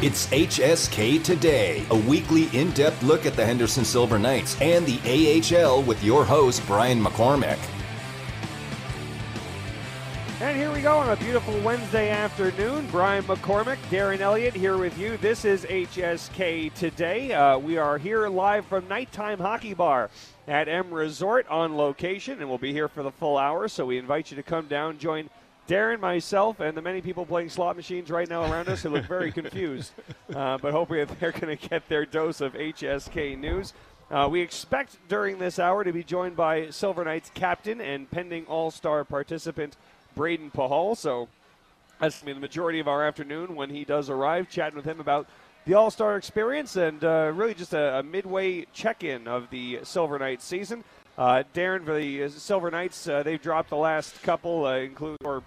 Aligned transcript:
It's 0.00 0.28
HSK 0.28 1.24
Today, 1.24 1.84
a 1.90 1.96
weekly 1.96 2.44
in 2.56 2.70
depth 2.70 3.02
look 3.02 3.26
at 3.26 3.34
the 3.34 3.44
Henderson 3.44 3.84
Silver 3.84 4.16
Knights 4.16 4.56
and 4.60 4.86
the 4.86 5.00
AHL 5.04 5.82
with 5.82 6.04
your 6.04 6.24
host, 6.24 6.64
Brian 6.68 7.02
McCormick. 7.02 7.58
And 10.40 10.56
here 10.56 10.70
we 10.72 10.82
go 10.82 10.98
on 10.98 11.10
a 11.10 11.16
beautiful 11.16 11.58
Wednesday 11.62 12.10
afternoon. 12.10 12.86
Brian 12.92 13.24
McCormick, 13.24 13.78
Darren 13.90 14.20
Elliott 14.20 14.54
here 14.54 14.78
with 14.78 14.96
you. 14.96 15.16
This 15.16 15.44
is 15.44 15.64
HSK 15.64 16.72
Today. 16.74 17.32
Uh, 17.32 17.58
we 17.58 17.76
are 17.76 17.98
here 17.98 18.28
live 18.28 18.66
from 18.66 18.86
Nighttime 18.86 19.40
Hockey 19.40 19.74
Bar 19.74 20.10
at 20.46 20.68
M 20.68 20.94
Resort 20.94 21.48
on 21.48 21.76
location, 21.76 22.38
and 22.38 22.48
we'll 22.48 22.56
be 22.56 22.72
here 22.72 22.86
for 22.86 23.02
the 23.02 23.10
full 23.10 23.36
hour. 23.36 23.66
So 23.66 23.84
we 23.84 23.98
invite 23.98 24.30
you 24.30 24.36
to 24.36 24.44
come 24.44 24.68
down, 24.68 24.98
join 24.98 25.28
Darren, 25.68 26.00
myself, 26.00 26.60
and 26.60 26.74
the 26.74 26.80
many 26.80 27.02
people 27.02 27.26
playing 27.26 27.50
slot 27.50 27.76
machines 27.76 28.10
right 28.10 28.28
now 28.28 28.50
around 28.50 28.70
us 28.70 28.82
who 28.82 28.88
look 28.88 29.04
very 29.04 29.30
confused. 29.30 29.92
Uh, 30.34 30.58
but 30.58 30.72
hopefully 30.72 31.02
they're 31.04 31.32
going 31.32 31.56
to 31.56 31.68
get 31.68 31.88
their 31.88 32.04
dose 32.04 32.42
of 32.42 32.52
HSK 32.52 33.38
news. 33.38 33.72
Uh, 34.10 34.28
we 34.30 34.42
expect 34.42 34.98
during 35.08 35.38
this 35.38 35.58
hour 35.58 35.82
to 35.82 35.90
be 35.90 36.04
joined 36.04 36.36
by 36.36 36.68
Silver 36.68 37.02
Knights 37.02 37.30
captain 37.32 37.80
and 37.80 38.10
pending 38.10 38.44
All 38.44 38.70
Star 38.70 39.04
participant 39.04 39.78
Brayden 40.14 40.52
Pachal. 40.52 40.98
So 40.98 41.28
that's 41.98 42.20
to 42.20 42.26
be 42.26 42.34
the 42.34 42.40
majority 42.40 42.78
of 42.78 42.88
our 42.88 43.06
afternoon 43.06 43.54
when 43.56 43.70
he 43.70 43.86
does 43.86 44.10
arrive, 44.10 44.50
chatting 44.50 44.76
with 44.76 44.84
him 44.84 45.00
about 45.00 45.26
the 45.64 45.72
All 45.72 45.90
Star 45.90 46.18
experience 46.18 46.76
and 46.76 47.02
uh, 47.02 47.32
really 47.34 47.54
just 47.54 47.72
a, 47.72 48.00
a 48.00 48.02
midway 48.02 48.66
check 48.74 49.02
in 49.02 49.26
of 49.26 49.48
the 49.48 49.80
Silver 49.82 50.18
Knights 50.18 50.44
season. 50.44 50.84
Uh, 51.16 51.42
Darren, 51.54 51.86
for 51.86 51.94
the 51.94 52.28
Silver 52.28 52.70
Knights, 52.70 53.08
uh, 53.08 53.22
they've 53.22 53.42
dropped 53.42 53.70
the 53.70 53.76
last 53.76 54.22
couple, 54.22 54.66
uh, 54.66 54.76
include 54.76 55.16
or 55.24 55.42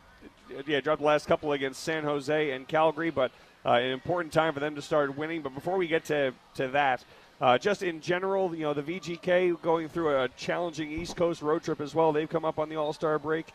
yeah, 0.66 0.80
dropped 0.82 1.02
the 1.02 1.08
last 1.08 1.28
couple 1.28 1.52
against 1.52 1.84
San 1.84 2.04
Jose 2.04 2.52
and 2.52 2.68
Calgary, 2.68 3.10
but 3.10 3.32
uh, 3.66 3.74
an 3.74 3.92
important 3.92 4.34
time 4.34 4.54
for 4.54 4.60
them 4.60 4.76
to 4.76 4.82
start 4.82 5.18
winning. 5.18 5.42
But 5.42 5.54
before 5.56 5.78
we 5.78 5.88
get 5.88 6.06
to 6.06 6.34
to 6.56 6.68
that. 6.70 7.04
Uh, 7.40 7.58
just 7.58 7.82
in 7.82 8.02
general, 8.02 8.54
you 8.54 8.62
know, 8.62 8.72
the 8.76 8.84
VGK 8.84 9.60
going 9.64 9.90
through 9.90 10.16
a 10.16 10.28
challenging 10.38 10.92
East 10.92 11.16
Coast 11.16 11.42
road 11.42 11.64
trip 11.64 11.82
as 11.82 11.96
well. 11.96 12.12
They've 12.12 12.30
come 12.30 12.46
up 12.46 12.60
on 12.60 12.70
the 12.70 12.76
All 12.76 12.94
Star 12.94 13.18
break 13.18 13.48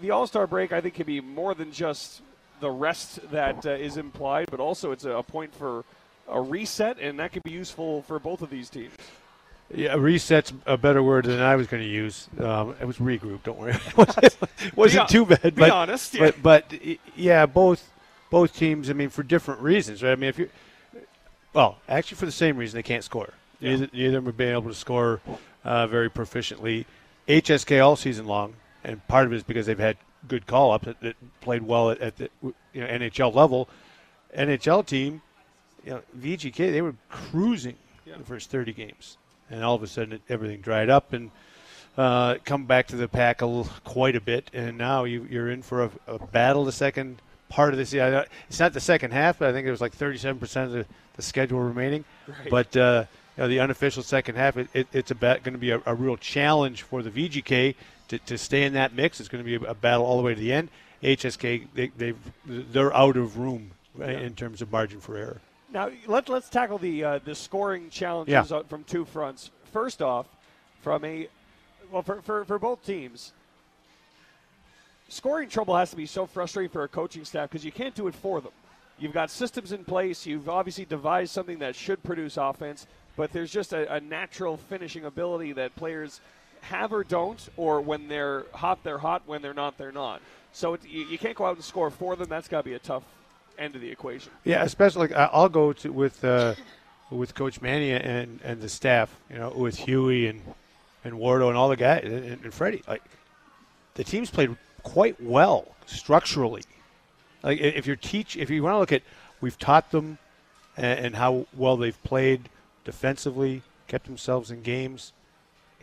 the 0.00 0.10
All 0.10 0.26
Star 0.26 0.46
break, 0.46 0.72
I 0.72 0.80
think, 0.80 0.94
can 0.94 1.06
be 1.06 1.20
more 1.20 1.54
than 1.54 1.72
just 1.72 2.22
the 2.60 2.70
rest 2.70 3.20
that 3.30 3.64
uh, 3.66 3.70
is 3.70 3.96
implied, 3.96 4.48
but 4.50 4.60
also 4.60 4.92
it's 4.92 5.04
a, 5.04 5.12
a 5.12 5.22
point 5.22 5.54
for 5.54 5.84
a 6.28 6.40
reset, 6.40 6.98
and 6.98 7.18
that 7.18 7.32
could 7.32 7.42
be 7.42 7.50
useful 7.50 8.02
for 8.02 8.18
both 8.18 8.42
of 8.42 8.50
these 8.50 8.70
teams. 8.70 8.92
Yeah, 9.72 9.94
reset's 9.94 10.52
a 10.66 10.76
better 10.76 11.02
word 11.02 11.26
than 11.26 11.40
I 11.40 11.54
was 11.54 11.68
going 11.68 11.82
to 11.82 11.88
use. 11.88 12.28
Um, 12.38 12.74
it 12.80 12.86
was 12.86 12.98
regroup. 12.98 13.44
Don't 13.44 13.58
worry, 13.58 13.74
it 13.96 14.76
wasn't, 14.76 15.08
too 15.08 15.26
bad. 15.26 15.54
Be 15.54 15.70
honest, 15.70 16.14
yeah. 16.14 16.32
But, 16.42 16.42
but 16.42 16.74
yeah, 17.16 17.46
both 17.46 17.88
both 18.30 18.56
teams. 18.56 18.90
I 18.90 18.94
mean, 18.94 19.10
for 19.10 19.22
different 19.22 19.60
reasons, 19.60 20.02
right? 20.02 20.12
I 20.12 20.16
mean, 20.16 20.30
if 20.30 20.38
you, 20.38 20.50
well, 21.52 21.78
actually, 21.88 22.16
for 22.16 22.26
the 22.26 22.32
same 22.32 22.56
reason, 22.56 22.78
they 22.78 22.82
can't 22.82 23.04
score. 23.04 23.32
Yeah. 23.60 23.70
Neither, 23.70 23.88
neither 23.92 24.06
of 24.08 24.12
them 24.12 24.26
have 24.26 24.36
been 24.36 24.52
able 24.52 24.70
to 24.70 24.74
score 24.74 25.20
uh, 25.62 25.86
very 25.86 26.10
proficiently. 26.10 26.86
HSK 27.28 27.84
all 27.84 27.94
season 27.94 28.26
long 28.26 28.54
and 28.84 29.06
part 29.08 29.26
of 29.26 29.32
it 29.32 29.36
is 29.36 29.42
because 29.42 29.66
they've 29.66 29.78
had 29.78 29.96
good 30.28 30.46
call 30.46 30.72
ups 30.72 30.86
that, 30.86 31.00
that, 31.00 31.16
played 31.40 31.62
well 31.62 31.90
at, 31.90 32.00
at 32.00 32.16
the 32.16 32.30
you 32.42 32.80
know, 32.80 32.86
NHL 32.86 33.34
level. 33.34 33.68
NHL 34.36 34.86
team, 34.86 35.22
you 35.84 35.90
know, 35.90 36.02
VGK, 36.18 36.72
they 36.72 36.82
were 36.82 36.94
cruising 37.08 37.76
yeah. 38.06 38.16
the 38.16 38.24
first 38.24 38.50
30 38.50 38.72
games, 38.72 39.16
and 39.50 39.64
all 39.64 39.74
of 39.74 39.82
a 39.82 39.86
sudden 39.86 40.14
it, 40.14 40.22
everything 40.28 40.60
dried 40.60 40.88
up 40.88 41.12
and 41.12 41.30
uh, 41.98 42.36
come 42.44 42.64
back 42.64 42.86
to 42.88 42.96
the 42.96 43.08
pack 43.08 43.42
a 43.42 43.46
little, 43.46 43.70
quite 43.84 44.16
a 44.16 44.20
bit, 44.20 44.50
and 44.52 44.78
now 44.78 45.04
you, 45.04 45.26
are 45.38 45.50
in 45.50 45.62
for 45.62 45.84
a, 45.84 45.90
a, 46.06 46.18
battle 46.18 46.64
the 46.64 46.72
second 46.72 47.20
part 47.48 47.74
of 47.74 47.78
this. 47.78 47.92
Yeah, 47.92 48.24
it's 48.48 48.60
not 48.60 48.72
the 48.72 48.80
second 48.80 49.12
half, 49.12 49.38
but 49.38 49.48
I 49.48 49.52
think 49.52 49.66
it 49.66 49.70
was 49.70 49.80
like 49.80 49.96
37% 49.96 50.64
of 50.64 50.72
the, 50.72 50.86
the 51.16 51.22
schedule 51.22 51.60
remaining. 51.60 52.04
Right. 52.26 52.50
But 52.50 52.76
uh, 52.76 53.04
you 53.36 53.42
know, 53.42 53.48
the 53.48 53.60
unofficial 53.60 54.02
second 54.02 54.36
half, 54.36 54.56
it, 54.56 54.68
it, 54.72 54.86
it's 54.92 55.12
going 55.12 55.42
to 55.42 55.58
be 55.58 55.70
a, 55.72 55.82
a, 55.84 55.94
real 55.94 56.16
challenge 56.16 56.82
for 56.82 57.02
the 57.02 57.10
VGK 57.10 57.74
to, 58.08 58.18
to 58.18 58.38
stay 58.38 58.62
in 58.62 58.72
that 58.74 58.94
mix. 58.94 59.20
It's 59.20 59.28
going 59.28 59.44
to 59.44 59.58
be 59.58 59.64
a, 59.64 59.70
a 59.70 59.74
battle 59.74 60.06
all 60.06 60.16
the 60.16 60.22
way 60.22 60.34
to 60.34 60.40
the 60.40 60.52
end. 60.52 60.68
HSK, 61.02 61.66
they, 61.74 61.88
they've 61.96 62.18
they're 62.46 62.94
out 62.94 63.16
of 63.16 63.38
room 63.38 63.72
right, 63.94 64.10
yeah. 64.10 64.20
in 64.20 64.34
terms 64.34 64.62
of 64.62 64.70
margin 64.70 65.00
for 65.00 65.16
error. 65.16 65.40
Now 65.72 65.90
let, 66.06 66.28
let's 66.28 66.48
tackle 66.48 66.78
the 66.78 67.04
uh, 67.04 67.18
the 67.24 67.34
scoring 67.34 67.90
challenges 67.90 68.50
yeah. 68.50 68.62
from 68.68 68.84
two 68.84 69.04
fronts. 69.04 69.50
First 69.72 70.02
off, 70.02 70.26
from 70.82 71.04
a 71.04 71.28
well 71.92 72.02
for, 72.02 72.20
for, 72.22 72.44
for 72.44 72.58
both 72.58 72.84
teams, 72.84 73.32
scoring 75.08 75.48
trouble 75.48 75.76
has 75.76 75.90
to 75.90 75.96
be 75.96 76.06
so 76.06 76.26
frustrating 76.26 76.70
for 76.70 76.82
a 76.82 76.88
coaching 76.88 77.24
staff 77.24 77.50
because 77.50 77.64
you 77.64 77.72
can't 77.72 77.94
do 77.94 78.08
it 78.08 78.14
for 78.14 78.40
them. 78.40 78.52
You've 78.98 79.12
got 79.12 79.30
systems 79.30 79.72
in 79.72 79.84
place. 79.84 80.26
You've 80.26 80.48
obviously 80.48 80.84
devised 80.84 81.32
something 81.32 81.58
that 81.60 81.74
should 81.74 82.02
produce 82.02 82.36
offense, 82.36 82.86
but 83.16 83.32
there's 83.32 83.50
just 83.50 83.72
a, 83.72 83.94
a 83.94 84.00
natural 84.00 84.56
finishing 84.56 85.04
ability 85.04 85.52
that 85.52 85.74
players 85.74 86.20
have 86.62 86.92
or 86.92 87.02
don't, 87.02 87.48
or 87.56 87.80
when 87.80 88.08
they're 88.08 88.44
hot, 88.52 88.80
they're 88.84 88.98
hot. 88.98 89.22
When 89.24 89.40
they're 89.40 89.54
not, 89.54 89.78
they're 89.78 89.92
not. 89.92 90.20
So 90.52 90.74
it, 90.74 90.84
you, 90.84 91.06
you, 91.06 91.18
can't 91.18 91.36
go 91.36 91.46
out 91.46 91.56
and 91.56 91.64
score 91.64 91.90
for 91.90 92.16
them. 92.16 92.28
That's 92.28 92.48
got 92.48 92.58
to 92.58 92.64
be 92.64 92.74
a 92.74 92.78
tough 92.78 93.04
end 93.60 93.74
of 93.74 93.80
the 93.80 93.90
equation. 93.90 94.32
Yeah, 94.44 94.62
especially 94.62 95.08
like, 95.08 95.30
I'll 95.32 95.48
go 95.48 95.72
to 95.74 95.92
with 95.92 96.24
uh, 96.24 96.54
with 97.10 97.34
Coach 97.34 97.60
Manny 97.60 97.92
and 97.92 98.40
and 98.42 98.60
the 98.60 98.68
staff. 98.68 99.14
You 99.30 99.38
know, 99.38 99.50
with 99.50 99.76
Huey 99.76 100.26
and 100.26 100.42
and 101.04 101.14
Wardo 101.14 101.48
and 101.48 101.56
all 101.56 101.68
the 101.68 101.76
guys 101.76 102.04
and, 102.04 102.44
and 102.44 102.54
Freddie. 102.54 102.82
Like 102.88 103.02
the 103.94 104.04
teams 104.04 104.30
played 104.30 104.56
quite 104.82 105.20
well 105.22 105.68
structurally. 105.86 106.62
Like 107.42 107.60
if 107.60 107.86
you 107.86 107.96
teach, 107.96 108.36
if 108.36 108.50
you 108.50 108.62
want 108.62 108.74
to 108.74 108.78
look 108.78 108.92
at, 108.92 109.02
we've 109.40 109.58
taught 109.58 109.90
them 109.92 110.18
and, 110.76 111.06
and 111.06 111.16
how 111.16 111.46
well 111.56 111.76
they've 111.76 112.02
played 112.02 112.48
defensively, 112.84 113.62
kept 113.86 114.06
themselves 114.06 114.50
in 114.50 114.62
games 114.62 115.12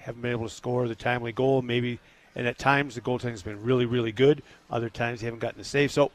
haven't 0.08 0.22
been 0.22 0.32
able 0.32 0.48
to 0.48 0.54
score 0.54 0.88
the 0.88 0.96
timely 0.96 1.34
goal. 1.34 1.62
Maybe, 1.62 2.00
and 2.34 2.48
at 2.48 2.58
times 2.58 2.96
the 2.96 3.02
goaltending 3.02 3.32
has 3.32 3.44
been 3.44 3.62
really, 3.62 3.86
really 3.86 4.14
good. 4.14 4.42
Other 4.72 4.90
times 4.90 5.20
they 5.20 5.26
haven't 5.26 5.42
gotten 5.42 5.60
the 5.60 5.66
save. 5.66 5.92
So 5.92 6.12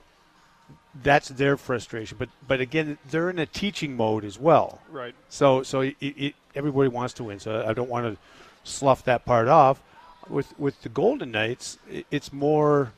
that's 1.03 1.29
their 1.29 1.57
frustration. 1.57 2.17
But 2.19 2.29
but 2.47 2.61
again, 2.61 2.99
they're 3.09 3.31
in 3.31 3.39
a 3.39 3.47
teaching 3.47 3.97
mode 3.97 4.25
as 4.25 4.39
well. 4.39 4.81
Right. 4.91 5.15
So 5.29 5.63
so 5.63 5.81
it, 5.81 5.97
it, 6.01 6.35
everybody 6.55 6.89
wants 6.89 7.15
to 7.15 7.25
win. 7.25 7.41
So 7.41 7.65
I 7.67 7.73
don't 7.73 7.89
want 7.89 8.07
to 8.07 8.21
slough 8.65 9.05
that 9.05 9.25
part 9.25 9.49
off. 9.49 9.81
With 10.29 10.59
with 10.59 10.83
the 10.83 10.89
Golden 10.89 11.31
Knights, 11.31 11.79
it's 12.11 12.33
more. 12.33 12.93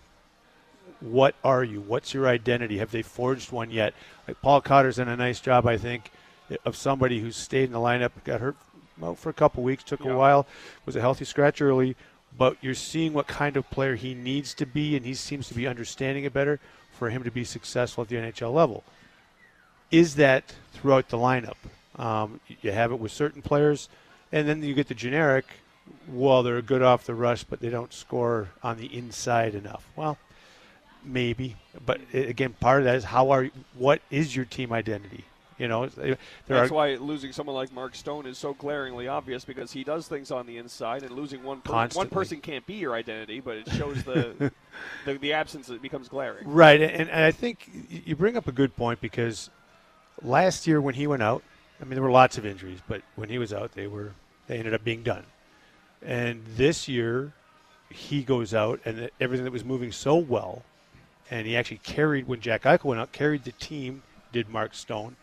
What 1.01 1.35
are 1.45 1.63
you? 1.63 1.81
What's 1.81 2.15
your 2.15 2.27
identity? 2.27 2.79
Have 2.79 2.91
they 2.91 3.03
forged 3.03 3.53
one 3.53 3.71
yet? 3.71 3.93
Like 4.27 4.41
Paul 4.41 4.63
Cotter's 4.63 4.97
done 4.97 5.09
a 5.09 5.17
nice 5.17 5.39
job, 5.39 5.67
I 5.67 5.77
think, 5.77 6.11
of 6.65 6.77
somebody 6.77 7.21
who's 7.21 7.37
stayed 7.37 7.65
in 7.65 7.73
the 7.73 7.79
lineup, 7.79 8.13
got 8.25 8.41
hurt 8.41 8.57
well, 8.99 9.15
for 9.15 9.29
a 9.29 9.35
couple 9.35 9.63
weeks. 9.63 9.83
Took 9.85 10.05
yeah. 10.05 10.13
a 10.13 10.17
while. 10.17 10.47
Was 10.87 10.97
a 10.97 11.01
healthy 11.01 11.27
scratch 11.27 11.61
early, 11.61 11.97
but 12.39 12.57
you're 12.63 12.75
seeing 12.75 13.13
what 13.13 13.27
kind 13.27 13.57
of 13.57 13.69
player 13.71 13.97
he 13.97 14.15
needs 14.15 14.55
to 14.55 14.67
be, 14.67 14.97
and 14.97 15.05
he 15.05 15.15
seems 15.15 15.49
to 15.49 15.55
be 15.55 15.67
understanding 15.67 16.25
it 16.25 16.33
better 16.33 16.59
for 17.05 17.11
him 17.11 17.23
to 17.23 17.31
be 17.31 17.45
successful 17.45 18.01
at 18.01 18.09
the 18.09 18.17
NHL 18.17 18.51
level. 18.51 18.83
Is 19.91 20.15
that 20.15 20.55
throughout 20.73 21.11
the 21.11 21.19
lineup? 21.19 21.57
Um, 21.97 22.41
you 22.63 22.73
have 22.73 22.93
it 22.93 22.99
with 22.99 23.13
certain 23.13 23.43
players, 23.43 23.91
and 24.33 24.49
then 24.49 24.63
you 24.63 24.73
get 24.73 24.89
the 24.89 24.95
generic. 24.95 25.45
Well, 26.09 26.43
they're 26.43 26.63
good 26.63 26.81
off 26.81 27.05
the 27.05 27.15
rush, 27.15 27.45
but 27.45 27.61
they 27.61 27.69
don't 27.69 27.93
score 27.93 28.49
on 28.63 28.79
the 28.79 28.87
inside 28.87 29.55
enough. 29.55 29.87
Well, 29.97 30.17
maybe, 31.05 31.57
but 31.85 32.01
again, 32.15 32.55
part 32.59 32.79
of 32.79 32.85
that 32.87 32.97
is 32.97 33.05
how 33.05 33.33
are 33.33 33.51
what 33.77 34.01
is 34.11 34.35
your 34.35 34.47
team 34.47 34.73
identity? 34.73 35.25
You 35.59 35.69
know, 35.69 35.87
that's 35.87 36.71
are, 36.71 36.75
why 36.75 36.95
losing 36.97 37.33
someone 37.33 37.55
like 37.55 37.73
Mark 37.73 37.95
Stone 37.95 38.27
is 38.27 38.39
so 38.39 38.55
glaringly 38.55 39.07
obvious 39.07 39.45
because 39.45 39.71
he 39.71 39.85
does 39.85 40.09
things 40.09 40.31
on 40.31 40.47
the 40.47 40.59
inside, 40.59 41.03
and 41.05 41.13
losing 41.13 41.45
one 41.45 41.61
per- 41.61 41.89
one 41.93 42.09
person 42.09 42.41
can't 42.41 42.67
be 42.67 42.75
your 42.75 42.95
identity, 42.95 43.41
but 43.41 43.59
it 43.59 43.71
shows 43.71 44.03
the, 44.03 44.53
the, 45.05 45.15
the 45.15 45.33
absence 45.33 45.69
that 45.69 45.81
becomes 45.81 46.09
glaring. 46.09 46.49
Right, 46.49 46.81
and, 46.81 47.09
and 47.09 47.25
I 47.25 47.31
think 47.31 47.71
you 47.89 48.17
bring 48.17 48.37
up 48.37 48.49
a 48.49 48.53
good 48.53 48.75
point 48.77 49.01
because 49.01 49.49
last 50.23 50.67
year 50.67 50.81
when 50.81 50.95
he 50.95 51.07
went 51.07 51.23
out, 51.23 51.45
I 51.81 51.85
mean 51.85 51.95
there 51.95 52.03
were 52.03 52.11
lots 52.11 52.37
of 52.37 52.45
injuries, 52.45 52.81
but 52.89 53.03
when 53.15 53.29
he 53.29 53.39
was 53.39 53.53
out, 53.53 53.73
they 53.73 53.87
were 53.87 54.13
they 54.47 54.59
ended 54.59 54.75
up 54.75 54.85
being 54.85 55.03
done. 55.03 55.25
And 56.03 56.43
this 56.57 56.89
year, 56.89 57.33
he 57.91 58.23
goes 58.23 58.53
out, 58.53 58.81
and 58.85 59.11
everything 59.21 59.45
that 59.45 59.53
was 59.53 59.65
moving 59.65 59.93
so 59.93 60.17
well, 60.17 60.63
and 61.31 61.47
he 61.47 61.57
actually 61.57 61.79
carried 61.79 62.29
when 62.29 62.41
Jack 62.41 62.63
Eichel 62.63 62.85
went 62.85 63.01
out, 63.01 63.13
carried 63.13 63.45
the 63.45 63.53
team. 63.53 64.03
Did 64.33 64.49
Mark 64.49 64.75
Stone? 64.75 65.17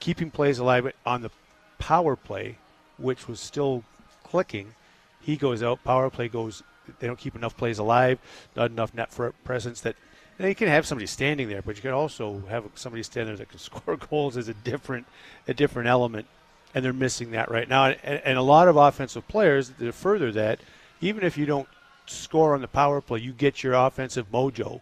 Keeping 0.00 0.30
plays 0.30 0.58
alive 0.58 0.92
on 1.04 1.22
the 1.22 1.30
power 1.78 2.16
play, 2.16 2.56
which 2.96 3.28
was 3.28 3.40
still 3.40 3.84
clicking. 4.24 4.74
He 5.20 5.36
goes 5.36 5.62
out, 5.62 5.82
power 5.84 6.10
play 6.10 6.28
goes. 6.28 6.62
They 7.00 7.06
don't 7.06 7.18
keep 7.18 7.36
enough 7.36 7.56
plays 7.56 7.78
alive, 7.78 8.18
not 8.56 8.70
enough 8.70 8.94
net 8.94 9.10
presence 9.44 9.80
that. 9.82 9.96
And 10.38 10.48
you 10.48 10.54
can 10.54 10.68
have 10.68 10.86
somebody 10.86 11.06
standing 11.06 11.48
there, 11.48 11.62
but 11.62 11.76
you 11.76 11.82
can 11.82 11.90
also 11.90 12.42
have 12.48 12.64
somebody 12.76 13.02
standing 13.02 13.34
there 13.34 13.44
that 13.44 13.50
can 13.50 13.58
score 13.58 13.96
goals 13.96 14.36
as 14.36 14.48
a 14.48 14.54
different, 14.54 15.06
a 15.46 15.54
different 15.54 15.88
element, 15.88 16.26
and 16.74 16.84
they're 16.84 16.92
missing 16.92 17.32
that 17.32 17.50
right 17.50 17.68
now. 17.68 17.86
And, 17.86 18.22
and 18.24 18.38
a 18.38 18.42
lot 18.42 18.68
of 18.68 18.76
offensive 18.76 19.26
players 19.28 19.70
that 19.70 19.94
further 19.94 20.30
that, 20.32 20.60
even 21.00 21.24
if 21.24 21.36
you 21.36 21.46
don't 21.46 21.68
score 22.06 22.54
on 22.54 22.60
the 22.60 22.68
power 22.68 23.00
play, 23.00 23.20
you 23.20 23.32
get 23.32 23.62
your 23.62 23.74
offensive 23.74 24.30
mojo 24.32 24.80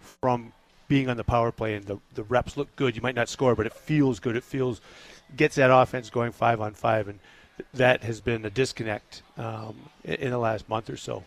from 0.00 0.52
being 0.92 1.08
on 1.08 1.16
the 1.16 1.24
power 1.24 1.50
play 1.50 1.74
and 1.74 1.86
the, 1.86 1.96
the 2.12 2.22
reps 2.24 2.54
look 2.54 2.68
good. 2.76 2.94
You 2.94 3.00
might 3.00 3.14
not 3.14 3.30
score, 3.30 3.54
but 3.54 3.64
it 3.64 3.72
feels 3.72 4.20
good. 4.20 4.36
It 4.36 4.44
feels 4.44 4.82
gets 5.34 5.54
that 5.54 5.70
offense 5.72 6.10
going 6.10 6.32
five 6.32 6.60
on 6.60 6.74
five, 6.74 7.08
and 7.08 7.18
that 7.72 8.02
has 8.02 8.20
been 8.20 8.44
a 8.44 8.50
disconnect 8.50 9.22
um, 9.38 9.74
in, 10.04 10.28
the 10.28 10.36
last 10.36 10.68
month 10.68 10.90
or 10.90 10.98
so. 10.98 11.24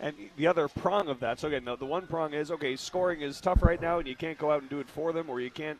And 0.00 0.14
the 0.36 0.46
other 0.46 0.68
prong 0.68 1.08
of 1.08 1.20
that, 1.20 1.40
so 1.40 1.48
again, 1.48 1.64
the, 1.64 1.76
the 1.76 1.86
one 1.86 2.06
prong 2.06 2.34
is 2.34 2.50
okay, 2.50 2.76
scoring 2.76 3.22
is 3.22 3.40
tough 3.40 3.62
right 3.62 3.80
now, 3.80 4.00
and 4.00 4.06
you 4.06 4.14
can't 4.14 4.36
go 4.36 4.50
out 4.50 4.60
and 4.60 4.68
do 4.68 4.80
it 4.80 4.88
for 4.90 5.14
them, 5.14 5.30
or 5.30 5.40
you 5.40 5.50
can't, 5.50 5.78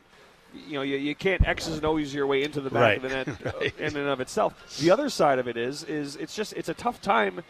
you 0.55 0.73
know, 0.73 0.81
you, 0.81 0.97
you 0.97 1.13
can't 1.13 1.47
X's 1.47 1.75
and 1.75 1.85
O's 1.85 2.11
your 2.11 2.25
way 2.25 2.41
into 2.41 2.59
the 2.59 2.71
back 2.71 2.81
Right. 2.81 2.97
of 2.97 3.03
the 3.03 3.09
net 3.09 3.27
uh, 3.45 3.51
Right. 3.59 3.77
in 3.77 3.95
and 3.97 4.09
of 4.09 4.19
itself. 4.19 4.79
The 4.79 4.89
other 4.89 5.09
side 5.09 5.37
of 5.37 5.47
it 5.47 5.57
is, 5.57 5.83
is 5.83 6.15
it's 6.15 6.35
just 6.35 6.53
it's 6.53 6.69
a 6.69 6.73
tough 6.73 7.03
time 7.03 7.43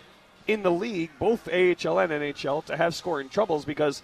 in 0.48 0.64
the 0.64 0.72
league, 0.72 1.12
both 1.18 1.48
AHL 1.48 2.00
and 2.00 2.12
NHL, 2.12 2.66
to 2.66 2.76
have 2.76 2.94
scoring 2.94 3.30
troubles 3.30 3.64
because 3.64 4.02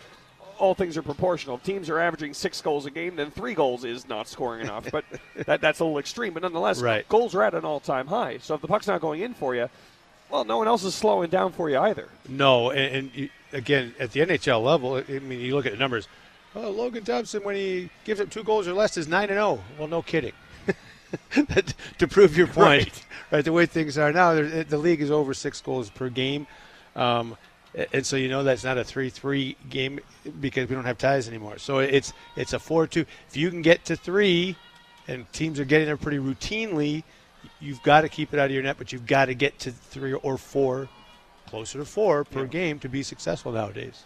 all 0.63 0.73
things 0.73 0.95
are 0.97 1.01
proportional. 1.01 1.57
If 1.57 1.63
Teams 1.63 1.89
are 1.89 1.99
averaging 1.99 2.33
six 2.33 2.61
goals 2.61 2.85
a 2.85 2.91
game, 2.91 3.15
then 3.17 3.31
three 3.31 3.53
goals 3.53 3.83
is 3.83 4.07
not 4.07 4.27
scoring 4.29 4.61
enough. 4.61 4.89
But 4.91 5.03
that, 5.45 5.59
that's 5.61 5.79
a 5.81 5.83
little 5.83 5.99
extreme. 5.99 6.33
But 6.33 6.43
nonetheless, 6.43 6.81
Right. 6.81 7.07
goals 7.09 7.35
are 7.35 7.43
at 7.43 7.53
an 7.53 7.65
all-time 7.65 8.07
high. 8.07 8.37
So 8.39 8.55
if 8.55 8.61
the 8.61 8.67
puck's 8.67 8.87
not 8.87 9.01
going 9.01 9.21
in 9.21 9.33
for 9.33 9.53
you, 9.55 9.69
well, 10.29 10.45
no 10.45 10.57
one 10.57 10.67
else 10.67 10.83
is 10.83 10.95
slowing 10.95 11.29
down 11.29 11.51
for 11.51 11.69
you 11.69 11.77
either. 11.77 12.07
No, 12.29 12.71
and, 12.71 12.95
and 12.95 13.15
you, 13.15 13.29
again, 13.51 13.93
at 13.99 14.11
the 14.11 14.21
NHL 14.21 14.63
level, 14.63 14.95
I 15.07 15.19
mean, 15.19 15.39
you 15.41 15.53
look 15.53 15.65
at 15.65 15.73
the 15.73 15.77
numbers. 15.77 16.07
Oh, 16.55 16.69
Logan 16.69 17.03
Thompson, 17.03 17.43
when 17.43 17.55
he 17.55 17.89
gives 18.05 18.21
up 18.21 18.29
two 18.29 18.43
goals 18.43 18.67
or 18.67 18.73
less, 18.73 18.95
is 18.95 19.07
nine 19.07 19.23
and 19.29 19.37
zero. 19.37 19.59
Well, 19.77 19.87
no 19.89 20.01
kidding. 20.01 20.33
To 21.99 22.07
prove 22.07 22.35
your 22.35 22.47
point, 22.47 22.57
Right. 22.67 23.05
right. 23.31 23.45
The 23.45 23.51
way 23.53 23.67
things 23.67 23.97
are 23.99 24.11
now, 24.11 24.33
the 24.33 24.77
league 24.79 24.99
is 25.01 25.11
over 25.11 25.33
six 25.35 25.61
goals 25.61 25.91
per 25.91 26.09
game, 26.09 26.47
um, 26.95 27.37
and 27.91 28.05
so 28.05 28.15
you 28.15 28.29
know 28.29 28.43
that's 28.43 28.63
not 28.63 28.77
a 28.77 28.83
three-three 28.83 29.55
game 29.69 29.99
because 30.39 30.69
we 30.69 30.75
don't 30.75 30.85
have 30.85 30.97
ties 30.97 31.27
anymore. 31.27 31.57
So 31.57 31.79
it's 31.79 32.13
it's 32.35 32.53
a 32.53 32.59
four-two. 32.59 33.05
If 33.27 33.37
you 33.37 33.49
can 33.49 33.61
get 33.61 33.85
to 33.85 33.95
three, 33.95 34.55
and 35.07 35.31
teams 35.33 35.59
are 35.59 35.65
getting 35.65 35.87
there 35.87 35.97
pretty 35.97 36.19
routinely, 36.19 37.03
you've 37.59 37.81
got 37.83 38.01
to 38.01 38.09
keep 38.09 38.33
it 38.33 38.39
out 38.39 38.45
of 38.45 38.51
your 38.51 38.63
net, 38.63 38.77
but 38.77 38.91
you've 38.93 39.05
got 39.07 39.25
to 39.25 39.33
get 39.35 39.59
to 39.59 39.71
three 39.71 40.13
or 40.13 40.37
four 40.37 40.87
closer 41.47 41.79
to 41.79 41.85
four 41.85 42.23
per 42.23 42.41
Yeah. 42.41 42.45
game 42.47 42.79
to 42.79 42.89
be 42.89 43.03
successful 43.03 43.51
nowadays. 43.51 44.03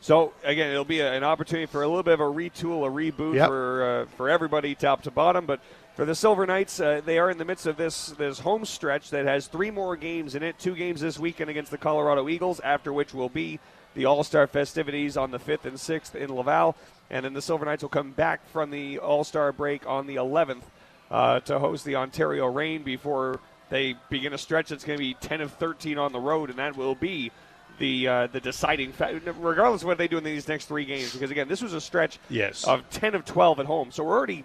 So 0.00 0.34
again, 0.44 0.70
it'll 0.70 0.84
be 0.84 1.00
a, 1.00 1.12
an 1.14 1.24
opportunity 1.24 1.64
for 1.66 1.82
a 1.82 1.88
little 1.88 2.02
bit 2.02 2.14
of 2.14 2.20
a 2.20 2.24
retool, 2.24 2.86
a 2.86 2.90
reboot 2.90 3.36
Yep. 3.36 3.48
for 3.48 3.84
uh, 3.84 4.16
for 4.16 4.28
everybody, 4.28 4.74
top 4.74 5.02
to 5.04 5.10
bottom. 5.10 5.46
But 5.46 5.60
for 5.94 6.04
the 6.04 6.14
Silver 6.14 6.44
Knights, 6.46 6.80
uh, 6.80 7.00
they 7.04 7.18
are 7.18 7.30
in 7.30 7.38
the 7.38 7.44
midst 7.44 7.66
of 7.66 7.76
this 7.76 8.08
this 8.18 8.40
home 8.40 8.64
stretch 8.64 9.10
that 9.10 9.26
has 9.26 9.46
three 9.46 9.70
more 9.70 9.96
games 9.96 10.34
in 10.34 10.42
it. 10.42 10.58
Two 10.58 10.74
games 10.74 11.00
this 11.00 11.18
weekend 11.18 11.50
against 11.50 11.70
the 11.70 11.78
Colorado 11.78 12.28
Eagles, 12.28 12.60
after 12.60 12.92
which 12.92 13.14
will 13.14 13.28
be 13.28 13.60
the 13.94 14.04
All 14.06 14.24
Star 14.24 14.46
festivities 14.46 15.16
on 15.16 15.30
the 15.30 15.38
fifth 15.38 15.66
and 15.66 15.78
sixth 15.78 16.16
in 16.16 16.34
Laval, 16.34 16.74
and 17.10 17.24
then 17.24 17.32
the 17.32 17.42
Silver 17.42 17.64
Knights 17.64 17.82
will 17.82 17.90
come 17.90 18.10
back 18.10 18.46
from 18.50 18.70
the 18.70 18.98
All 18.98 19.22
Star 19.22 19.52
break 19.52 19.86
on 19.86 20.06
the 20.08 20.16
11th 20.16 20.62
uh, 21.10 21.38
to 21.40 21.58
host 21.60 21.84
the 21.84 21.94
Ontario 21.96 22.46
Reign 22.46 22.82
before 22.82 23.38
they 23.70 23.94
begin 24.10 24.32
a 24.32 24.38
stretch 24.38 24.68
that's 24.70 24.84
going 24.84 24.98
to 24.98 25.02
be 25.04 25.14
10 25.14 25.40
of 25.40 25.52
13 25.54 25.96
on 25.96 26.12
the 26.12 26.18
road, 26.20 26.50
and 26.50 26.58
that 26.58 26.76
will 26.76 26.96
be 26.96 27.30
the 27.78 28.06
uh, 28.08 28.26
the 28.28 28.40
deciding 28.40 28.90
factor, 28.92 29.32
regardless 29.34 29.82
of 29.82 29.86
what 29.88 29.98
they 29.98 30.08
do 30.08 30.18
in 30.18 30.24
these 30.24 30.48
next 30.48 30.66
three 30.66 30.84
games. 30.84 31.12
Because 31.12 31.30
again, 31.30 31.46
this 31.46 31.62
was 31.62 31.72
a 31.72 31.80
stretch 31.80 32.18
Yes. 32.28 32.64
of 32.64 32.88
10 32.90 33.14
of 33.14 33.24
12 33.24 33.60
at 33.60 33.66
home, 33.66 33.92
so 33.92 34.02
we're 34.02 34.16
already 34.16 34.44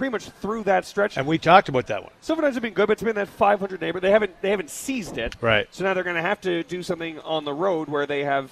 pretty 0.00 0.10
much 0.10 0.30
through 0.40 0.62
that 0.62 0.86
stretch. 0.86 1.18
And 1.18 1.26
we 1.26 1.36
talked 1.36 1.68
about 1.68 1.86
that 1.88 2.02
one. 2.02 2.10
Silver 2.22 2.40
Knights 2.40 2.54
have 2.54 2.62
been 2.62 2.72
good, 2.72 2.86
but 2.86 2.94
it's 2.94 3.02
been 3.02 3.16
that 3.16 3.28
500 3.28 3.82
neighbor. 3.82 4.00
They 4.00 4.10
haven't 4.10 4.40
they 4.40 4.48
haven't 4.48 4.70
seized 4.70 5.18
it. 5.18 5.36
Right. 5.42 5.68
So 5.72 5.84
now 5.84 5.92
they're 5.92 6.04
going 6.04 6.16
to 6.16 6.22
have 6.22 6.40
to 6.40 6.62
do 6.62 6.82
something 6.82 7.18
on 7.18 7.44
the 7.44 7.52
road 7.52 7.88
where 7.88 8.06
they 8.06 8.24
have 8.24 8.50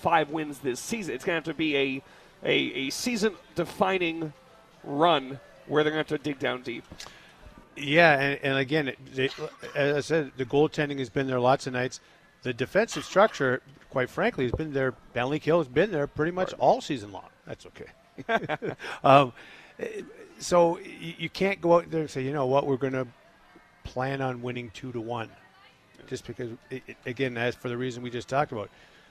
five 0.00 0.30
wins 0.30 0.58
this 0.58 0.80
season. 0.80 1.14
It's 1.14 1.24
going 1.24 1.40
to 1.40 1.48
have 1.48 1.54
to 1.54 1.56
be 1.56 1.76
a 1.76 2.02
a, 2.42 2.56
a 2.56 2.90
season 2.90 3.34
defining 3.54 4.32
run 4.82 5.38
where 5.68 5.84
they're 5.84 5.92
going 5.92 6.04
to 6.04 6.12
have 6.12 6.20
to 6.20 6.24
dig 6.28 6.40
down 6.40 6.62
deep. 6.62 6.82
Yeah, 7.76 8.20
and, 8.20 8.40
and 8.42 8.58
again, 8.58 8.92
they, 9.14 9.30
as 9.76 9.96
I 9.96 10.00
said, 10.00 10.32
the 10.36 10.44
goaltending 10.44 10.98
has 10.98 11.08
been 11.08 11.28
there 11.28 11.38
lots 11.38 11.68
of 11.68 11.72
nights. 11.72 12.00
The 12.42 12.52
defensive 12.52 13.04
structure, 13.04 13.62
quite 13.90 14.10
frankly, 14.10 14.44
has 14.44 14.52
been 14.52 14.72
there. 14.72 14.92
Penalty 15.12 15.38
kill 15.38 15.58
has 15.58 15.68
been 15.68 15.92
there 15.92 16.08
pretty 16.08 16.32
much 16.32 16.52
all 16.54 16.80
season 16.80 17.12
long. 17.12 17.28
That's 17.46 17.64
okay. 17.66 17.90
um, 19.04 19.32
so 20.38 20.78
you, 20.78 21.28
can't 21.30 21.60
go 21.60 21.76
out 21.76 21.90
there 21.90 22.00
and 22.02 22.10
say, 22.10 22.22
you 22.22 22.32
know 22.32 22.46
what, 22.46 22.66
we're 22.66 22.76
going 22.76 22.92
to 22.92 23.06
plan 23.84 24.20
on 24.20 24.42
winning 24.42 24.70
two 24.74 24.92
to 24.92 25.00
one, 25.00 25.30
just 26.06 26.26
because. 26.26 26.50
It, 26.70 26.82
it- 26.86 26.96
again, 27.06 27.36
as 27.36 27.54
for 27.54 27.68
the 27.68 27.76
reason 27.76 28.02
we 28.02 28.10
just 28.10 28.28
talked 28.28 28.52
about, 28.52 28.70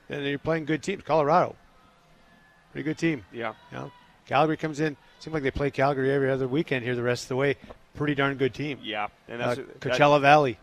and 0.10 0.26
you're 0.26 0.38
playing 0.40 0.66
good 0.66 0.84
teams. 0.84 1.04
Colorado, 1.04 1.56
pretty 2.72 2.84
good 2.84 2.98
team. 2.98 3.24
Yeah. 3.32 3.54
You 3.72 3.78
know, 3.78 3.92
Calgary 4.28 4.58
comes 4.58 4.80
in. 4.80 4.98
Seems 5.20 5.34
like 5.34 5.44
they 5.44 5.52
play 5.52 5.72
Calgary 5.72 6.12
every 6.12 6.30
other 6.30 6.48
weekend 6.48 6.84
here 6.84 6.96
the 6.96 7.04
rest 7.04 7.24
of 7.26 7.30
the 7.30 7.36
way. 7.38 7.56
Pretty 7.96 8.16
darn 8.16 8.36
good 8.36 8.54
team. 8.54 8.80
Yeah. 8.82 9.08
And 9.28 9.42
Uh, 9.42 9.56
that's 9.56 9.58
that- 9.60 9.80
Coachella 9.80 10.20
Valley, 10.20 10.58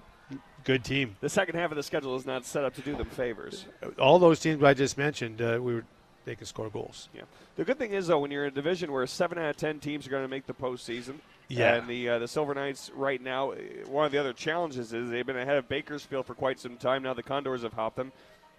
good 0.64 0.84
team. 0.84 1.16
the 1.20 1.28
second 1.28 1.54
half 1.56 1.70
of 1.70 1.76
the 1.76 1.82
schedule 1.82 2.16
is 2.16 2.26
not 2.26 2.44
set 2.44 2.64
up 2.64 2.74
to 2.74 2.80
do 2.82 2.94
them 2.96 3.08
favors. 3.08 3.64
All 3.98 4.18
those 4.18 4.40
teams 4.40 4.62
I 4.62 4.74
just 4.74 4.98
mentioned, 4.98 5.40
uh, 5.40 5.58
we 5.60 5.74
were, 5.76 5.84
they 6.24 6.34
can 6.34 6.46
score 6.46 6.68
goals. 6.70 7.08
Yeah. 7.14 7.22
The 7.56 7.64
good 7.64 7.78
thing 7.78 7.92
is 7.92 8.06
though, 8.08 8.18
when 8.20 8.30
you're 8.30 8.44
in 8.44 8.52
a 8.52 8.54
division 8.54 8.92
where 8.92 9.06
seven 9.06 9.38
out 9.38 9.50
of 9.50 9.56
ten 9.56 9.78
teams 9.80 10.06
are 10.06 10.10
going 10.10 10.22
to 10.24 10.28
make 10.28 10.46
the 10.46 10.54
postseason, 10.54 11.14
Yeah. 11.48 11.74
and 11.76 11.88
the 11.88 12.08
uh, 12.08 12.18
the 12.18 12.28
Silver 12.28 12.54
Knights 12.54 12.90
right 12.94 13.20
now, 13.20 13.52
uh, 13.52 13.56
one 13.88 14.06
of 14.06 14.12
the 14.12 14.18
other 14.18 14.32
challenges 14.32 14.92
is 14.92 15.10
they've 15.10 15.26
been 15.26 15.36
ahead 15.38 15.56
of 15.56 15.68
Bakersfield 15.68 16.26
for 16.26 16.34
quite 16.34 16.60
some 16.60 16.76
time. 16.76 17.02
Now 17.02 17.14
the 17.14 17.22
Condors 17.22 17.62
have 17.62 17.72
hopped 17.72 17.96
them. 17.96 18.12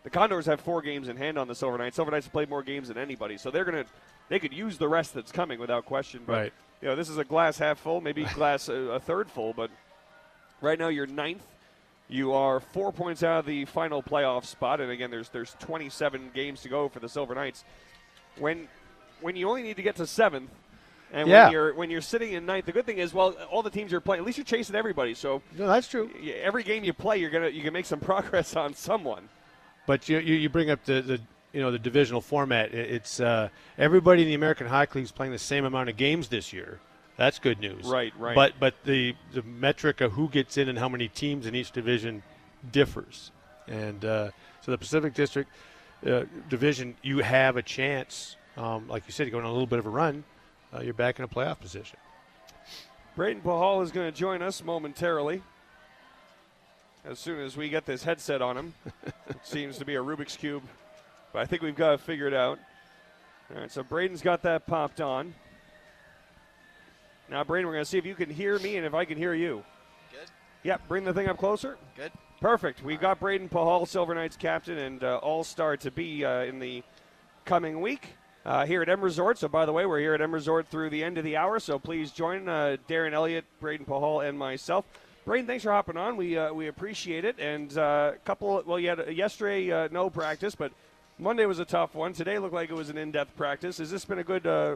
The 0.04 0.10
Condors 0.10 0.48
have 0.48 0.60
four 0.60 0.82
games 0.82 1.08
in 1.08 1.18
hand 1.18 1.38
on 1.38 1.48
the 1.48 1.54
Silver 1.56 1.78
Knights. 1.78 1.96
Silver 1.96 2.10
Knights 2.12 2.26
have 2.26 2.34
played 2.34 2.50
more 2.50 2.64
games 2.64 2.88
than 2.88 2.98
anybody, 2.98 3.38
so 3.38 3.52
they're 3.52 3.66
going 3.66 3.84
to 3.84 3.90
they 4.30 4.40
could 4.40 4.54
use 4.54 4.78
the 4.78 4.88
rest 4.88 5.14
that's 5.14 5.32
coming 5.32 5.60
without 5.60 5.86
question. 5.86 6.22
But 6.26 6.34
Right. 6.34 6.54
you 6.82 6.88
know, 6.88 6.96
this 6.96 7.10
is 7.10 7.18
a 7.18 7.24
glass 7.26 7.58
half 7.58 7.80
full, 7.80 8.02
maybe 8.02 8.24
glass 8.34 8.68
a, 8.70 8.74
a 8.74 9.00
third 9.00 9.30
full, 9.30 9.54
but 9.54 9.70
right 10.62 10.80
now 10.80 10.88
you're 10.88 11.06
ninth. 11.08 11.46
You 12.12 12.34
are 12.34 12.60
four 12.60 12.92
points 12.92 13.24
out 13.24 13.40
of 13.40 13.46
the 13.46 13.64
final 13.66 14.04
playoff 14.04 14.46
spot, 14.46 14.82
and 14.82 14.92
again, 14.92 15.10
there's 15.10 15.30
there's 15.30 15.56
27 15.60 16.32
games 16.34 16.62
to 16.64 16.70
go 16.70 16.90
for 16.90 17.00
the 17.00 17.08
Silver 17.10 17.34
Knights. 17.34 17.64
When 18.38 18.68
when 19.22 19.36
you 19.38 19.48
only 19.50 19.64
need 19.64 19.78
to 19.78 19.82
get 19.82 19.96
to 19.96 20.06
seventh, 20.06 20.50
and 21.14 21.28
Yeah. 21.30 21.46
when 21.46 21.52
you're 21.54 21.74
when 21.74 21.90
you're 21.90 22.02
sitting 22.02 22.34
in 22.34 22.46
ninth, 22.46 22.66
the 22.66 22.74
good 22.74 22.86
thing 22.86 22.98
is, 22.98 23.14
well, 23.14 23.32
all 23.50 23.64
the 23.64 23.70
teams 23.70 23.92
you're 23.94 24.02
playing, 24.02 24.20
at 24.20 24.26
least 24.26 24.38
you're 24.38 24.46
chasing 24.46 24.76
everybody. 24.76 25.14
So 25.14 25.42
No, 25.58 25.68
that's 25.68 25.88
true. 25.88 26.10
y- 26.22 26.32
every 26.44 26.64
game 26.64 26.84
you 26.84 26.92
play, 26.94 27.18
you're 27.18 27.30
gonna 27.30 27.48
you 27.50 27.62
can 27.64 27.72
make 27.72 27.86
some 27.86 28.00
progress 28.12 28.56
on 28.58 28.74
someone. 28.74 29.30
But 29.88 30.08
you, 30.10 30.20
you, 30.20 30.36
you 30.36 30.50
bring 30.50 30.70
up 30.70 30.84
the, 30.84 31.02
the 31.02 31.22
you 31.54 31.62
know 31.62 31.72
the 31.72 31.80
divisional 31.80 32.20
format. 32.22 32.74
It's 32.74 33.22
uh, 33.22 33.48
everybody 33.78 34.22
in 34.24 34.28
the 34.28 34.34
American 34.36 34.68
Hockey 34.68 35.00
League 35.00 35.06
is 35.06 35.12
playing 35.14 35.32
the 35.32 35.40
same 35.40 35.64
amount 35.64 35.88
of 35.90 35.96
games 35.96 36.28
this 36.28 36.52
year. 36.52 36.80
That's 37.18 37.40
good 37.40 37.60
news. 37.60 37.86
Right, 37.86 38.14
right. 38.18 38.36
But 38.36 38.54
but 38.60 38.76
the 38.84 39.16
the 39.34 39.44
metric 39.44 40.02
of 40.02 40.14
who 40.14 40.30
gets 40.30 40.58
in 40.58 40.70
and 40.70 40.78
how 40.78 40.90
many 40.90 41.08
teams 41.08 41.46
in 41.46 41.56
each 41.56 41.72
division 41.72 42.24
differs, 42.72 43.32
and 43.68 44.04
uh, 44.04 44.32
so 44.62 44.72
the 44.72 44.78
Pacific 44.78 45.14
District 45.14 45.50
uh, 46.06 46.24
division, 46.50 46.96
you 47.02 47.20
have 47.20 47.58
a 47.58 47.62
chance. 47.62 48.36
Um, 48.58 48.88
like 48.88 49.04
you 49.08 49.12
said, 49.12 49.28
you're 49.28 49.32
going 49.32 49.46
on 49.46 49.52
a 49.52 49.54
little 49.54 49.68
bit 49.68 49.80
of 49.80 49.86
a 49.86 49.90
run. 49.90 50.24
Uh, 50.74 50.82
you're 50.82 50.94
back 50.94 51.20
in 51.20 51.26
a 51.26 51.28
playoff 51.28 51.60
position. 51.60 51.98
Brayden 53.18 53.42
Pachal 53.42 53.84
is 53.84 53.92
going 53.92 54.12
to 54.12 54.18
join 54.18 54.42
us 54.42 54.64
momentarily. 54.64 55.42
As 57.04 57.20
soon 57.20 57.40
as 57.40 57.58
we 57.58 57.68
get 57.68 57.86
this 57.86 58.04
headset 58.04 58.42
on 58.42 58.58
him, 58.58 58.74
it 59.30 59.38
seems 59.44 59.78
to 59.80 59.86
be 59.86 59.96
a 59.96 60.04
Rubik's 60.04 60.38
cube, 60.38 60.64
but 61.34 61.40
I 61.40 61.46
think 61.46 61.62
we've 61.62 61.76
got 61.76 61.92
to 61.92 61.98
figure 61.98 62.28
it 62.28 62.32
figured 62.32 62.34
out. 62.34 62.60
All 63.54 63.62
right, 63.62 63.72
so 63.72 63.84
Braden's 63.84 64.22
got 64.22 64.44
that 64.44 64.66
popped 64.66 65.02
on. 65.02 65.34
Now, 67.32 67.46
Braden, 67.46 67.66
we're 67.66 67.72
going 67.72 67.86
to 67.86 67.90
see 67.90 67.98
if 67.98 68.06
you 68.06 68.14
can 68.14 68.30
hear 68.30 68.60
me 68.60 68.76
and 68.76 68.86
if 68.86 68.94
I 68.94 69.06
can 69.06 69.18
hear 69.18 69.34
you. 69.34 69.64
Good. 70.12 70.30
Yep, 70.64 70.82
bring 70.90 71.06
the 71.06 71.14
thing 71.14 71.30
up 71.30 71.38
closer. 71.38 71.78
Good. 71.96 72.12
Perfect. 72.42 72.84
We've 72.84 73.00
got 73.00 73.22
Brayden 73.22 73.50
Pachal, 73.50 73.88
Silver 73.88 74.14
Knights 74.14 74.36
captain 74.36 74.78
and 74.78 75.02
uh, 75.02 75.16
all 75.20 75.46
star 75.46 75.78
to 75.78 75.90
be 75.90 76.26
uh, 76.26 76.42
in 76.42 76.60
the 76.60 76.84
coming 77.46 77.80
week 77.80 78.16
uh, 78.46 78.66
here 78.66 78.82
at 78.82 78.90
M 78.90 79.00
Resort. 79.00 79.38
So, 79.38 79.48
by 79.48 79.66
the 79.66 79.72
way, 79.72 79.86
we're 79.86 80.02
here 80.02 80.14
at 80.14 80.22
M 80.22 80.34
Resort 80.34 80.68
through 80.68 80.90
the 80.90 81.02
end 81.06 81.18
of 81.18 81.24
the 81.24 81.38
hour. 81.38 81.58
So, 81.62 81.80
please 81.80 82.12
join 82.12 82.50
uh, 82.50 82.76
Darren 82.90 83.14
Elliott, 83.14 83.46
Brayden 83.62 83.86
Pachal, 83.86 84.28
and 84.28 84.38
myself. 84.38 84.84
Braden, 85.24 85.48
thanks 85.48 85.64
for 85.64 85.72
hopping 85.72 85.96
on. 85.96 86.18
We 86.18 86.38
uh, 86.38 86.52
we 86.52 86.68
appreciate 86.68 87.24
it. 87.24 87.40
And 87.40 87.78
uh, 87.78 88.12
a 88.16 88.18
couple, 88.26 88.62
well, 88.66 88.78
you 88.78 88.90
had 88.90 89.16
yesterday 89.16 89.72
uh, 89.72 89.88
no 89.90 90.10
practice, 90.10 90.54
but 90.54 90.74
Monday 91.18 91.46
was 91.46 91.60
a 91.60 91.66
tough 91.66 91.96
one. 91.96 92.12
Today 92.12 92.40
looked 92.40 92.56
like 92.56 92.70
it 92.70 92.76
was 92.76 92.90
an 92.90 92.98
in-depth 92.98 93.38
practice. 93.38 93.78
Has 93.78 93.90
this 93.90 94.04
been 94.04 94.20
a 94.20 94.24
good 94.24 94.46
uh, 94.46 94.76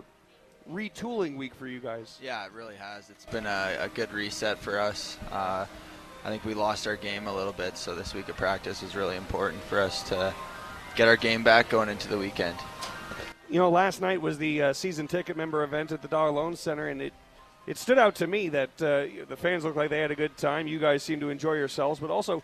retooling 0.71 1.37
week 1.37 1.53
for 1.53 1.67
you 1.67 1.79
guys? 1.79 2.17
Yeah, 2.21 2.45
it 2.45 2.51
really 2.51 2.75
has. 2.75 3.09
It's 3.09 3.25
been 3.25 3.45
a, 3.45 3.77
a 3.79 3.89
good 3.89 4.11
reset 4.11 4.59
for 4.59 4.79
us. 4.79 5.17
Uh, 5.31 5.65
I 6.23 6.29
think 6.29 6.43
we 6.43 6.53
lost 6.53 6.87
our 6.87 6.95
game 6.95 7.27
a 7.27 7.35
little 7.35 7.53
bit, 7.53 7.77
so 7.77 7.93
this 7.93 8.13
week 8.13 8.29
of 8.29 8.37
practice 8.37 8.81
was 8.81 8.95
really 8.95 9.15
important 9.15 9.61
for 9.63 9.79
us 9.79 10.01
to 10.09 10.33
get 10.95 11.07
our 11.07 11.17
game 11.17 11.43
back 11.43 11.69
going 11.69 11.89
into 11.89 12.07
the 12.07 12.17
weekend. 12.17 12.57
you 13.49 13.59
know, 13.59 13.69
last 13.69 14.01
night 14.01 14.21
was 14.21 14.37
the 14.37 14.61
uh, 14.61 14.73
season 14.73 15.07
ticket 15.07 15.37
member 15.37 15.63
event 15.63 15.91
at 15.91 16.01
the 16.01 16.07
Dollar 16.07 16.31
Loan 16.31 16.55
Center, 16.55 16.87
and 16.87 17.01
it 17.01 17.13
it 17.67 17.77
stood 17.77 17.97
out 17.97 18.13
to 18.15 18.27
me 18.27 18.49
that 18.49 18.69
uh, 18.81 19.25
the 19.27 19.35
fans 19.35 19.63
looked 19.63 19.75
like 19.75 19.89
they 19.89 19.99
had 19.99 20.11
a 20.11 20.15
good 20.15 20.37
time. 20.37 20.67
You 20.67 20.77
guys 20.77 21.01
seem 21.01 21.19
to 21.19 21.29
enjoy 21.29 21.53
yourselves, 21.53 21.99
but 21.99 22.11
also 22.11 22.43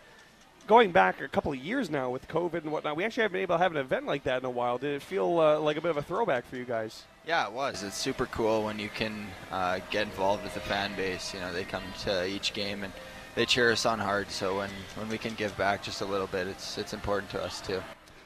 going 0.66 0.92
back 0.92 1.20
a 1.20 1.28
couple 1.28 1.52
of 1.52 1.58
years 1.58 1.90
now 1.90 2.10
with 2.10 2.26
COVID 2.28 2.62
and 2.62 2.72
whatnot, 2.72 2.96
we 2.96 3.04
actually 3.04 3.22
haven't 3.22 3.34
been 3.34 3.42
able 3.42 3.56
to 3.56 3.62
have 3.62 3.72
an 3.72 3.78
event 3.78 4.06
like 4.06 4.24
that 4.24 4.38
in 4.38 4.44
a 4.44 4.50
while. 4.50 4.78
Did 4.78 4.94
it 4.94 5.02
feel 5.02 5.38
uh, 5.38 5.58
like 5.58 5.76
a 5.76 5.80
bit 5.80 5.90
of 5.90 5.96
a 5.96 6.02
throwback 6.02 6.46
for 6.46 6.56
you 6.56 6.64
guys? 6.64 7.04
Yeah, 7.26 7.46
it 7.46 7.52
was. 7.52 7.82
It's 7.82 7.96
super 7.96 8.26
cool 8.26 8.64
when 8.64 8.78
you 8.78 8.88
can 8.88 9.26
uh, 9.50 9.80
get 9.90 10.02
involved 10.02 10.42
with 10.42 10.54
the 10.54 10.60
fan 10.60 10.94
base. 10.96 11.32
You 11.34 11.40
know, 11.40 11.52
they 11.52 11.64
come 11.64 11.84
to 12.02 12.26
each 12.26 12.52
game 12.52 12.84
and 12.84 12.92
they 13.34 13.46
cheer 13.46 13.72
us 13.72 13.86
on 13.86 13.98
hard. 13.98 14.30
So 14.30 14.58
when, 14.58 14.70
when 14.96 15.08
we 15.08 15.18
can 15.18 15.34
give 15.34 15.56
back 15.56 15.82
just 15.82 16.00
a 16.00 16.04
little 16.04 16.26
bit, 16.26 16.46
it's 16.46 16.78
it's 16.78 16.92
important 16.92 17.30
to 17.32 17.42
us 17.42 17.60
too. 17.60 17.82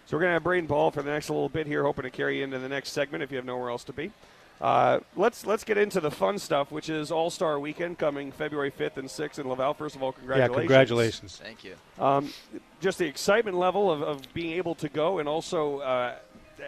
So 0.07 0.17
we're 0.17 0.23
going 0.23 0.31
to 0.31 0.35
have 0.35 0.45
Brayden 0.45 0.69
Pachal 0.69 0.93
for 0.93 1.03
the 1.03 1.11
next 1.11 1.31
little 1.31 1.49
bit 1.49 1.67
here, 1.67 1.83
hoping 1.83 2.05
to 2.05 2.11
carry 2.11 2.39
you 2.39 2.45
into 2.45 2.61
the 2.61 2.69
next 2.69 2.93
segment 2.93 3.25
if 3.25 3.33
you 3.33 3.39
have 3.39 3.45
nowhere 3.45 3.71
else 3.71 3.83
to 3.85 3.93
be. 3.93 4.13
Uh, 4.61 5.01
let's 5.17 5.45
let's 5.45 5.65
get 5.65 5.77
into 5.77 6.01
the 6.01 6.11
fun 6.11 6.39
stuff, 6.39 6.71
which 6.71 6.89
is 6.89 7.11
All 7.11 7.29
Star 7.31 7.61
Weekend 7.61 7.99
coming 7.99 8.33
February 8.33 8.71
5th 8.71 8.97
and 8.97 9.09
6th 9.09 9.39
in 9.39 9.49
Laval. 9.49 9.75
First 9.75 9.97
of 9.97 10.03
all, 10.03 10.13
congratulations! 10.13 10.55
Yeah, 10.55 10.61
congratulations. 10.61 11.41
Thank 11.43 11.65
you. 11.65 11.75
Um, 11.99 12.33
just 12.81 12.99
the 12.99 13.07
excitement 13.07 13.59
level 13.59 13.91
of, 13.91 14.03
of 14.03 14.23
being 14.33 14.53
able 14.53 14.75
to 14.77 14.89
go, 14.89 15.19
and 15.19 15.29
also 15.29 15.81
uh, 15.81 16.15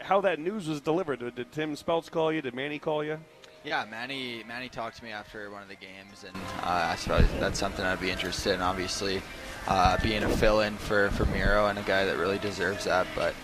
how 0.02 0.20
that 0.20 0.38
news 0.38 0.68
was 0.68 0.80
delivered. 0.80 1.20
Did 1.34 1.50
Tim 1.52 1.74
Speltz 1.76 2.10
call 2.10 2.30
you? 2.30 2.42
Did 2.42 2.54
Manny 2.54 2.78
call 2.78 3.02
you? 3.02 3.18
Yeah, 3.64 3.84
Manny 3.90 4.44
Manny 4.46 4.68
talked 4.68 4.98
to 4.98 5.04
me 5.04 5.10
after 5.10 5.50
one 5.50 5.62
of 5.62 5.68
the 5.68 5.74
games, 5.74 6.24
and 6.26 6.36
uh, 6.62 6.90
I 6.92 6.96
suppose 6.96 7.26
that's 7.40 7.58
something 7.58 7.84
I'd 7.84 8.00
be 8.00 8.10
interested 8.10 8.54
in. 8.54 8.60
Obviously, 8.60 9.22
uh, 9.66 9.96
being 10.02 10.22
a 10.22 10.28
fill-in 10.28 10.76
for 10.76 11.10
for 11.10 11.24
Miro 11.26 11.66
and 11.66 11.78
a 11.78 11.82
guy 11.82 12.04
that 12.04 12.18
really 12.18 12.38
deserves 12.38 12.84
that, 12.84 13.06
but 13.14 13.34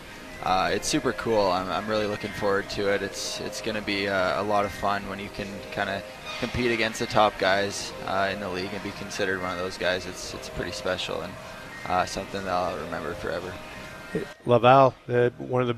uh, 0.43 0.71
it's 0.73 0.89
super 0.89 1.13
cool. 1.13 1.51
I'm, 1.51 1.71
I'm 1.71 1.87
really 1.87 2.07
looking 2.07 2.31
forward 2.33 2.69
to 2.71 2.93
it. 2.93 3.03
It's 3.03 3.41
it's 3.41 3.61
going 3.61 3.77
to 3.77 3.83
be 3.83 4.07
a, 4.07 4.41
a, 4.41 4.43
lot 4.43 4.65
of 4.65 4.73
fun 4.73 5.09
when 5.09 5.19
you 5.19 5.29
can 5.31 5.49
kind 5.73 5.89
of 5.89 6.03
compete 6.39 6.71
against 6.71 6.99
the 6.99 7.07
top 7.07 7.39
guys 7.39 7.93
uh, 8.07 8.31
in 8.33 8.41
the 8.41 8.49
league 8.49 8.71
and 8.73 8.83
be 8.83 8.91
considered 8.93 9.41
one 9.41 9.53
of 9.53 9.59
those 9.59 9.79
guys. 9.79 10.07
It's 10.07 10.35
it's 10.35 10.49
pretty 10.51 10.73
special 10.73 11.23
and 11.23 11.33
uh, 11.87 12.05
something 12.05 12.45
that 12.45 12.53
I'll 12.53 12.79
remember 12.85 13.15
forever. 13.15 13.53
Laval, 14.47 14.95
one 15.39 15.63
of 15.63 15.69
the 15.69 15.77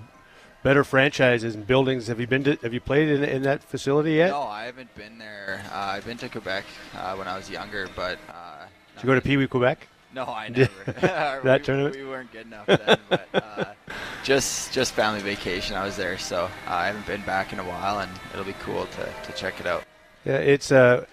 better 0.63 0.83
franchises 0.83 1.55
and 1.55 1.65
buildings. 1.65 2.09
Have 2.09 2.19
you 2.21 2.27
been 2.27 2.43
to? 2.45 2.57
Have 2.63 2.75
you 2.75 2.81
played 2.81 3.09
in, 3.09 3.23
in 3.23 3.43
that 3.43 3.63
facility 3.63 4.15
yet? 4.15 4.31
No, 4.31 4.43
I 4.43 4.65
haven't 4.65 4.93
been 4.97 5.17
there. 5.17 5.63
Uh, 5.73 5.77
I've 5.77 6.05
been 6.05 6.19
to 6.19 6.29
Quebec 6.29 6.65
uh, 6.97 7.15
when 7.15 7.29
I 7.29 7.37
was 7.37 7.49
younger, 7.49 7.89
but. 7.95 8.19
Uh, 8.29 8.67
Did 8.95 9.05
you 9.05 9.07
go 9.07 9.15
to 9.15 9.21
Pee 9.21 9.37
Wee 9.37 9.47
Quebec? 9.47 9.87
No, 10.17 10.25
I 10.25 10.49
never. 10.57 10.93
that 10.93 11.61
we, 11.61 11.65
tournament? 11.65 11.95
We 11.95 12.07
weren't 12.07 12.33
good 12.33 12.47
enough 12.47 12.67
then, 12.67 12.99
but 13.11 13.29
uh, 13.35 13.65
just 14.25 14.73
just 14.73 14.95
family 14.95 15.21
vacation. 15.21 15.77
I 15.77 15.85
was 15.85 15.95
there, 15.95 16.17
so 16.17 16.45
uh, 16.45 16.51
I 16.67 16.87
haven't 16.87 17.07
been 17.07 17.21
back 17.27 17.53
in 17.53 17.59
a 17.59 17.65
while, 17.65 18.01
and 18.01 18.11
it'll 18.33 18.47
be 18.47 18.55
cool 18.55 18.87
to, 18.87 19.09
to 19.27 19.33
check 19.37 19.61
it 19.61 19.67
out. 19.67 19.85
Yeah, 20.25 20.39
it's 20.39 20.73
uh, 20.73 21.05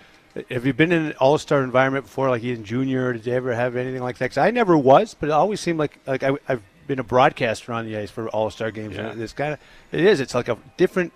have 0.49 0.65
you 0.65 0.73
been 0.73 0.93
in 0.93 1.07
an 1.07 1.13
all 1.19 1.37
star 1.37 1.63
environment 1.63 2.05
before, 2.05 2.29
like 2.29 2.43
in 2.43 2.63
junior? 2.63 3.11
Did 3.11 3.25
you 3.25 3.33
ever 3.33 3.53
have 3.53 3.75
anything 3.75 4.01
like 4.01 4.19
that? 4.19 4.29
Cause 4.29 4.37
I 4.37 4.51
never 4.51 4.77
was, 4.77 5.13
but 5.13 5.27
it 5.27 5.33
always 5.33 5.59
seemed 5.59 5.79
like 5.79 5.99
like 6.07 6.23
I, 6.23 6.37
have 6.45 6.63
been 6.87 6.99
a 6.99 7.03
broadcaster 7.03 7.73
on 7.73 7.85
the 7.85 7.97
ice 7.97 8.09
for 8.09 8.29
all 8.29 8.49
star 8.51 8.71
games, 8.71 8.95
yeah. 8.95 9.07
and 9.07 9.21
it's 9.21 9.33
kind 9.33 9.51
of 9.51 9.59
it 9.91 9.99
is. 9.99 10.21
It's 10.21 10.33
like 10.33 10.47
a 10.47 10.57
different 10.77 11.11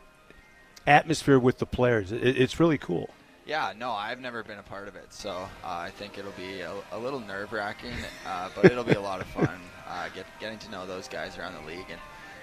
atmosphere 0.85 1.39
with 1.39 1.59
the 1.59 1.65
players. 1.65 2.11
It, 2.11 2.37
it's 2.37 2.59
really 2.59 2.77
cool. 2.77 3.09
Yeah, 3.47 3.71
no, 3.77 3.91
I've 3.91 4.19
never 4.19 4.43
been 4.43 4.59
a 4.59 4.63
part 4.63 4.89
of 4.89 4.97
it, 4.97 5.13
so 5.13 5.31
uh, 5.31 5.47
I 5.63 5.89
think 5.89 6.17
it'll 6.17 6.33
be 6.33 6.59
a, 6.59 6.73
a 6.91 6.99
little 6.99 7.21
nerve 7.21 7.53
wracking, 7.53 7.93
uh, 8.27 8.49
but 8.53 8.65
it'll 8.65 8.83
be 8.83 8.91
a 8.91 9.01
lot 9.01 9.21
of 9.21 9.27
fun. 9.27 9.61
Uh, 9.87 10.09
get, 10.13 10.25
getting 10.41 10.59
to 10.59 10.69
know 10.69 10.85
those 10.85 11.07
guys 11.07 11.37
around 11.37 11.53
the 11.53 11.65
league 11.65 11.85
and 11.89 11.99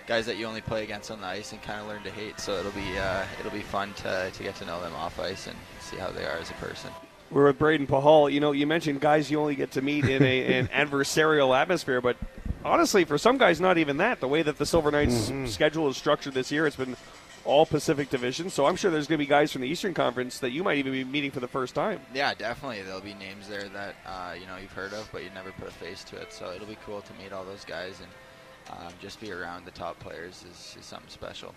guys 0.06 0.24
that 0.24 0.38
you 0.38 0.46
only 0.46 0.62
play 0.62 0.82
against 0.82 1.10
on 1.10 1.20
the 1.20 1.26
ice 1.26 1.52
and 1.52 1.60
kind 1.60 1.78
of 1.78 1.88
learn 1.88 2.02
to 2.04 2.10
hate. 2.10 2.40
So 2.40 2.54
it'll 2.58 2.72
be 2.72 2.98
uh, 2.98 3.24
it'll 3.38 3.52
be 3.52 3.60
fun 3.60 3.92
to, 3.94 4.30
to 4.32 4.42
get 4.42 4.54
to 4.56 4.64
know 4.64 4.80
them 4.80 4.94
off 4.94 5.20
ice 5.20 5.46
and 5.46 5.56
see 5.80 5.96
how 5.98 6.10
they 6.10 6.24
are 6.24 6.38
as 6.38 6.50
a 6.50 6.54
person. 6.54 6.90
We're 7.30 7.48
with 7.48 7.58
Brayden 7.58 7.86
Pachal. 7.86 8.32
You 8.32 8.40
know, 8.40 8.52
you 8.52 8.66
mentioned 8.66 9.02
guys 9.02 9.30
you 9.30 9.38
only 9.38 9.56
get 9.56 9.72
to 9.72 9.82
meet 9.82 10.06
in 10.06 10.22
a, 10.22 10.58
an 10.58 10.68
adversarial 10.72 11.54
atmosphere, 11.54 12.00
but 12.00 12.16
honestly, 12.64 13.04
for 13.04 13.18
some 13.18 13.36
guys, 13.36 13.60
not 13.60 13.76
even 13.76 13.98
that. 13.98 14.20
The 14.20 14.28
way 14.28 14.40
that 14.40 14.56
the 14.56 14.64
Silver 14.64 14.90
Knights 14.90 15.28
mm-hmm. 15.28 15.46
schedule 15.46 15.88
is 15.88 15.98
structured 15.98 16.32
this 16.32 16.50
year, 16.50 16.66
it's 16.66 16.76
been 16.76 16.96
all 17.44 17.66
Pacific 17.66 18.10
Division. 18.10 18.50
So 18.50 18.66
I'm 18.66 18.76
sure 18.76 18.90
there's 18.90 19.06
going 19.06 19.18
to 19.18 19.24
be 19.24 19.28
guys 19.28 19.52
from 19.52 19.62
the 19.62 19.68
Eastern 19.68 19.94
Conference 19.94 20.38
that 20.38 20.50
you 20.50 20.64
might 20.64 20.78
even 20.78 20.92
be 20.92 21.04
meeting 21.04 21.30
for 21.30 21.40
the 21.40 21.48
first 21.48 21.74
time. 21.74 22.00
Yeah, 22.14 22.34
definitely. 22.34 22.82
There'll 22.82 23.00
be 23.00 23.14
names 23.14 23.48
there 23.48 23.68
that 23.68 23.94
uh, 24.06 24.34
you 24.38 24.46
know 24.46 24.56
you've 24.56 24.72
heard 24.72 24.92
of, 24.92 25.08
but 25.12 25.22
you 25.22 25.30
never 25.34 25.52
put 25.52 25.68
a 25.68 25.72
face 25.72 26.04
to 26.04 26.16
it. 26.16 26.32
So 26.32 26.52
it'll 26.52 26.66
be 26.66 26.78
cool 26.84 27.00
to 27.00 27.12
meet 27.22 27.32
all 27.32 27.44
those 27.44 27.64
guys 27.64 28.00
and 28.00 28.78
um, 28.78 28.92
just 29.00 29.20
be 29.20 29.32
around 29.32 29.64
the 29.64 29.70
top 29.70 29.98
players 29.98 30.44
is, 30.50 30.76
is 30.78 30.84
something 30.84 31.08
special. 31.10 31.54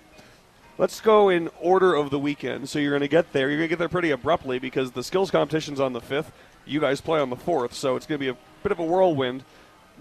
Let's 0.78 1.02
go 1.02 1.30
in 1.30 1.50
order 1.60 1.96
of 1.96 2.12
the 2.12 2.20
weekend. 2.20 2.70
So 2.70 2.78
you're 2.80 2.92
going 2.92 3.02
to 3.02 3.08
get 3.08 3.34
there. 3.34 3.50
You're 3.50 3.58
going 3.58 3.70
to 3.70 3.72
get 3.72 3.80
there 3.80 3.90
pretty 3.90 4.12
abruptly 4.12 4.60
because 4.60 4.92
the 4.92 5.04
skills 5.04 5.32
competition's 5.32 5.80
on 5.80 5.94
the 5.94 6.02
fifth. 6.02 6.32
You 6.66 6.80
guys 6.80 7.02
play 7.02 7.20
on 7.20 7.30
the 7.30 7.36
fourth, 7.36 7.74
so 7.74 7.96
it's 7.96 8.06
going 8.06 8.20
to 8.20 8.26
be 8.26 8.30
a 8.30 8.38
bit 8.62 8.72
of 8.72 8.80
a 8.80 8.84
whirlwind 8.84 9.44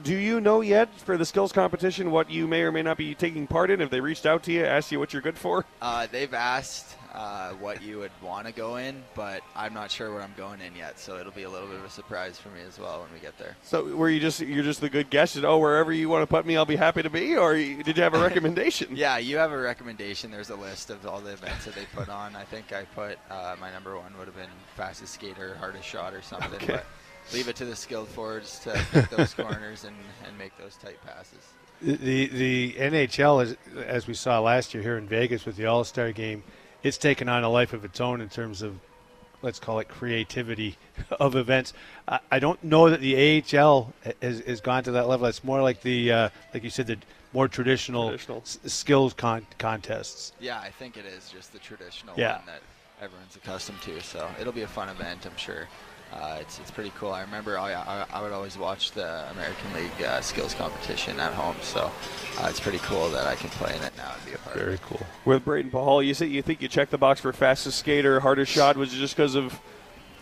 do 0.03 0.15
you 0.15 0.41
know 0.41 0.61
yet 0.61 0.93
for 1.01 1.17
the 1.17 1.25
skills 1.25 1.53
competition 1.53 2.11
what 2.11 2.31
you 2.31 2.47
may 2.47 2.63
or 2.63 2.73
may 2.73 2.83
not 2.83 2.97
be 2.97 3.15
taking 3.15 3.47
part 3.47 3.71
in? 3.71 3.81
Have 3.81 3.91
they 3.91 4.01
reached 4.01 4.27
out 4.27 4.43
to 4.45 4.53
you, 4.53 4.65
asked 4.65 4.93
you 4.93 4.99
what 4.99 5.13
you're 5.13 5.23
good 5.23 5.39
for? 5.39 5.65
Uh, 5.81 6.07
they've 6.11 6.33
asked 6.35 6.97
uh, 7.15 7.53
what 7.53 7.83
you 7.83 7.99
would 7.99 8.11
want 8.23 8.47
to 8.47 8.53
go 8.53 8.77
in, 8.77 9.03
but 9.15 9.41
I'm 9.55 9.73
not 9.73 9.91
sure 9.91 10.13
what 10.13 10.23
I'm 10.23 10.35
going 10.37 10.61
in 10.61 10.77
yet. 10.77 10.99
So 10.99 11.19
it'll 11.19 11.33
be 11.33 11.45
a 11.45 11.51
little 11.51 11.67
bit 11.67 11.79
of 11.79 11.85
a 11.85 11.91
surprise 11.91 12.39
for 12.39 12.51
me 12.51 12.61
as 12.69 12.79
well 12.79 13.01
when 13.01 13.13
we 13.13 13.21
get 13.21 13.39
there. 13.39 13.57
So 13.63 13.85
were 13.97 14.11
you 14.11 14.21
just 14.21 14.41
you're 14.41 14.65
just 14.65 14.83
the 14.83 14.91
good 14.91 15.09
guest? 15.09 15.37
And, 15.37 15.45
oh, 15.45 15.59
wherever 15.59 15.93
you 15.93 16.09
want 16.11 16.23
to 16.23 16.27
put 16.27 16.45
me, 16.45 16.57
I'll 16.57 16.67
be 16.67 16.77
happy 16.77 17.03
to 17.03 17.11
be. 17.11 17.37
Or 17.37 17.55
did 17.55 17.97
you 17.97 18.03
have 18.03 18.15
a 18.15 18.19
recommendation? 18.23 18.95
yeah, 18.95 19.17
you 19.17 19.39
have 19.39 19.53
a 19.53 19.59
recommendation. 19.59 20.31
There's 20.31 20.51
a 20.51 20.57
list 20.57 20.91
of 20.91 21.07
all 21.07 21.21
the 21.21 21.33
events 21.33 21.65
that 21.65 21.75
they 21.75 21.87
put 21.95 22.09
on. 22.11 22.37
I 22.37 22.45
think 22.45 22.73
I 22.73 22.85
put 22.85 23.19
uh, 23.31 23.57
my 23.59 23.73
number 23.73 23.97
one 23.97 24.17
would 24.19 24.27
have 24.27 24.37
been 24.37 24.51
fastest 24.77 25.15
skater, 25.15 25.57
hardest 25.59 25.87
shot, 25.87 26.13
or 26.13 26.21
something. 26.21 26.55
Okay. 26.55 26.67
But 26.75 26.87
leave 27.33 27.49
it 27.49 27.57
to 27.57 27.65
the 27.65 27.77
skilled 27.77 28.09
forwards 28.09 28.59
to 28.61 28.85
pick 28.93 29.09
those 29.11 29.35
corners 29.35 29.85
and, 29.85 29.97
and 30.27 30.37
make 30.39 30.57
those 30.59 30.77
tight 30.77 30.99
passes. 31.05 31.39
The 31.83 32.27
the 32.29 32.73
NHL 32.75 33.43
is 33.43 33.57
as 33.87 34.07
we 34.07 34.15
saw 34.15 34.41
last 34.41 34.73
year 34.73 34.83
here 34.83 34.97
in 34.97 35.07
Vegas 35.07 35.45
with 35.45 35.57
the 35.57 35.67
All 35.67 35.85
Star 35.85 36.11
game, 36.13 36.43
it's 36.83 36.97
taken 36.97 37.29
on 37.29 37.45
a 37.45 37.51
life 37.51 37.73
of 37.73 37.85
its 37.85 38.01
own 38.01 38.21
in 38.21 38.29
terms 38.31 38.63
of 38.63 38.79
let's 39.43 39.59
call 39.59 39.79
it 39.81 39.89
creativity 39.89 40.79
of 41.21 41.37
events. 41.37 41.75
I, 42.09 42.21
I 42.31 42.39
don't 42.39 42.63
know 42.65 42.89
that 42.89 43.01
the 43.01 43.43
AHL 43.43 43.93
has, 44.23 44.41
has, 44.41 44.61
gone 44.63 44.85
to 44.85 44.93
that 44.93 45.07
level. 45.07 45.27
It's 45.27 45.45
more 45.45 45.61
like 45.61 45.83
the 45.83 46.13
uh, 46.13 46.29
like 46.55 46.65
you 46.65 46.71
said 46.71 46.87
the 46.87 46.97
more 47.35 47.47
traditional, 47.47 48.09
traditional. 48.09 48.39
S- 48.39 48.59
skills 48.65 49.13
con- 49.13 49.47
contests. 49.59 50.33
Yeah, 50.41 50.59
I 50.59 50.71
think 50.71 50.97
it 50.97 51.05
is 51.05 51.29
just 51.29 51.53
the 51.53 51.59
traditional 51.59 52.15
yeah. 52.17 52.37
one 52.37 52.47
that 52.47 52.63
everyone's 53.03 53.37
accustomed 53.37 53.83
to. 53.83 54.01
So 54.01 54.27
it'll 54.41 54.55
be 54.55 54.63
a 54.63 54.67
fun 54.67 54.89
event, 54.89 55.27
I'm 55.27 55.37
sure 55.37 55.69
uh, 56.13 56.39
it's, 56.41 56.59
it's 56.59 56.71
pretty 56.71 56.93
cool. 56.97 57.13
I 57.13 57.23
remember 57.23 57.59
I, 57.59 57.75
I, 57.75 58.07
I, 58.13 58.23
would 58.23 58.33
always 58.33 58.57
watch 58.57 58.93
the 58.93 59.29
American 59.33 59.73
League 59.75 60.03
uh, 60.03 60.21
skills 60.21 60.55
competition 60.55 61.19
at 61.21 61.35
home, 61.35 61.57
so 61.63 61.91
uh, 62.39 62.47
it's 62.49 62.61
pretty 62.61 62.79
cool 62.79 63.11
that 63.11 63.27
I 63.27 63.35
can 63.35 63.51
play 63.51 63.75
in 63.77 63.83
it 63.83 63.93
now 63.97 64.13
and 64.15 64.25
be 64.25 64.33
a 64.33 64.39
part 64.39 64.57
Very 64.57 64.75
of 64.75 64.81
it. 64.81 64.83
cool. 64.83 65.07
With 65.25 65.45
Brayden 65.45 65.71
Pachal, 65.71 66.07
you 66.07 66.15
say 66.15 66.27
you 66.27 66.43
think 66.43 66.63
you 66.63 66.69
checked 66.69 66.91
the 66.91 66.99
box 66.99 67.21
for 67.21 67.33
fastest 67.33 67.79
skater, 67.79 68.21
hardest 68.21 68.53
shot? 68.53 68.77
Was 68.77 68.95
it 68.95 68.99
just 68.99 69.17
because 69.17 69.35
of 69.35 69.61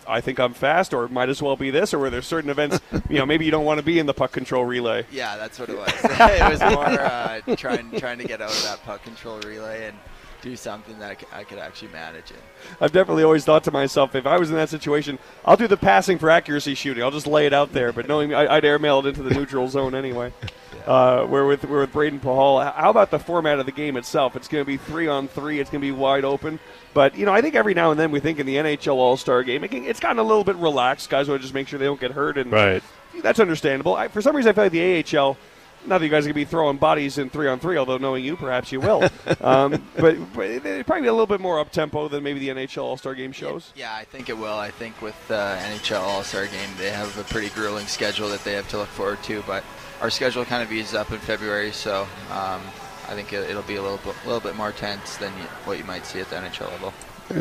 I 0.07 0.21
think 0.21 0.39
I'm 0.39 0.55
fast, 0.55 0.93
or 0.93 1.05
it 1.05 1.11
might 1.11 1.29
as 1.29 1.43
well 1.43 1.57
be 1.57 1.71
this, 1.71 1.95
or 1.95 1.99
were 1.99 2.11
there 2.11 2.23
certain 2.23 2.51
events, 2.51 2.81
you 3.09 3.19
know, 3.19 3.27
maybe 3.27 3.45
you 3.45 3.51
don't 3.51 3.65
want 3.65 3.79
to 3.79 3.85
be 3.85 3.99
in 3.99 4.07
the 4.07 4.15
puck 4.15 4.33
control 4.33 4.65
relay? 4.65 5.07
Yeah, 5.11 5.37
that's 5.37 5.59
what 5.59 5.69
it 5.69 5.77
was. 5.77 5.93
it 6.05 6.51
was 6.51 6.61
more 6.61 7.01
uh, 7.01 7.41
trying 7.57 7.91
trying 7.99 8.19
to 8.19 8.25
get 8.25 8.41
out 8.41 8.51
of 8.51 8.63
that 8.65 8.83
puck 8.85 9.03
control 9.03 9.41
relay 9.41 9.87
and 9.87 9.97
do 10.45 10.57
something 10.57 10.99
that 10.99 11.25
I 11.33 11.43
could 11.43 11.59
actually 11.59 11.89
manage 11.89 12.31
it. 12.31 12.37
I've 12.79 12.93
definitely 12.93 13.25
always 13.25 13.47
thought 13.47 13.65
to 13.65 13.71
myself, 13.71 14.15
if 14.15 14.27
I 14.27 14.37
was 14.37 14.51
in 14.51 14.57
that 14.57 14.69
situation, 14.69 15.19
I'll 15.43 15.57
do 15.57 15.67
the 15.67 15.79
passing 15.79 16.19
for 16.19 16.29
accuracy 16.29 16.75
shooting. 16.75 17.03
I'll 17.03 17.11
just 17.11 17.27
lay 17.27 17.47
it 17.47 17.55
out 17.55 17.73
there, 17.73 17.93
but 17.93 18.07
knowing 18.07 18.35
I, 18.35 18.55
would 18.55 18.65
airmail 18.65 19.01
it 19.01 19.07
into 19.07 19.23
the 19.23 19.35
neutral 19.35 19.69
zone 19.77 19.95
anyway. 19.95 20.35
Yeah. 20.43 20.93
Uh, 20.93 21.27
we're 21.31 21.47
with 21.47 21.65
we're 21.65 21.81
with 21.81 21.95
Brayden 21.95 22.21
Pachal. 22.21 22.75
How 22.75 22.91
about 22.91 23.11
the 23.11 23.19
format 23.19 23.59
of 23.59 23.65
the 23.65 23.73
game 23.73 23.97
itself? 23.97 24.37
It's 24.37 24.49
going 24.49 24.63
to 24.63 24.67
be 24.67 24.77
three 24.77 25.09
on 25.09 25.29
three. 25.29 25.61
It's 25.61 25.71
going 25.71 25.81
to 25.81 25.87
be 25.87 25.93
wide 25.93 26.27
open. 26.27 26.61
But 26.93 27.17
you 27.17 27.25
know, 27.25 27.33
I 27.33 27.41
think 27.41 27.55
every 27.55 27.73
now 27.73 27.91
and 27.91 27.99
then 27.99 28.11
we 28.11 28.21
think 28.21 28.39
in 28.39 28.45
the 28.45 28.57
NHL 28.57 28.97
All 28.97 29.17
Star 29.17 29.43
game, 29.43 29.65
it 29.65 29.71
can, 29.71 29.85
it's 29.85 30.01
gotten 30.01 30.19
a 30.19 30.23
little 30.23 30.45
bit 30.45 30.57
relaxed. 30.57 31.09
Guys 31.09 31.27
want 31.27 31.41
to 31.41 31.43
just 31.43 31.55
make 31.55 31.69
sure 31.69 31.79
they 31.79 31.87
don't 31.87 32.01
get 32.01 32.11
hurt, 32.11 32.37
and 32.37 32.53
right. 32.53 32.83
that's 33.23 33.41
understandable. 33.41 33.95
I, 33.95 34.09
for 34.09 34.21
some 34.21 34.37
reason, 34.37 34.51
I 34.51 34.53
feel 34.53 34.65
like 34.65 34.73
the 34.73 35.19
AHL 35.19 35.39
not 35.87 35.99
that 35.99 36.05
you 36.05 36.11
guys 36.11 36.25
are 36.25 36.29
going 36.29 36.35
to 36.35 36.35
be 36.35 36.45
throwing 36.45 36.77
bodies 36.77 37.19
in 37.19 37.31
three 37.31 37.49
on 37.49 37.61
three, 37.61 37.77
although 37.77 37.99
knowing 37.99 38.25
you, 38.25 38.37
perhaps 38.37 38.73
you 38.73 38.81
will. 38.81 39.03
um, 39.41 39.83
but, 39.97 40.17
but 40.35 40.47
it'd 40.47 40.87
probably 40.87 41.03
be 41.03 41.09
a 41.09 41.13
little 41.13 41.27
bit 41.27 41.41
more 41.41 41.61
up 41.61 41.71
tempo 41.71 42.09
than 42.09 42.23
maybe 42.23 42.39
the 42.41 42.49
NHL 42.49 42.83
All 42.83 42.97
Star 42.97 43.15
Game 43.15 43.33
shows. 43.33 43.73
Yeah, 43.75 43.95
I 43.95 44.05
think 44.05 44.29
it 44.29 44.39
will. 44.39 44.59
I 44.59 44.71
think 44.71 45.01
with 45.03 45.17
the 45.29 45.37
uh, 45.37 45.59
NHL 45.59 46.01
All 46.01 46.23
Star 46.23 46.47
Game, 46.47 46.71
they 46.79 46.91
have 46.91 47.19
a 47.19 47.25
pretty 47.25 47.51
grueling 47.51 47.87
schedule 47.87 48.29
that 48.31 48.45
they 48.45 48.53
have 48.53 48.69
to 48.69 48.79
look 48.79 48.89
forward 48.89 49.23
to. 49.25 49.43
But 49.47 49.65
our 50.01 50.11
schedule 50.11 50.45
kind 50.45 50.63
of 50.63 50.73
eases 50.73 50.95
up 50.95 51.13
in 51.13 51.19
February, 51.19 51.73
so 51.73 52.03
um, 52.31 52.63
I 53.09 53.15
think 53.15 53.33
it, 53.33 53.55
will 53.55 53.63
be 53.63 53.77
a 53.77 53.83
little 53.83 53.99
bit, 53.99 54.15
little 54.25 54.41
bit 54.41 54.57
more 54.57 54.73
tense 54.73 55.17
than 55.17 55.33
you, 55.39 55.45
what 55.65 55.79
you 55.79 55.85
might 55.85 56.07
see 56.07 56.21
at 56.21 56.31
the 56.31 56.37
NHL 56.37 56.71
level. 56.73 56.93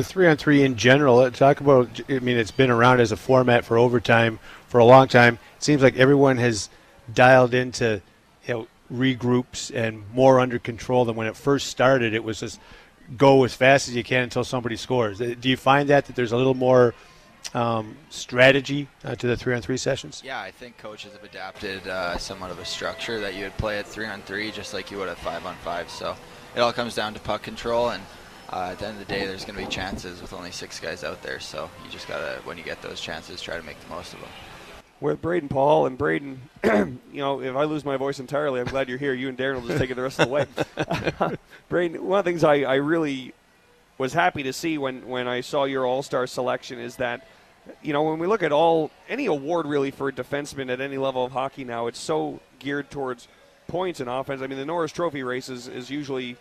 Three 0.03 0.27
on 0.27 0.37
three 0.37 0.63
in 0.63 0.77
general. 0.77 1.19
Uh, 1.19 1.29
talk 1.29 1.59
about. 1.59 2.01
I 2.09 2.19
mean, 2.19 2.37
it's 2.37 2.51
been 2.51 2.69
around 2.69 3.01
as 3.01 3.11
a 3.11 3.17
format 3.17 3.65
for 3.65 3.77
overtime 3.77 4.39
for 4.67 4.79
a 4.79 4.85
long 4.85 5.07
time. 5.07 5.39
It 5.57 5.63
seems 5.63 5.81
like 5.81 5.97
everyone 5.97 6.37
has 6.37 6.69
dialed 7.13 7.53
into 7.53 8.01
you 8.45 8.53
know 8.53 8.67
regroups 8.91 9.71
and 9.73 10.03
more 10.13 10.39
under 10.39 10.59
control 10.59 11.05
than 11.05 11.15
when 11.15 11.27
it 11.27 11.35
first 11.35 11.67
started. 11.67 12.13
It 12.13 12.23
was 12.23 12.39
just 12.39 12.59
go 13.17 13.43
as 13.43 13.53
fast 13.53 13.87
as 13.87 13.95
you 13.95 14.03
can 14.03 14.23
until 14.23 14.43
somebody 14.43 14.75
scores. 14.75 15.21
Uh, 15.21 15.35
do 15.39 15.49
you 15.49 15.57
find 15.57 15.89
that 15.89 16.05
that 16.05 16.15
there's 16.15 16.31
a 16.31 16.37
little 16.37 16.53
more 16.53 16.93
um, 17.53 17.95
strategy 18.09 18.87
uh, 19.03 19.15
to 19.15 19.27
the 19.27 19.35
three 19.37 19.53
on 19.55 19.61
three 19.61 19.77
sessions? 19.77 20.21
Yeah, 20.25 20.39
I 20.41 20.51
think 20.51 20.77
coaches 20.77 21.13
have 21.13 21.23
adapted 21.23 21.87
uh, 21.87 22.17
somewhat 22.17 22.51
of 22.51 22.59
a 22.59 22.65
structure 22.65 23.19
that 23.19 23.35
you 23.35 23.43
would 23.43 23.57
play 23.57 23.79
at 23.79 23.87
three 23.87 24.05
on 24.07 24.21
three 24.21 24.51
just 24.51 24.73
like 24.73 24.91
you 24.91 24.97
would 24.97 25.09
at 25.09 25.17
five 25.17 25.45
on 25.45 25.55
five. 25.57 25.89
So 25.89 26.15
it 26.55 26.59
all 26.59 26.73
comes 26.73 26.95
down 26.95 27.13
to 27.13 27.19
puck 27.19 27.41
control 27.43 27.89
and. 27.89 28.03
uh, 28.49 28.69
at 28.71 28.77
the 28.77 28.85
end 28.85 29.01
of 29.01 29.07
the 29.07 29.11
day, 29.11 29.25
there's 29.25 29.45
going 29.45 29.57
to 29.57 29.65
be 29.65 29.71
chances 29.71 30.21
with 30.21 30.31
only 30.31 30.51
six 30.51 30.79
guys 30.79 31.03
out 31.03 31.23
there. 31.23 31.39
So 31.39 31.71
you 31.83 31.89
just 31.89 32.07
gotta, 32.07 32.39
when 32.43 32.55
you 32.55 32.63
get 32.63 32.81
those 32.83 33.01
chances, 33.01 33.41
try 33.41 33.57
to 33.57 33.63
make 33.63 33.79
the 33.79 33.89
most 33.89 34.13
of 34.13 34.19
them. 34.19 34.29
With 35.03 35.21
Brayden 35.21 35.49
Pachal 35.49 35.85
and 35.85 35.97
Braden, 35.97 36.41
you 36.63 37.19
know, 37.19 37.41
if 37.41 37.57
I 37.57 37.65
lose 37.65 37.83
my 37.83 37.97
voice 37.97 38.21
entirely, 38.21 38.61
I'm 38.61 38.67
glad 38.67 38.87
you're 38.87 38.97
here. 38.97 39.13
You 39.13 39.27
and 39.27 39.37
Darren 39.37 39.55
will 39.55 39.67
just 39.67 39.77
take 39.77 39.89
it 39.89 39.95
the 39.95 40.01
rest 40.01 40.17
of 40.17 40.29
the 40.29 40.33
way. 40.33 40.45
Braden, 41.67 42.01
one 42.05 42.19
of 42.19 42.23
the 42.23 42.31
things 42.31 42.45
I, 42.45 42.61
I 42.61 42.75
really 42.75 43.33
was 43.97 44.13
happy 44.13 44.43
to 44.43 44.53
see 44.53 44.77
when, 44.77 45.05
when 45.05 45.27
I 45.27 45.41
saw 45.41 45.65
your 45.65 45.85
All 45.85 46.03
Star 46.03 46.25
selection 46.25 46.79
is 46.79 46.95
that, 46.95 47.27
you 47.81 47.91
know, 47.91 48.03
when 48.03 48.17
we 48.17 48.27
look 48.27 48.43
at 48.43 48.53
all 48.53 48.91
any 49.09 49.25
award 49.25 49.65
really 49.65 49.91
for 49.91 50.07
a 50.07 50.13
defenseman 50.13 50.71
at 50.71 50.79
any 50.79 50.97
level 50.97 51.25
of 51.25 51.33
hockey 51.33 51.65
now, 51.65 51.87
it's 51.87 51.99
so 51.99 52.39
geared 52.59 52.89
towards 52.89 53.27
points 53.67 53.99
and 53.99 54.09
offense. 54.09 54.41
I 54.41 54.47
mean, 54.47 54.57
the 54.57 54.65
Norris 54.65 54.93
Trophy 54.93 55.23
race 55.23 55.49
is, 55.49 55.67
is 55.67 55.89
usually 55.89 56.37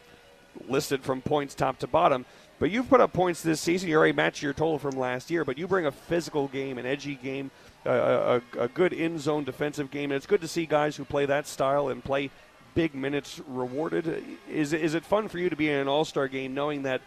listed 0.69 1.03
from 1.03 1.21
points 1.21 1.57
top 1.57 1.81
to 1.81 1.89
bottom. 1.89 2.25
But 2.61 2.71
you've 2.71 2.89
put 2.89 3.01
up 3.01 3.13
points 3.13 3.43
this 3.43 3.61
season. 3.61 3.89
You 3.89 3.97
already 3.97 4.13
matched 4.13 4.41
your 4.41 4.53
total 4.53 4.79
from 4.79 4.97
last 4.97 5.33
year, 5.33 5.45
but 5.45 5.59
you 5.59 5.67
bring 5.67 5.87
a 5.87 5.91
physical 5.91 6.47
game, 6.47 6.79
an 6.79 6.87
edgy 6.87 7.17
game, 7.17 7.51
a, 7.85 8.43
a, 8.57 8.65
a 8.65 8.69
good 8.69 8.93
in 8.93 9.19
zone 9.19 9.45
defensive 9.45 9.91
game. 9.91 10.11
And 10.11 10.17
it's 10.17 10.27
good 10.27 10.41
to 10.41 10.49
see 10.49 10.67
guys 10.67 10.97
who 10.97 11.05
play 11.05 11.27
that 11.27 11.47
style 11.47 11.89
and 11.89 12.03
play 12.03 12.31
big 12.75 12.95
minutes 12.95 13.41
rewarded. 13.47 14.25
Is, 14.49 14.73
is 14.73 14.95
it 14.95 15.05
fun 15.05 15.29
for 15.29 15.39
you 15.39 15.51
to 15.51 15.57
be 15.57 15.69
in 15.69 15.79
an 15.79 15.89
all 15.89 16.05
star 16.05 16.29
game 16.29 16.55
knowing 16.55 16.83
that 16.83 17.03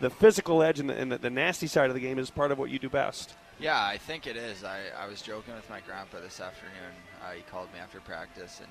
the 0.00 0.10
physical 0.10 0.62
edge 0.62 0.80
and, 0.80 0.88
the, 0.88 0.94
and 0.94 1.12
the, 1.12 1.30
nasty 1.30 1.66
side 1.66 1.90
of 1.90 1.94
the 1.94 2.00
game 2.00 2.18
is 2.18 2.30
part 2.30 2.50
of 2.50 2.58
what 2.58 2.70
you 2.70 2.78
do 2.78 2.88
best? 2.88 3.34
Yeah, 3.58 3.82
I 3.82 3.98
think 3.98 4.26
it 4.26 4.36
is. 4.36 4.64
I, 4.64 4.80
I 4.98 5.06
was 5.06 5.20
joking 5.20 5.54
with 5.54 5.68
my 5.68 5.80
grandpa 5.80 6.20
this 6.20 6.40
afternoon. 6.40 6.94
Uh, 7.22 7.32
he 7.32 7.42
called 7.42 7.70
me 7.74 7.78
after 7.80 8.00
practice 8.00 8.60
and 8.60 8.68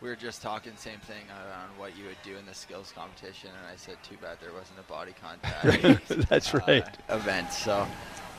we 0.00 0.08
were 0.08 0.16
just 0.16 0.40
talking 0.40 0.72
same 0.76 0.98
thing 1.00 1.24
on 1.30 1.78
what 1.78 1.96
you 1.96 2.04
would 2.04 2.16
do 2.24 2.36
in 2.36 2.46
the 2.46 2.54
skills 2.54 2.92
competition, 2.94 3.50
and 3.50 3.66
I 3.70 3.76
said, 3.76 3.96
too 4.02 4.16
bad 4.22 4.38
there 4.40 4.52
wasn't 4.52 4.78
a 4.78 4.82
body 4.82 5.12
contact. 5.20 6.08
That's 6.28 6.54
uh, 6.54 6.60
right. 6.66 6.86
Event. 7.08 7.52
So 7.52 7.72
uh, 7.72 7.86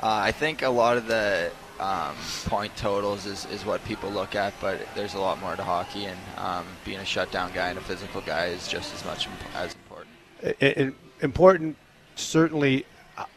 I 0.01 0.32
think 0.32 0.63
a 0.63 0.70
lot 0.70 0.98
of 0.98 1.08
the 1.08 1.51
um, 1.80 2.15
point 2.46 2.75
totals 2.75 3.25
is, 3.25 3.46
is 3.51 3.65
what 3.65 3.84
people 3.86 4.10
look 4.10 4.36
at, 4.36 4.53
but 4.60 4.80
there's 4.96 5.13
a 5.13 5.20
lot 5.20 5.39
more 5.39 5.56
to 5.56 5.63
hockey, 5.63 6.06
and 6.06 6.20
um, 6.38 6.65
being 6.84 7.00
a 7.00 7.06
shutdown 7.06 7.51
guy 7.53 7.70
and 7.70 7.77
a 7.77 7.82
physical 7.82 8.22
guy 8.22 8.48
is 8.48 8.68
just 8.68 8.94
as 8.96 9.06
much 9.06 9.27
as 9.56 9.75
important. 9.75 10.15
It, 10.41 10.77
it, 10.77 10.94
important, 11.22 11.77
certainly. 12.15 12.86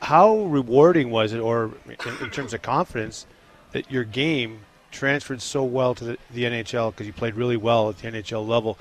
How 0.00 0.44
rewarding 0.44 1.10
was 1.10 1.34
it, 1.34 1.40
or 1.40 1.72
in, 1.86 2.24
in 2.24 2.30
terms 2.30 2.54
of 2.54 2.62
confidence, 2.62 3.26
that 3.72 3.90
your 3.90 4.04
game– 4.04 4.60
transferred 4.94 5.42
so 5.42 5.62
well 5.64 5.94
to 5.94 6.04
the, 6.04 6.18
the 6.32 6.44
NHL 6.44 6.90
because 6.92 7.06
you 7.06 7.12
played 7.12 7.34
really 7.34 7.56
well 7.56 7.90
at 7.90 7.98
the 7.98 8.08
NHL 8.08 8.46
level. 8.46 8.78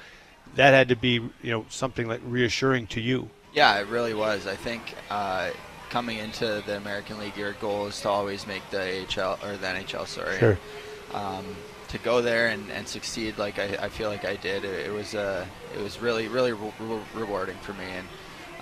That 0.55 0.73
had 0.73 0.89
to 0.89 0.95
be, 0.95 1.13
you 1.13 1.51
know, 1.51 1.65
something 1.69 2.07
like 2.07 2.21
reassuring 2.25 2.87
to 2.87 3.01
you. 3.01 3.29
Yeah, 3.53 3.79
it 3.79 3.87
really 3.87 4.13
was. 4.13 4.47
I 4.47 4.55
think 4.55 4.95
uh, 5.09 5.49
coming 5.89 6.19
into 6.19 6.63
the 6.65 6.77
American 6.77 7.19
League, 7.19 7.35
your 7.35 7.53
goal 7.53 7.87
is 7.87 7.99
to 8.01 8.09
always 8.09 8.47
make 8.47 8.61
the 8.69 9.05
AHL 9.17 9.39
or 9.43 9.57
the 9.57 9.67
NHL. 9.67 10.07
Sorry. 10.07 10.37
Sure. 10.37 10.57
Um, 11.13 11.45
to 11.89 11.99
go 11.99 12.23
there 12.23 12.47
and, 12.47 12.71
and 12.71 12.87
succeed 12.87 13.37
like 13.37 13.59
I, 13.59 13.77
I 13.79 13.89
feel 13.89 14.09
like 14.09 14.25
I 14.25 14.35
did, 14.35 14.65
it, 14.65 14.87
it 14.87 14.91
was 14.91 15.13
uh, 15.13 15.45
it 15.77 15.81
was 15.81 16.01
really 16.01 16.27
really 16.27 16.51
re- 16.51 17.01
rewarding 17.13 17.57
for 17.57 17.73
me, 17.73 17.85
and 17.85 18.07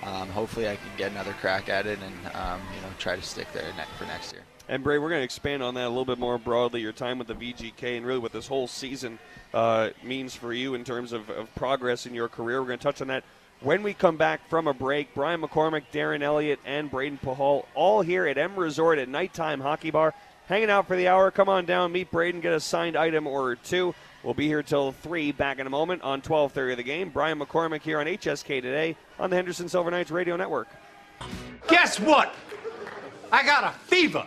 um, 0.02 0.28
hopefully 0.28 0.68
I 0.68 0.76
can 0.76 0.90
get 0.96 1.10
another 1.12 1.32
crack 1.40 1.68
at 1.68 1.86
it 1.86 1.98
and 2.00 2.34
um, 2.34 2.60
you 2.74 2.80
know 2.82 2.88
try 2.98 3.16
to 3.16 3.22
stick 3.22 3.46
there 3.52 3.64
ne- 3.76 3.84
for 3.98 4.04
next 4.04 4.32
year. 4.32 4.42
And 4.68 4.82
Bray, 4.82 4.98
we're 4.98 5.08
going 5.08 5.20
to 5.20 5.24
expand 5.24 5.62
on 5.62 5.74
that 5.74 5.86
a 5.86 5.88
little 5.88 6.04
bit 6.04 6.18
more 6.18 6.38
broadly. 6.38 6.80
Your 6.80 6.92
time 6.92 7.18
with 7.18 7.26
the 7.26 7.34
VGK 7.34 7.96
and 7.96 8.06
really 8.06 8.20
what 8.20 8.32
this 8.32 8.46
whole 8.46 8.66
season 8.66 9.18
uh, 9.52 9.90
means 10.02 10.34
for 10.34 10.52
you 10.52 10.74
in 10.74 10.84
terms 10.84 11.12
of, 11.12 11.28
of 11.30 11.52
progress 11.54 12.06
in 12.06 12.14
your 12.14 12.28
career. 12.28 12.60
We're 12.60 12.68
going 12.68 12.78
to 12.78 12.82
touch 12.82 13.00
on 13.00 13.08
that 13.08 13.24
when 13.60 13.82
we 13.82 13.92
come 13.92 14.16
back 14.16 14.48
from 14.48 14.68
a 14.68 14.74
break. 14.74 15.14
Brian 15.14 15.40
McCormick, 15.42 15.84
Darren 15.92 16.22
Elliott, 16.22 16.60
and 16.64 16.90
Brayden 16.90 17.20
Pachal 17.20 17.66
all 17.74 18.02
here 18.02 18.26
at 18.26 18.38
M 18.38 18.56
Resort 18.56 18.98
at 18.98 19.08
Nighttime 19.08 19.60
Hockey 19.60 19.90
Bar, 19.90 20.14
hanging 20.46 20.70
out 20.70 20.86
for 20.86 20.96
the 20.96 21.08
hour. 21.08 21.30
Come 21.30 21.48
on 21.48 21.64
down, 21.64 21.92
meet 21.92 22.10
Braden, 22.10 22.40
get 22.40 22.52
a 22.52 22.60
signed 22.60 22.96
item 22.96 23.26
or 23.26 23.56
two. 23.56 23.94
We'll 24.22 24.34
be 24.34 24.46
here 24.46 24.62
till 24.62 24.92
three. 24.92 25.32
Back 25.32 25.58
in 25.58 25.66
a 25.66 25.70
moment 25.70 26.02
on 26.02 26.22
12:30 26.22 26.72
of 26.72 26.76
the 26.76 26.82
game. 26.82 27.10
Brian 27.10 27.38
McCormick 27.38 27.82
here 27.82 27.98
on 28.00 28.06
HSK 28.06 28.60
today 28.60 28.96
on 29.18 29.30
the 29.30 29.36
Henderson 29.36 29.68
Silver 29.68 29.90
Knights 29.90 30.10
Radio 30.10 30.36
Network. 30.36 30.68
Guess 31.68 32.00
what? 32.00 32.34
I 33.30 33.44
got 33.44 33.64
a 33.64 33.70
fever 33.86 34.26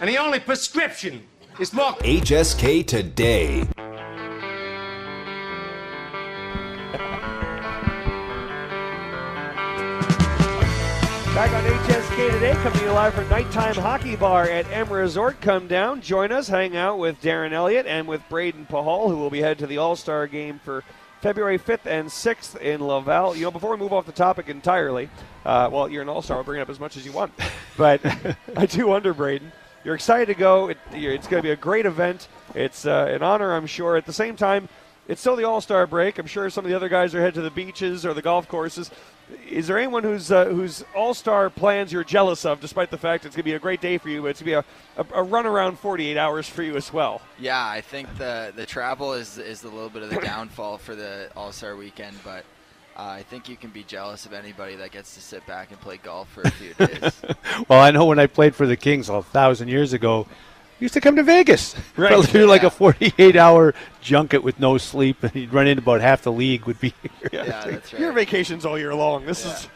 and 0.00 0.08
the 0.08 0.18
only 0.18 0.40
prescription 0.40 1.26
is 1.58 1.72
more 1.72 1.92
HSK 1.94 2.86
Today. 2.86 3.66
Today, 12.38 12.54
coming 12.62 12.78
to 12.78 12.84
you 12.84 12.92
live 12.92 13.14
from 13.14 13.28
Nighttime 13.28 13.74
Hockey 13.74 14.14
Bar 14.14 14.48
at 14.48 14.70
M 14.70 14.88
Resort. 14.92 15.40
Come 15.40 15.66
down, 15.66 16.00
join 16.00 16.30
us, 16.30 16.46
hang 16.46 16.76
out 16.76 17.00
with 17.00 17.20
Darren 17.20 17.50
Elliott 17.50 17.84
and 17.84 18.06
with 18.06 18.22
Brayden 18.30 18.68
Pachal, 18.68 19.10
who 19.10 19.16
will 19.16 19.28
be 19.28 19.40
headed 19.40 19.58
to 19.58 19.66
the 19.66 19.78
All 19.78 19.96
Star 19.96 20.28
game 20.28 20.60
for 20.60 20.84
February 21.20 21.58
5th 21.58 21.86
and 21.86 22.06
6th 22.08 22.56
in 22.60 22.80
Laval. 22.80 23.34
You 23.34 23.42
know, 23.42 23.50
before 23.50 23.72
we 23.72 23.76
move 23.76 23.92
off 23.92 24.06
the 24.06 24.12
topic 24.12 24.48
entirely, 24.48 25.10
uh, 25.44 25.68
well, 25.72 25.88
you're 25.88 26.02
an 26.02 26.08
All 26.08 26.22
Star, 26.22 26.36
I'll 26.36 26.44
bring 26.44 26.60
it 26.60 26.62
up 26.62 26.70
as 26.70 26.78
much 26.78 26.96
as 26.96 27.04
you 27.04 27.10
want. 27.10 27.32
But 27.76 28.00
I 28.56 28.66
do 28.66 28.86
wonder, 28.86 29.12
Braden, 29.12 29.50
you're 29.82 29.96
excited 29.96 30.26
to 30.26 30.34
go. 30.34 30.68
It, 30.68 30.78
it's 30.92 31.26
going 31.26 31.42
to 31.42 31.46
be 31.46 31.50
a 31.50 31.56
great 31.56 31.86
event. 31.86 32.28
It's 32.54 32.86
uh, 32.86 33.08
an 33.10 33.24
honor, 33.24 33.52
I'm 33.52 33.66
sure. 33.66 33.96
At 33.96 34.06
the 34.06 34.12
same 34.12 34.36
time, 34.36 34.68
it's 35.08 35.20
still 35.22 35.36
the 35.36 35.44
All 35.44 35.60
Star 35.60 35.86
break. 35.86 36.18
I'm 36.18 36.26
sure 36.26 36.48
some 36.50 36.64
of 36.64 36.70
the 36.70 36.76
other 36.76 36.88
guys 36.88 37.14
are 37.14 37.20
headed 37.20 37.34
to 37.34 37.40
the 37.40 37.50
beaches 37.50 38.06
or 38.06 38.14
the 38.14 38.22
golf 38.22 38.46
courses. 38.46 38.90
Is 39.48 39.66
there 39.66 39.76
anyone 39.78 40.04
whose 40.04 40.30
uh, 40.30 40.44
whose 40.46 40.84
All 40.94 41.14
Star 41.14 41.50
plans 41.50 41.92
you're 41.92 42.04
jealous 42.04 42.44
of, 42.44 42.60
despite 42.60 42.90
the 42.90 42.98
fact 42.98 43.24
it's 43.24 43.34
going 43.34 43.42
to 43.42 43.50
be 43.50 43.54
a 43.54 43.58
great 43.58 43.80
day 43.80 43.98
for 43.98 44.10
you, 44.10 44.22
but 44.22 44.28
it's 44.28 44.42
going 44.42 44.62
to 44.62 44.68
be 44.96 45.02
a, 45.02 45.18
a, 45.18 45.20
a, 45.20 45.22
run 45.22 45.46
around 45.46 45.78
48 45.78 46.16
hours 46.16 46.48
for 46.48 46.62
you 46.62 46.76
as 46.76 46.92
well? 46.92 47.20
Yeah, 47.38 47.66
I 47.66 47.80
think 47.80 48.16
the 48.18 48.52
the 48.54 48.66
travel 48.66 49.14
is 49.14 49.38
is 49.38 49.64
a 49.64 49.68
little 49.68 49.90
bit 49.90 50.02
of 50.02 50.10
the 50.10 50.20
downfall 50.20 50.78
for 50.78 50.94
the 50.94 51.30
All 51.36 51.52
Star 51.52 51.74
weekend, 51.74 52.16
but 52.22 52.44
uh, 52.98 53.02
I 53.02 53.22
think 53.22 53.48
you 53.48 53.56
can 53.56 53.70
be 53.70 53.84
jealous 53.84 54.26
of 54.26 54.32
anybody 54.32 54.76
that 54.76 54.90
gets 54.90 55.14
to 55.14 55.20
sit 55.20 55.46
back 55.46 55.70
and 55.70 55.80
play 55.80 55.98
golf 55.98 56.28
for 56.28 56.42
a 56.42 56.50
few 56.50 56.74
days. 56.74 57.22
well, 57.68 57.80
I 57.80 57.92
know 57.92 58.04
when 58.06 58.18
I 58.18 58.26
played 58.26 58.54
for 58.54 58.66
the 58.66 58.76
Kings 58.76 59.08
a 59.08 59.22
thousand 59.22 59.68
years 59.68 59.92
ago, 59.92 60.26
I 60.26 60.57
used 60.80 60.94
to 60.94 61.00
come 61.00 61.16
to 61.16 61.22
Vegas. 61.22 61.74
Right. 61.96 62.32
do 62.32 62.46
like 62.46 62.62
a 62.62 62.70
48 62.70 63.34
hour 63.34 63.74
junket 64.00 64.44
with 64.44 64.60
no 64.60 64.78
sleep, 64.78 65.22
and 65.24 65.34
you'd 65.34 65.52
run 65.52 65.66
into 65.66 65.82
about 65.82 66.00
half 66.00 66.22
the 66.22 66.30
league 66.30 66.64
would 66.64 66.78
be 66.78 66.94
here. 67.02 67.30
Yeah, 67.32 67.44
yeah 67.44 67.64
that's 67.66 67.92
right. 67.92 68.00
Your 68.00 68.12
vacations 68.12 68.64
all 68.64 68.78
year 68.78 68.94
long. 68.94 69.26
This 69.26 69.44
yeah. 69.44 69.52
is 69.52 69.68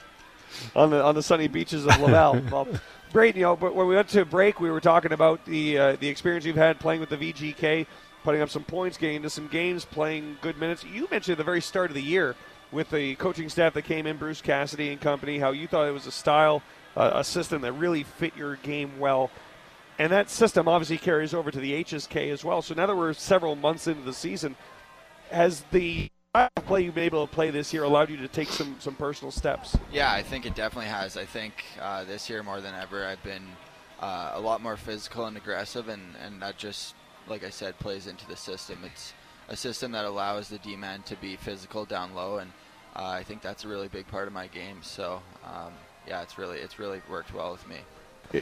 on 0.77 0.91
the 0.91 1.03
on 1.03 1.15
the 1.17 1.23
sunny 1.23 1.49
beaches 1.49 1.85
of 1.85 1.99
Laval. 2.01 2.41
well, 2.53 2.69
Braden, 3.13 3.41
you 3.41 3.47
know, 3.47 3.57
but 3.57 3.75
when 3.75 3.89
we 3.89 3.97
went 3.97 4.09
to 4.11 4.25
break, 4.25 4.61
we 4.61 4.71
were 4.71 4.81
talking 4.81 5.13
about 5.13 5.45
the 5.47 5.79
uh, 5.79 5.97
the 5.97 6.09
experience 6.09 6.45
you've 6.45 6.57
had 6.57 6.79
playing 6.79 7.01
with 7.01 7.09
the 7.09 7.17
VGK, 7.17 7.87
putting 8.23 8.41
up 8.41 8.51
some 8.51 8.63
points, 8.63 8.97
getting 8.97 9.17
into 9.17 9.31
some 9.31 9.49
games, 9.49 9.85
playing 9.85 10.37
good 10.41 10.57
minutes. 10.59 10.85
You 10.85 11.09
mentioned 11.11 11.33
at 11.33 11.39
the 11.39 11.45
very 11.45 11.61
start 11.61 11.91
of 11.91 11.95
the 11.95 12.03
year 12.03 12.37
with 12.71 12.91
the 12.91 13.15
coaching 13.17 13.49
staff 13.49 13.75
that 13.75 13.83
came 13.83 14.07
in, 14.07 14.17
Bruce 14.17 14.41
Cassidy 14.41 14.91
and 14.91 15.01
company, 15.01 15.39
how 15.39 15.51
you 15.51 15.67
thought 15.67 15.87
it 15.87 15.93
was 15.93 16.07
a 16.07 16.13
style, 16.13 16.63
uh, 16.97 17.11
a 17.15 17.25
system 17.25 17.63
that 17.63 17.73
really 17.73 18.03
fit 18.03 18.35
your 18.37 18.57
game 18.57 18.99
well. 18.99 19.31
And 19.99 20.13
that 20.13 20.31
system 20.31 20.69
obviously 20.69 20.99
carries 20.99 21.35
over 21.35 21.51
to 21.51 21.61
the 21.61 21.85
HSK 21.85 22.33
as 22.33 22.45
well. 22.45 22.63
So 22.63 22.75
now 22.75 22.87
that 22.87 22.97
we're 22.97 23.13
several 23.13 23.57
months 23.57 23.87
into 23.87 24.03
the 24.03 24.13
season, 24.13 24.57
has 25.31 25.65
the 25.71 26.09
play 26.67 26.83
you've 26.83 26.95
been 26.95 27.05
able 27.05 27.27
to 27.27 27.33
play 27.33 27.51
this 27.51 27.73
year 27.73 27.83
allowed 27.85 28.09
you 28.09 28.17
to 28.17 28.29
take 28.29 28.49
some, 28.49 28.77
some 28.79 28.95
personal 28.95 29.31
steps? 29.31 29.77
Yeah, 29.93 30.11
I 30.11 30.23
think 30.23 30.47
it 30.47 30.55
definitely 30.55 30.91
has. 30.91 31.17
I 31.17 31.27
think 31.27 31.53
uh, 31.81 32.05
this 32.05 32.29
year 32.31 32.43
more 32.43 32.61
than 32.61 32.75
ever, 32.75 33.05
I've 33.05 33.23
been 33.23 33.47
uh, 34.01 34.33
a 34.35 34.41
lot 34.41 34.63
more 34.63 34.77
physical 34.77 35.27
and 35.27 35.37
aggressive, 35.37 35.89
and, 35.89 36.03
and 36.25 36.41
that 36.43 36.57
just, 36.57 36.95
like 37.29 37.45
I 37.45 37.51
said, 37.51 37.79
plays 37.79 38.07
into 38.07 38.27
the 38.27 38.37
system. 38.37 38.79
It's 38.85 39.13
a 39.49 39.57
system 39.57 39.93
that 39.93 40.07
allows 40.07 40.49
the 40.49 40.59
D 40.59 40.75
man 40.75 41.03
to 41.03 41.17
be 41.17 41.37
physical 41.37 41.85
down 41.85 42.15
low 42.15 42.39
and 42.39 42.51
uh, 42.95 43.09
I 43.09 43.23
think 43.23 43.41
that's 43.41 43.65
a 43.65 43.69
really 43.69 43.89
big 43.89 44.07
part 44.09 44.27
of 44.27 44.35
my 44.35 44.47
game. 44.47 44.79
So 44.83 45.23
um, 45.45 45.73
yeah, 46.07 46.23
it's 46.23 46.39
really 46.39 46.59
it's 46.59 46.79
really 46.79 47.01
worked 47.09 47.33
well 47.33 47.53
with 47.53 47.67
me. 47.67 47.79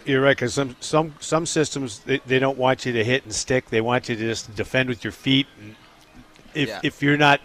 You're 0.05 0.23
right 0.23 0.37
because 0.37 0.55
some 0.55 0.77
some 0.81 1.15
some 1.21 1.47
systems 1.47 2.01
they, 2.01 2.19
they, 2.27 2.39
don't 2.39 2.59
want 2.59 2.87
you 2.87 2.93
to 2.93 3.05
hit 3.05 3.25
and 3.25 3.35
stick. 3.35 3.71
They 3.71 3.81
want 3.81 4.09
you 4.09 4.17
to 4.17 4.23
just 4.23 4.55
defend 4.55 4.89
with 4.89 5.03
your 5.03 5.13
feet. 5.13 5.47
if 6.55 6.69
yeah. 6.69 6.81
if 6.83 7.03
you're 7.03 7.17
not 7.17 7.41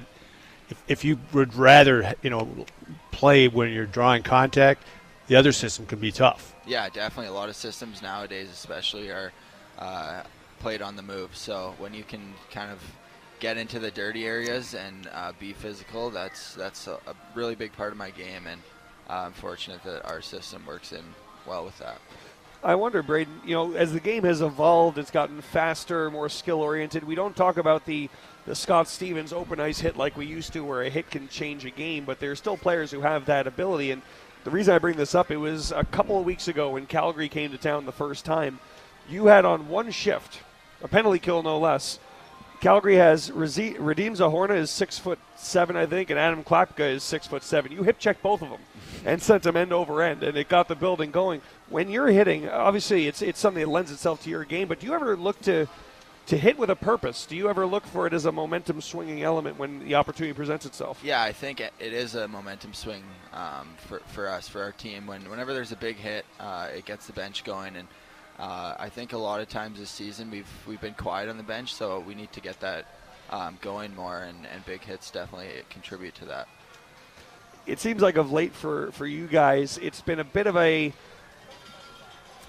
if, 0.69 0.83
if 0.87 1.05
you 1.05 1.19
would 1.33 1.55
rather 1.55 2.13
you 2.21 2.29
know 2.29 2.65
play 3.11 3.47
when 3.47 3.71
you're 3.71 3.85
drawing 3.85 4.21
contact, 4.21 4.83
the 5.27 5.35
other 5.35 5.51
system 5.51 5.85
can 5.85 5.99
be 5.99 6.11
tough. 6.11 6.53
Yeah, 6.67 6.89
definitely. 6.89 7.27
A 7.27 7.33
lot 7.33 7.49
of 7.49 7.55
systems 7.55 8.01
nowadays, 8.01 8.49
especially, 8.51 9.09
are 9.09 9.31
uh, 9.79 10.23
played 10.59 10.81
on 10.81 10.95
the 10.95 11.03
move. 11.03 11.35
So 11.35 11.73
when 11.79 11.93
you 11.93 12.03
can 12.03 12.33
kind 12.51 12.71
of 12.71 12.79
get 13.39 13.57
into 13.57 13.79
the 13.79 13.91
dirty 13.91 14.25
areas 14.25 14.73
and 14.73 15.09
uh, 15.13 15.31
be 15.39 15.53
physical. 15.53 16.09
That's 16.09 16.53
that's 16.55 16.87
a, 16.87 16.93
a, 17.07 17.15
really 17.33 17.55
big 17.55 17.73
part 17.73 17.91
of 17.91 17.97
my 17.97 18.09
game, 18.09 18.47
and 18.47 18.61
uh, 19.09 19.25
I'm 19.25 19.33
fortunate 19.33 19.83
that 19.83 20.05
our 20.05 20.21
system 20.21 20.65
works 20.65 20.91
in 20.91 21.03
well 21.45 21.65
with 21.65 21.77
that. 21.79 21.99
I 22.65 22.73
wonder, 22.73 23.03
Braden. 23.03 23.41
You 23.45 23.53
know, 23.53 23.73
as 23.73 23.93
the 23.93 23.99
game 23.99 24.23
has 24.23 24.41
evolved, 24.41 24.97
it's 24.97 25.11
gotten 25.11 25.39
faster, 25.41 26.09
more 26.09 26.29
skill 26.29 26.61
oriented. 26.61 27.03
We 27.03 27.13
don't 27.13 27.35
talk 27.35 27.57
about 27.57 27.85
the 27.85 28.09
the 28.47 28.55
Scott 28.55 28.87
Stevens 28.87 29.31
open 29.31 29.59
ice 29.59 29.79
hit 29.79 29.97
like 29.97 30.17
we 30.17 30.25
used 30.25 30.51
to, 30.53 30.63
where 30.63 30.81
a 30.81 30.89
hit 30.89 31.11
can 31.11 31.27
change 31.27 31.63
a 31.63 31.69
game. 31.69 32.05
But 32.05 32.19
there 32.19 32.31
are 32.31 32.35
still 32.35 32.57
players 32.57 32.89
who 32.89 33.01
have 33.01 33.25
that 33.27 33.45
ability, 33.45 33.91
and 33.91 34.01
The 34.45 34.51
reason 34.51 34.75
I 34.75 34.77
bring 34.77 34.95
this 34.95 35.15
up, 35.15 35.31
it 35.31 35.37
was 35.37 35.71
a 35.71 35.83
couple 35.83 36.19
of 36.19 36.25
weeks 36.25 36.47
ago 36.47 36.69
when 36.69 36.85
Calgary 36.85 37.29
came 37.29 37.49
to 37.49 37.57
town 37.57 37.87
the 37.87 37.91
first 37.91 38.25
time. 38.25 38.59
You 39.09 39.25
had 39.25 39.43
on 39.43 39.69
one 39.69 39.89
shift, 39.89 40.41
a 40.83 40.87
penalty 40.87 41.17
kill 41.17 41.41
no 41.41 41.57
less. 41.57 41.97
Calgary 42.59 42.95
has 42.95 43.29
Reze- 43.31 43.77
Radim 43.77 44.15
Zohorna 44.15 44.55
is 44.57 44.71
six 44.71 44.97
foot 44.97 45.19
seven, 45.35 45.75
I 45.75 45.85
think, 45.85 46.09
and 46.09 46.19
Adam 46.19 46.43
Klapka 46.43 46.89
is 46.89 47.03
six 47.03 47.27
foot 47.27 47.43
seven. 47.43 47.71
You 47.71 47.83
hip 47.83 47.99
checked 47.99 48.21
both 48.21 48.41
of 48.41 48.49
them 48.49 48.61
and 49.05 49.21
sent 49.21 49.43
them 49.43 49.55
end 49.55 49.73
over 49.73 50.01
end, 50.01 50.23
and 50.23 50.37
it 50.37 50.49
got 50.49 50.67
the 50.67 50.75
building 50.75 51.11
going. 51.11 51.41
When 51.69 51.89
you're 51.89 52.07
hitting, 52.07 52.49
obviously 52.49 53.07
it's 53.07 53.21
it's 53.21 53.39
something 53.39 53.63
that 53.63 53.69
lends 53.69 53.91
itself 53.91 54.23
to 54.23 54.29
your 54.29 54.45
game. 54.45 54.67
But 54.67 54.79
do 54.79 54.87
you 54.87 54.93
ever 54.93 55.15
look 55.15 55.41
to 55.41 55.67
to 56.27 56.37
hit 56.37 56.57
with 56.57 56.69
a 56.69 56.75
purpose? 56.75 57.25
Do 57.25 57.35
you 57.35 57.49
ever 57.49 57.65
look 57.65 57.85
for 57.85 58.07
it 58.07 58.13
as 58.13 58.25
a 58.25 58.31
momentum 58.31 58.81
swinging 58.81 59.21
element 59.21 59.59
when 59.59 59.79
the 59.79 59.95
opportunity 59.95 60.33
presents 60.33 60.65
itself? 60.65 60.99
Yeah, 61.03 61.21
I 61.21 61.31
think 61.31 61.59
it 61.59 61.73
it 61.79 61.93
is 61.93 62.15
a 62.15 62.27
momentum 62.27 62.73
swing 62.73 63.03
um, 63.33 63.69
for, 63.77 63.99
for 64.07 64.27
us, 64.27 64.47
for 64.47 64.61
our 64.61 64.71
team. 64.71 65.05
When 65.07 65.29
Whenever 65.29 65.53
there's 65.53 65.71
a 65.71 65.77
big 65.77 65.97
hit, 65.97 66.25
uh, 66.39 66.69
it 66.75 66.85
gets 66.85 67.07
the 67.07 67.13
bench 67.13 67.43
going. 67.43 67.75
And 67.75 67.87
uh, 68.39 68.75
I 68.77 68.89
think 68.89 69.13
a 69.13 69.17
lot 69.17 69.41
of 69.41 69.49
times 69.49 69.79
this 69.79 69.89
season 69.89 70.29
we've, 70.29 70.49
we've 70.67 70.81
been 70.81 70.93
quiet 70.93 71.29
on 71.29 71.37
the 71.37 71.43
bench, 71.43 71.73
so 71.73 71.99
we 71.99 72.15
need 72.15 72.31
to 72.33 72.41
get 72.41 72.59
that 72.59 72.85
um, 73.29 73.57
going 73.61 73.95
more, 73.95 74.23
and, 74.23 74.37
and 74.53 74.65
big 74.65 74.83
hits 74.83 75.09
definitely 75.11 75.49
contribute 75.69 76.15
to 76.15 76.25
that. 76.25 76.47
It 77.65 77.79
seems 77.79 78.01
like 78.01 78.17
of 78.17 78.31
late 78.31 78.53
for, 78.53 78.91
for 78.91 79.07
you 79.07 79.27
guys, 79.27 79.79
it's 79.81 80.01
been 80.01 80.19
a 80.19 80.23
bit 80.23 80.47
of 80.47 80.55
a 80.57 80.93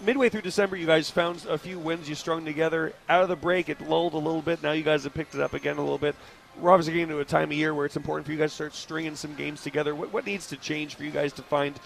midway 0.04 0.28
through 0.28 0.42
December, 0.42 0.76
you 0.76 0.86
guys 0.86 1.08
found 1.10 1.44
a 1.48 1.56
few 1.56 1.78
wins 1.78 2.08
you 2.08 2.14
strung 2.14 2.44
together. 2.44 2.92
Out 3.08 3.22
of 3.22 3.28
the 3.28 3.36
break, 3.36 3.68
it 3.68 3.80
lulled 3.80 4.14
a 4.14 4.18
little 4.18 4.42
bit. 4.42 4.62
Now 4.62 4.72
you 4.72 4.82
guys 4.82 5.04
have 5.04 5.14
picked 5.14 5.34
it 5.34 5.40
up 5.40 5.54
again 5.54 5.78
a 5.78 5.80
little 5.80 5.98
bit. 5.98 6.14
We're 6.58 6.70
obviously 6.70 6.94
getting 6.94 7.10
into 7.10 7.20
a 7.20 7.24
time 7.24 7.50
of 7.50 7.56
year 7.56 7.74
where 7.74 7.86
it's 7.86 7.96
important 7.96 8.26
for 8.26 8.32
you 8.32 8.38
guys 8.38 8.50
to 8.50 8.54
start 8.54 8.74
stringing 8.74 9.14
some 9.14 9.34
games 9.34 9.62
together. 9.62 9.94
What, 9.94 10.12
what 10.12 10.26
needs 10.26 10.46
to 10.48 10.56
change 10.56 10.94
for 10.94 11.04
you 11.04 11.10
guys 11.10 11.32
to 11.34 11.42
find 11.42 11.78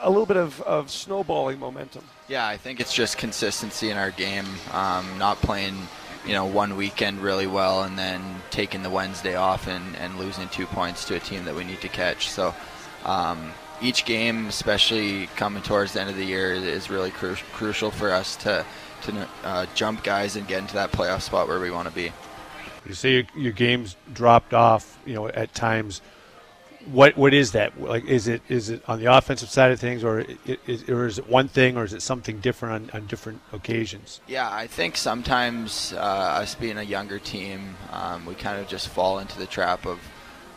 a 0.00 0.08
little 0.08 0.26
bit 0.26 0.36
of, 0.36 0.60
of 0.62 0.90
snowballing 0.90 1.58
momentum? 1.58 2.04
Yeah, 2.28 2.46
I 2.46 2.56
think 2.56 2.80
it's 2.80 2.94
just 2.94 3.18
consistency 3.18 3.90
in 3.90 3.96
our 3.96 4.10
game. 4.10 4.46
Um, 4.72 5.06
not 5.18 5.38
playing, 5.38 5.76
you 6.26 6.32
know, 6.32 6.44
one 6.44 6.76
weekend 6.76 7.20
really 7.20 7.46
well 7.46 7.82
and 7.82 7.98
then 7.98 8.22
taking 8.50 8.82
the 8.82 8.90
Wednesday 8.90 9.34
off 9.34 9.66
and, 9.66 9.96
and 9.96 10.18
losing 10.18 10.48
two 10.48 10.66
points 10.66 11.04
to 11.06 11.16
a 11.16 11.20
team 11.20 11.44
that 11.44 11.54
we 11.54 11.64
need 11.64 11.80
to 11.80 11.88
catch. 11.88 12.28
So 12.28 12.54
um, 13.04 13.52
each 13.80 14.04
game, 14.04 14.46
especially 14.46 15.26
coming 15.36 15.62
towards 15.62 15.92
the 15.92 16.00
end 16.00 16.10
of 16.10 16.16
the 16.16 16.24
year, 16.24 16.52
is 16.52 16.90
really 16.90 17.10
cru- 17.10 17.36
crucial 17.52 17.90
for 17.90 18.12
us 18.12 18.36
to 18.36 18.64
to 19.02 19.28
uh, 19.44 19.64
jump 19.76 20.02
guys 20.02 20.34
and 20.34 20.46
get 20.48 20.58
into 20.58 20.74
that 20.74 20.90
playoff 20.90 21.22
spot 21.22 21.46
where 21.46 21.60
we 21.60 21.70
want 21.70 21.88
to 21.88 21.94
be. 21.94 22.12
You 22.84 22.94
say 22.94 23.12
your, 23.12 23.24
your 23.36 23.52
games 23.52 23.96
dropped 24.12 24.54
off, 24.54 24.98
you 25.06 25.14
know, 25.14 25.28
at 25.28 25.54
times. 25.54 26.00
What 26.92 27.16
what 27.16 27.34
is 27.34 27.52
that? 27.52 27.80
Like, 27.80 28.04
is 28.04 28.28
it 28.28 28.42
is 28.48 28.70
it 28.70 28.82
on 28.88 29.00
the 29.00 29.06
offensive 29.06 29.48
side 29.48 29.72
of 29.72 29.80
things, 29.80 30.04
or 30.04 30.24
is, 30.66 30.88
or 30.88 31.06
is 31.06 31.18
it 31.18 31.28
one 31.28 31.48
thing, 31.48 31.76
or 31.76 31.84
is 31.84 31.92
it 31.92 32.02
something 32.02 32.40
different 32.40 32.92
on, 32.92 33.00
on 33.00 33.06
different 33.06 33.40
occasions? 33.52 34.20
Yeah, 34.26 34.48
I 34.50 34.66
think 34.66 34.96
sometimes 34.96 35.92
uh, 35.92 35.98
us 36.42 36.54
being 36.54 36.78
a 36.78 36.82
younger 36.82 37.18
team, 37.18 37.76
um, 37.92 38.26
we 38.26 38.34
kind 38.34 38.60
of 38.60 38.68
just 38.68 38.88
fall 38.88 39.18
into 39.18 39.38
the 39.38 39.46
trap 39.46 39.86
of 39.86 39.98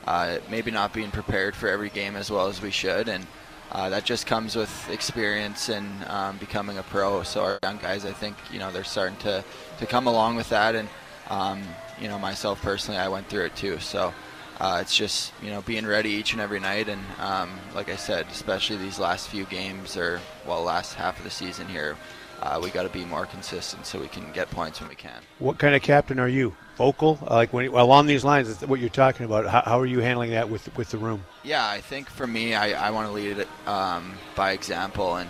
uh, 0.06 0.38
maybe 0.50 0.72
not 0.72 0.94
being 0.94 1.12
prepared 1.12 1.56
for 1.56 1.68
every 1.68 1.90
game 1.90 2.16
as 2.16 2.32
well 2.32 2.48
as 2.48 2.62
we 2.62 2.72
should, 2.72 3.08
and 3.08 3.26
uh, 3.72 3.90
that 3.90 4.04
just 4.04 4.28
comes 4.28 4.56
with 4.56 4.90
experience 4.90 5.70
and 5.70 6.04
um, 6.06 6.38
becoming 6.38 6.78
a 6.78 6.84
pro. 6.84 7.24
So 7.24 7.44
our 7.44 7.60
young 7.64 7.78
guys, 7.78 8.06
I 8.06 8.12
think, 8.12 8.36
you 8.52 8.60
know, 8.60 8.72
they're 8.72 8.84
starting 8.84 9.18
to, 9.20 9.44
to 9.80 9.86
come 9.86 10.08
along 10.08 10.36
with 10.36 10.50
that, 10.50 10.76
and 10.76 10.90
um, 11.30 11.62
you 12.00 12.08
know, 12.08 12.20
myself 12.20 12.62
personally, 12.62 13.00
I 13.00 13.08
went 13.08 13.28
through 13.30 13.46
it 13.46 13.56
too. 13.56 13.80
So 13.80 14.14
uh, 14.62 14.78
it's 14.80 14.96
just 14.96 15.34
you 15.42 15.50
know 15.50 15.62
being 15.64 15.88
ready 15.88 16.12
each 16.12 16.34
and 16.34 16.42
every 16.42 16.60
night, 16.60 16.88
and 16.88 17.02
um, 17.20 17.50
like 17.74 17.90
I 17.90 17.96
said, 17.96 18.28
especially 18.32 18.78
these 18.78 19.00
last 19.00 19.28
few 19.28 19.46
games 19.46 19.98
or 19.98 20.22
well, 20.46 20.62
last 20.62 20.94
half 20.94 21.18
of 21.18 21.24
the 21.24 21.32
season 21.32 21.68
here. 21.68 21.98
Uh, 22.44 22.60
we 22.62 22.72
got 22.72 22.84
to 22.84 22.90
be 22.90 23.06
more 23.06 23.28
consistent 23.28 23.86
so 23.86 24.00
we 24.00 24.08
can 24.08 24.32
get 24.32 24.50
points 24.50 24.80
when 24.80 24.90
we 24.90 24.96
can. 24.96 25.22
What 25.38 25.60
kind 25.60 25.76
of 25.76 25.84
captain 25.84 26.20
are 26.20 26.28
you? 26.28 26.56
Vocal, 26.76 27.20
uh, 27.30 27.36
like 27.36 27.54
when 27.54 27.68
along 27.68 28.08
these 28.08 28.24
lines, 28.24 28.48
is 28.48 28.62
what 28.62 28.80
you're 28.80 28.90
talking 28.90 29.28
about. 29.28 29.48
How, 29.48 29.62
how, 29.62 29.80
are 29.80 29.86
you 29.86 30.00
handling 30.00 30.32
that 30.32 30.50
with 30.50 30.76
with 30.78 30.92
the 30.92 30.98
room? 30.98 31.24
Yeah, 31.44 31.68
I 31.68 31.82
think 31.82 32.10
for 32.10 32.28
me, 32.28 32.54
I, 32.54 32.88
I 32.88 32.92
want 32.92 33.08
to 33.08 33.14
lead 33.14 33.40
it 33.40 33.48
um, 33.68 34.14
by 34.36 34.52
example, 34.52 35.16
and 35.16 35.30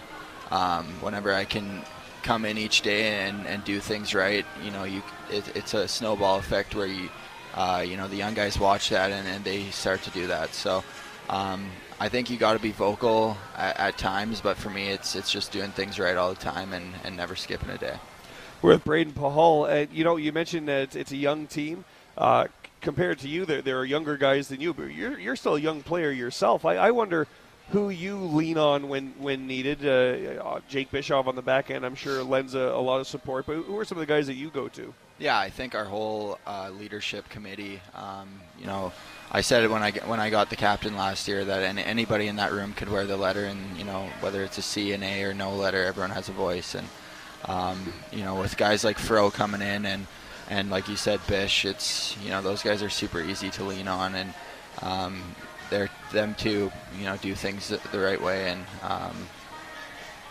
um, 0.51 0.85
whenever 1.01 1.33
I 1.33 1.45
can 1.45 1.83
come 2.23 2.45
in 2.45 2.57
each 2.57 2.81
day 2.81 3.27
and, 3.27 3.47
and 3.47 3.63
do 3.63 3.79
things 3.79 4.13
right, 4.13 4.45
you 4.63 4.71
know, 4.71 4.83
you 4.83 5.01
it, 5.29 5.55
it's 5.55 5.73
a 5.73 5.87
snowball 5.87 6.37
effect 6.37 6.75
where 6.75 6.85
you 6.85 7.09
uh, 7.53 7.83
you 7.85 7.97
know 7.97 8.07
the 8.07 8.15
young 8.15 8.33
guys 8.33 8.59
watch 8.59 8.89
that 8.89 9.11
and, 9.11 9.27
and 9.27 9.43
they 9.43 9.69
start 9.71 10.01
to 10.03 10.09
do 10.11 10.27
that. 10.27 10.53
So 10.53 10.83
um, 11.29 11.69
I 11.99 12.09
think 12.09 12.29
you 12.29 12.37
got 12.37 12.53
to 12.53 12.59
be 12.59 12.71
vocal 12.71 13.37
at, 13.55 13.79
at, 13.79 13.97
times, 13.97 14.41
but 14.41 14.57
for 14.57 14.69
me, 14.69 14.89
it's 14.89 15.15
it's 15.15 15.31
just 15.31 15.51
doing 15.51 15.71
things 15.71 15.99
right 15.99 16.17
all 16.17 16.29
the 16.29 16.39
time 16.39 16.73
and, 16.73 16.93
and 17.03 17.15
never 17.15 17.35
skipping 17.35 17.69
a 17.69 17.77
day. 17.77 17.97
We're 18.61 18.73
with 18.73 18.83
Brayden 18.83 19.13
Pachal. 19.13 19.69
Uh, 19.69 19.87
you 19.91 20.03
know, 20.03 20.17
you 20.17 20.31
mentioned 20.31 20.67
that 20.67 20.95
it's 20.95 21.11
a 21.11 21.17
young 21.17 21.47
team. 21.47 21.83
Uh, 22.17 22.47
compared 22.81 23.19
to 23.19 23.27
you, 23.27 23.45
there, 23.45 23.61
there 23.61 23.79
are 23.79 23.85
younger 23.85 24.17
guys 24.17 24.49
than 24.49 24.59
you, 24.59 24.73
but 24.73 24.91
you're, 24.91 25.17
you're 25.17 25.35
still 25.35 25.55
a 25.55 25.59
young 25.59 25.81
player 25.81 26.11
yourself. 26.11 26.65
I, 26.65 26.75
I 26.75 26.91
wonder 26.91 27.27
who 27.69 27.89
you 27.89 28.17
lean 28.17 28.57
on 28.57 28.89
when, 28.89 29.13
when 29.17 29.47
needed. 29.47 29.85
Uh, 29.85 30.43
uh 30.43 30.59
Jake 30.67 30.91
Bischoff 30.91 31.27
on 31.27 31.35
the 31.35 31.41
back 31.41 31.71
end, 31.71 31.85
I'm 31.85 31.95
sure, 31.95 32.23
lends 32.23 32.53
a, 32.53 32.59
a, 32.59 32.81
lot 32.81 32.99
of 32.99 33.07
support, 33.07 33.45
but 33.45 33.55
who 33.55 33.77
are 33.77 33.85
some 33.85 33.97
of 33.97 34.05
the 34.05 34.11
guys 34.11 34.27
that 34.27 34.33
you 34.33 34.49
go 34.49 34.67
to? 34.69 34.93
Yeah, 35.21 35.37
I 35.37 35.51
think 35.51 35.75
our 35.75 35.85
whole 35.85 36.39
uh, 36.47 36.71
leadership 36.71 37.29
committee, 37.29 37.79
um, 37.93 38.27
you 38.59 38.65
know, 38.65 38.91
I 39.31 39.41
said 39.41 39.69
when 39.69 39.83
I 39.83 39.91
when 39.91 40.19
I 40.19 40.31
got 40.31 40.49
the 40.49 40.55
captain 40.55 40.97
last 40.97 41.27
year 41.27 41.45
that 41.45 41.61
any, 41.61 41.83
anybody 41.83 42.25
in 42.25 42.37
that 42.37 42.51
room 42.51 42.73
could 42.73 42.89
wear 42.89 43.05
the 43.05 43.17
letter, 43.17 43.45
and 43.45 43.77
you 43.77 43.83
know 43.83 44.09
whether 44.21 44.43
it's 44.43 44.57
a 44.57 44.63
C, 44.63 44.93
an 44.93 45.03
A, 45.03 45.21
or 45.25 45.35
no 45.35 45.53
letter, 45.53 45.83
everyone 45.83 46.09
has 46.09 46.27
a 46.27 46.31
voice. 46.31 46.73
And 46.73 46.87
um, 47.45 47.93
you 48.11 48.23
know 48.23 48.39
with 48.39 48.57
guys 48.57 48.83
like 48.83 48.97
Fro 48.97 49.29
coming 49.29 49.61
in 49.61 49.85
and 49.85 50.07
and 50.49 50.71
like 50.71 50.89
you 50.89 50.95
said, 50.95 51.19
Bish, 51.27 51.65
it's 51.65 52.17
you 52.23 52.31
know 52.31 52.41
those 52.41 52.63
guys 52.63 52.81
are 52.81 52.89
super 52.89 53.21
easy 53.21 53.51
to 53.51 53.63
lean 53.63 53.87
on, 53.87 54.15
and 54.15 54.33
um, 54.81 55.21
they're 55.69 55.91
them 56.11 56.33
too. 56.33 56.71
You 56.97 57.05
know 57.05 57.17
do 57.17 57.35
things 57.35 57.67
the, 57.67 57.79
the 57.91 57.99
right 57.99 58.19
way, 58.19 58.49
and 58.49 58.65
um, 58.81 59.15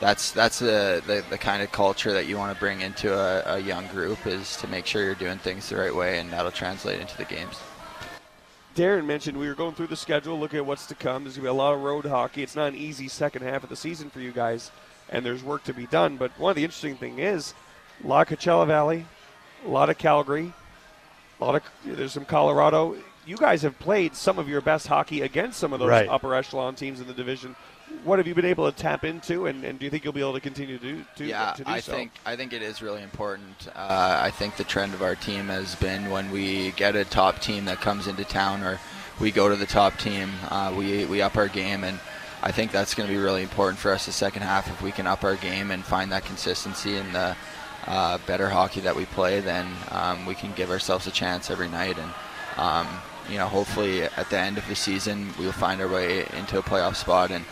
that's 0.01 0.33
that's 0.33 0.59
the, 0.59 1.03
the, 1.07 1.23
the 1.29 1.39
kind 1.39 1.63
of 1.63 1.71
culture 1.71 2.13
that 2.13 2.27
you 2.27 2.39
want 2.39 2.53
to 2.53 2.59
bring 2.59 2.81
into 2.81 3.15
a, 3.15 3.57
a 3.57 3.59
young 3.61 3.87
group 3.89 4.27
is 4.27 4.57
to 4.57 4.67
make 4.67 4.87
sure 4.87 5.05
you're 5.05 5.15
doing 5.15 5.39
things 5.39 5.69
the 5.69 5.77
right 5.77 5.95
way, 5.95 6.19
and 6.19 6.31
that'll 6.31 6.51
translate 6.51 7.01
into 7.01 7.17
the 7.19 7.27
games. 7.27 7.59
Darren 8.75 9.05
mentioned 9.05 9.37
we 9.39 9.47
were 9.47 9.55
going 9.55 9.75
through 9.75 9.89
the 9.89 9.97
schedule, 9.97 10.39
looking 10.39 10.59
at 10.59 10.65
what's 10.65 10.87
to 10.87 10.95
come. 10.95 11.25
There's 11.25 11.37
going 11.37 11.45
to 11.45 11.53
be 11.53 11.57
a 11.57 11.63
lot 11.63 11.75
of 11.75 11.83
road 11.83 12.07
hockey. 12.07 12.43
It's 12.43 12.57
not 12.57 12.69
an 12.69 12.77
easy 12.77 13.09
second 13.09 13.43
half 13.43 13.63
of 13.63 13.69
the 13.69 13.77
season 13.77 14.11
for 14.11 14.21
you 14.21 14.33
guys, 14.33 14.71
and 15.11 15.25
there's 15.25 15.43
work 15.43 15.65
to 15.65 15.75
be 15.75 15.87
done. 15.87 16.17
But 16.17 16.31
one 16.39 16.51
of 16.51 16.57
the 16.57 16.65
interesting 16.65 16.97
thing 16.97 17.19
is 17.19 17.53
a 18.03 18.07
lot 18.07 18.31
of 18.31 18.39
Coachella 18.39 18.67
Valley, 18.67 19.05
a 19.67 19.69
lot 19.69 19.91
of 19.91 19.99
Calgary, 19.99 20.53
a 21.41 21.45
lot 21.45 21.57
of 21.57 21.63
there's 21.85 22.13
some 22.13 22.25
Colorado. 22.25 22.97
You 23.27 23.37
guys 23.37 23.61
have 23.63 23.79
played 23.79 24.15
some 24.17 24.39
of 24.39 24.49
your 24.49 24.63
best 24.63 24.87
hockey 24.87 25.21
against 25.21 25.59
some 25.59 25.75
of 25.75 25.81
those 25.81 25.91
right. 25.91 26.09
upper 26.09 26.35
echelon 26.35 26.75
teams 26.75 27.01
in 27.01 27.07
the 27.07 27.13
division 27.13 27.55
what 28.05 28.19
have 28.19 28.27
you 28.27 28.35
been 28.35 28.45
able 28.45 28.71
to 28.71 28.77
tap 28.77 29.05
into, 29.05 29.47
and, 29.47 29.65
and 29.65 29.79
do 29.79 29.85
you 29.85 29.91
think 29.91 30.05
you'll 30.05 30.13
be 30.13 30.21
able 30.21 30.33
to 30.33 30.41
continue 30.41 30.79
to 30.79 30.85
do? 30.85 31.05
To, 31.17 31.25
yeah, 31.25 31.53
to 31.53 31.65
do 31.65 31.71
I 31.71 31.81
so? 31.81 31.93
think 31.93 32.13
I 32.25 32.37
think 32.37 32.53
it 32.53 32.63
is 32.63 32.83
really 32.83 33.03
important. 33.03 33.69
Uh, 33.75 34.21
I 34.23 34.31
think 34.31 34.57
the 34.57 34.65
trend 34.65 34.95
of 34.95 35.03
our 35.03 35.15
team 35.15 35.47
has 35.47 35.75
been 35.77 36.11
when 36.11 36.31
we 36.31 36.73
get 36.73 36.97
a 36.97 37.05
top 37.05 37.41
team 37.41 37.65
that 37.67 37.81
comes 37.81 38.07
into 38.07 38.25
town, 38.25 38.63
or 38.63 38.81
we 39.21 39.31
go 39.31 39.49
to 39.49 39.57
the 39.57 39.67
top 39.67 39.99
team, 39.99 40.31
uh, 40.51 40.75
we 40.77 41.05
we 41.07 41.23
up 41.23 41.37
our 41.37 41.49
game, 41.49 41.85
and 41.85 41.99
I 42.43 42.53
think 42.53 42.73
that's 42.73 42.95
going 42.95 43.09
to 43.09 43.15
be 43.15 43.21
really 43.21 43.43
important 43.43 43.79
for 43.79 43.93
us 43.93 44.07
the 44.07 44.13
second 44.13 44.43
half. 44.43 44.69
If 44.69 44.83
we 44.83 44.93
can 44.93 45.07
up 45.07 45.25
our 45.25 45.37
game 45.37 45.71
and 45.71 45.85
find 45.85 46.11
that 46.13 46.25
consistency 46.25 46.97
in 46.97 47.13
the 47.13 47.37
uh, 47.87 48.19
better 48.27 48.49
hockey 48.49 48.81
that 48.81 48.97
we 48.97 49.05
play, 49.07 49.41
then 49.41 49.67
um, 49.91 50.27
we 50.27 50.35
can 50.35 50.53
give 50.53 50.71
ourselves 50.71 51.07
a 51.07 51.11
chance 51.11 51.51
every 51.51 51.69
night, 51.69 51.99
and 51.99 52.13
um, 52.57 52.89
you 53.29 53.37
know, 53.37 53.47
hopefully 53.47 54.03
at 54.03 54.29
the 54.31 54.39
end 54.39 54.59
of 54.59 54.67
the 54.69 54.75
season, 54.75 55.33
we'll 55.39 55.53
find 55.53 55.81
our 55.81 55.89
way 55.89 56.27
into 56.37 56.59
a 56.59 56.63
playoff 56.63 56.97
spot 56.97 57.31
and 57.31 57.45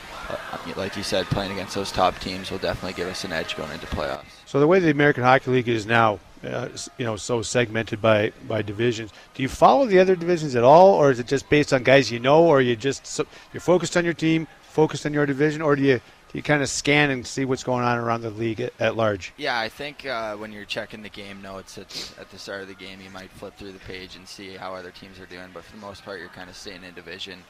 like 0.76 0.96
you 0.96 1.02
said, 1.02 1.26
playing 1.26 1.52
against 1.52 1.74
those 1.74 1.90
top 1.90 2.18
teams 2.18 2.50
will 2.50 2.58
definitely 2.58 2.94
give 2.94 3.08
us 3.08 3.24
an 3.24 3.32
edge 3.32 3.56
going 3.56 3.72
into 3.72 3.86
playoffs. 3.86 4.24
So 4.46 4.60
the 4.60 4.66
way 4.66 4.78
the 4.78 4.90
American 4.90 5.22
Hockey 5.22 5.50
League 5.50 5.68
is 5.68 5.86
now, 5.86 6.20
uh, 6.44 6.68
you 6.98 7.04
know, 7.04 7.16
so 7.16 7.42
segmented 7.42 8.00
by 8.00 8.32
by 8.46 8.62
divisions. 8.62 9.12
Do 9.34 9.42
you 9.42 9.48
follow 9.48 9.86
the 9.86 9.98
other 9.98 10.16
divisions 10.16 10.54
at 10.54 10.64
all, 10.64 10.94
or 10.94 11.10
is 11.10 11.18
it 11.18 11.26
just 11.26 11.48
based 11.48 11.72
on 11.72 11.82
guys 11.82 12.10
you 12.10 12.20
know, 12.20 12.44
or 12.44 12.60
you 12.60 12.76
just 12.76 13.06
so, 13.06 13.26
you're 13.52 13.60
focused 13.60 13.96
on 13.96 14.04
your 14.04 14.14
team, 14.14 14.46
focused 14.62 15.06
on 15.06 15.12
your 15.12 15.26
division, 15.26 15.62
or 15.62 15.76
do 15.76 15.82
you 15.82 16.00
do 16.30 16.36
you 16.36 16.42
kind 16.42 16.62
of 16.62 16.68
scan 16.68 17.10
and 17.10 17.26
see 17.26 17.46
what's 17.46 17.64
going 17.64 17.84
on 17.84 17.96
around 17.96 18.20
the 18.20 18.30
league 18.30 18.60
at, 18.60 18.74
at 18.78 18.96
large? 18.96 19.32
Yeah, 19.38 19.58
I 19.58 19.70
think 19.70 20.04
uh, 20.04 20.36
when 20.36 20.52
you're 20.52 20.66
checking 20.66 21.02
the 21.02 21.08
game 21.08 21.40
notes 21.40 21.78
at, 21.78 22.14
at 22.20 22.30
the 22.30 22.38
start 22.38 22.60
of 22.60 22.68
the 22.68 22.74
game, 22.74 23.00
you 23.00 23.08
might 23.08 23.30
flip 23.30 23.56
through 23.56 23.72
the 23.72 23.78
page 23.80 24.14
and 24.16 24.28
see 24.28 24.54
how 24.54 24.74
other 24.74 24.90
teams 24.90 25.18
are 25.18 25.26
doing. 25.26 25.48
But 25.54 25.64
for 25.64 25.74
the 25.74 25.80
most 25.80 26.04
part, 26.04 26.20
you're 26.20 26.28
kind 26.28 26.50
of 26.50 26.56
staying 26.56 26.84
in 26.84 26.92
division. 26.92 27.44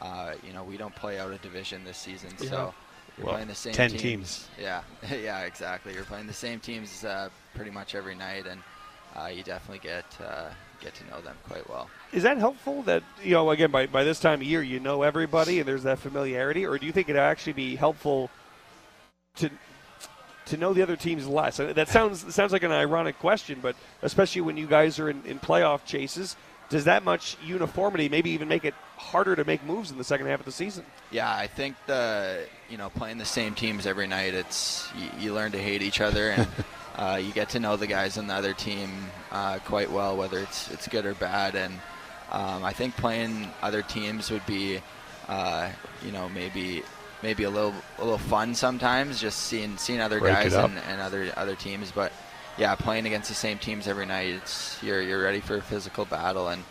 Uh, 0.00 0.34
you 0.46 0.52
know, 0.52 0.64
we 0.64 0.76
don't 0.76 0.94
play 0.94 1.18
out 1.18 1.30
a 1.32 1.38
division 1.38 1.84
this 1.84 1.98
season, 1.98 2.30
yeah. 2.40 2.50
so 2.50 2.74
you're 3.16 3.26
well, 3.26 3.34
playing 3.34 3.48
the 3.48 3.54
same 3.54 3.72
ten 3.72 3.90
teams. 3.90 4.02
teams. 4.02 4.48
Yeah, 4.60 4.82
yeah, 5.12 5.40
exactly. 5.40 5.94
You're 5.94 6.04
playing 6.04 6.26
the 6.26 6.32
same 6.32 6.60
teams 6.60 7.04
uh, 7.04 7.28
pretty 7.54 7.70
much 7.70 7.94
every 7.94 8.14
night, 8.14 8.46
and 8.46 8.60
uh, 9.16 9.26
you 9.26 9.42
definitely 9.42 9.86
get 9.86 10.04
uh, 10.24 10.48
get 10.80 10.94
to 10.94 11.06
know 11.08 11.20
them 11.20 11.36
quite 11.48 11.68
well. 11.68 11.88
Is 12.12 12.22
that 12.24 12.38
helpful? 12.38 12.82
That 12.82 13.02
you 13.22 13.32
know, 13.32 13.50
again, 13.50 13.70
by 13.70 13.86
by 13.86 14.04
this 14.04 14.18
time 14.18 14.40
of 14.40 14.46
year, 14.46 14.62
you 14.62 14.80
know 14.80 15.02
everybody, 15.02 15.60
and 15.60 15.68
there's 15.68 15.84
that 15.84 15.98
familiarity, 15.98 16.66
or 16.66 16.78
do 16.78 16.86
you 16.86 16.92
think 16.92 17.08
it'd 17.08 17.20
actually 17.20 17.52
be 17.52 17.76
helpful 17.76 18.30
to 19.36 19.50
to 20.46 20.56
know 20.56 20.72
the 20.72 20.82
other 20.82 20.96
teams 20.96 21.26
less? 21.26 21.60
Uh, 21.60 21.72
That 21.72 21.88
sounds 21.88 22.34
sounds 22.34 22.52
like 22.52 22.62
an 22.62 22.72
ironic 22.72 23.18
question, 23.18 23.58
but 23.62 23.76
especially 24.02 24.40
when 24.42 24.56
you 24.56 24.66
guys 24.66 24.98
are 24.98 25.08
in, 25.08 25.22
in 25.24 25.38
playoff 25.38 25.84
chases, 25.84 26.36
does 26.68 26.84
that 26.84 27.04
much 27.04 27.36
uniformity 27.44 28.08
maybe 28.08 28.30
even 28.30 28.48
make 28.48 28.64
it 28.64 28.74
harder 29.02 29.36
to 29.36 29.44
make 29.44 29.64
moves 29.64 29.90
in 29.90 29.98
the 29.98 30.04
second 30.04 30.26
half 30.26 30.40
of 30.40 30.46
the 30.46 30.52
season? 30.52 30.84
Yeah, 31.10 31.34
I 31.34 31.46
think 31.46 31.76
the 31.86 32.46
you 32.70 32.78
know 32.78 32.88
playing 32.90 33.18
the 33.18 33.24
same 33.24 33.54
teams 33.54 33.86
every 33.86 34.06
night, 34.06 34.34
it's 34.34 34.88
you, 34.96 35.26
you 35.26 35.34
learn 35.34 35.52
to 35.52 35.58
hate 35.58 35.82
each 35.82 36.00
other 36.00 36.30
and 36.30 36.48
uh, 36.96 37.20
you 37.22 37.32
get 37.32 37.50
to 37.50 37.60
know 37.60 37.76
the 37.76 37.86
guys 37.86 38.18
on 38.18 38.26
the 38.26 38.34
other 38.34 38.54
team 38.54 38.90
uh, 39.30 39.58
quite 39.60 39.90
well, 39.90 40.16
whether 40.16 40.38
it's 40.38 40.70
it's 40.70 40.88
good 40.88 41.04
or 41.04 41.14
bad. 41.14 41.54
And 41.54 41.74
um, 42.30 42.64
I 42.64 42.72
think 42.72 42.96
playing 42.96 43.48
other 43.60 43.82
teams 43.82 44.30
would 44.30 44.46
be 44.46 44.80
uh, 45.28 45.70
you 46.04 46.12
know 46.12 46.28
maybe 46.28 46.82
maybe 47.22 47.44
a 47.44 47.50
little 47.50 47.74
a 47.98 48.02
little 48.02 48.18
fun 48.18 48.54
sometimes, 48.54 49.20
just 49.20 49.40
seeing 49.40 49.76
seeing 49.78 50.00
other 50.00 50.20
Break 50.20 50.34
guys 50.34 50.54
and, 50.54 50.78
and 50.88 51.00
other 51.00 51.32
other 51.36 51.56
teams. 51.56 51.92
But 51.92 52.12
yeah, 52.56 52.74
playing 52.76 53.06
against 53.06 53.28
the 53.28 53.34
same 53.34 53.58
teams 53.58 53.88
every 53.88 54.06
night, 54.06 54.34
it's 54.34 54.82
you're 54.82 55.02
you're 55.02 55.22
ready 55.22 55.40
for 55.40 55.56
a 55.56 55.62
physical 55.62 56.04
battle 56.04 56.48
and. 56.48 56.62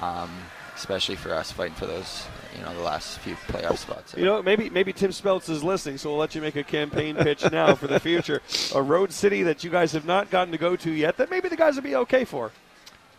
Um, 0.00 0.30
especially 0.74 1.16
for 1.16 1.34
us 1.34 1.52
fighting 1.52 1.74
for 1.74 1.86
those, 1.86 2.26
you 2.56 2.62
know, 2.64 2.74
the 2.74 2.80
last 2.82 3.18
few 3.20 3.34
playoff 3.48 3.78
spots. 3.78 4.14
You 4.16 4.24
know, 4.24 4.42
maybe 4.42 4.70
maybe 4.70 4.92
Tim 4.92 5.10
Speltz 5.10 5.48
is 5.48 5.62
listening, 5.62 5.98
so 5.98 6.10
we'll 6.10 6.18
let 6.18 6.34
you 6.34 6.40
make 6.40 6.56
a 6.56 6.64
campaign 6.64 7.16
pitch 7.22 7.50
now 7.50 7.74
for 7.74 7.86
the 7.86 8.00
future. 8.00 8.40
A 8.74 8.82
road 8.82 9.12
city 9.12 9.42
that 9.44 9.64
you 9.64 9.70
guys 9.70 9.92
have 9.92 10.04
not 10.06 10.30
gotten 10.30 10.52
to 10.52 10.58
go 10.58 10.76
to 10.76 10.90
yet, 10.90 11.16
that 11.18 11.30
maybe 11.30 11.48
the 11.48 11.56
guys 11.56 11.74
would 11.76 11.84
be 11.84 11.96
okay 11.96 12.24
for. 12.24 12.50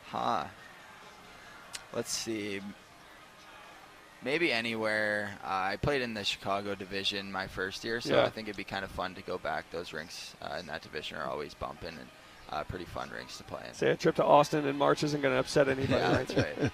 Huh. 0.10 0.46
Let's 1.94 2.12
see. 2.12 2.60
Maybe 4.24 4.52
anywhere. 4.54 5.32
Uh, 5.44 5.48
I 5.48 5.78
played 5.82 6.02
in 6.02 6.14
the 6.14 6.24
Chicago 6.24 6.76
division 6.76 7.32
my 7.32 7.46
first 7.48 7.84
year, 7.84 8.00
so 8.00 8.16
Yeah. 8.16 8.24
I 8.24 8.30
think 8.30 8.48
it'd 8.48 8.58
be 8.58 8.64
kind 8.64 8.86
of 8.86 8.92
fun 8.92 9.14
to 9.16 9.22
go 9.22 9.38
back. 9.38 9.66
Those 9.70 9.92
rinks 9.92 10.34
uh, 10.42 10.56
in 10.60 10.66
that 10.68 10.82
division 10.82 11.18
are 11.18 11.28
always 11.30 11.54
bumping 11.54 11.90
and 11.90 12.08
uh, 12.50 12.64
pretty 12.64 12.86
fun 12.86 13.10
rinks 13.16 13.38
to 13.38 13.44
play 13.44 13.62
in. 13.68 13.74
Say 13.74 13.90
a 13.90 13.96
trip 13.98 14.16
to 14.16 14.24
Austin 14.24 14.66
in 14.66 14.78
March 14.78 15.04
isn't 15.04 15.22
going 15.22 15.34
to 15.34 15.40
upset 15.40 15.68
anybody, 15.68 15.94
yeah, 15.94 16.12
that's 16.12 16.36
right. 16.36 16.56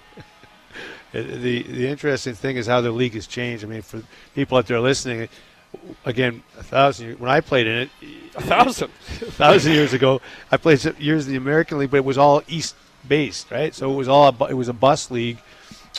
The 1.12 1.62
the 1.62 1.86
interesting 1.88 2.34
thing 2.34 2.56
is 2.56 2.66
how 2.68 2.80
the 2.80 2.92
league 2.92 3.14
has 3.14 3.26
changed. 3.26 3.64
I 3.64 3.66
mean, 3.66 3.82
for 3.82 4.00
people 4.34 4.56
out 4.58 4.66
there 4.68 4.78
listening, 4.80 5.28
again, 6.04 6.42
a 6.56 6.62
thousand. 6.62 7.06
years- 7.06 7.18
When 7.20 7.30
I 7.30 7.40
played 7.40 7.66
in 7.66 7.76
it, 7.76 7.90
A 8.36 8.42
thousand. 8.42 8.90
a 9.22 9.30
thousand 9.42 9.72
years 9.72 9.92
ago, 9.92 10.20
I 10.52 10.56
played 10.56 10.84
years 11.00 11.26
in 11.26 11.32
the 11.32 11.36
American 11.38 11.78
League, 11.78 11.90
but 11.90 11.96
it 11.96 12.04
was 12.04 12.16
all 12.16 12.42
East 12.46 12.76
based, 13.08 13.50
right? 13.50 13.74
So 13.74 13.90
it 13.92 13.96
was 13.96 14.06
all 14.06 14.28
a, 14.40 14.44
it 14.46 14.54
was 14.54 14.68
a 14.68 14.72
bus 14.72 15.10
league, 15.10 15.38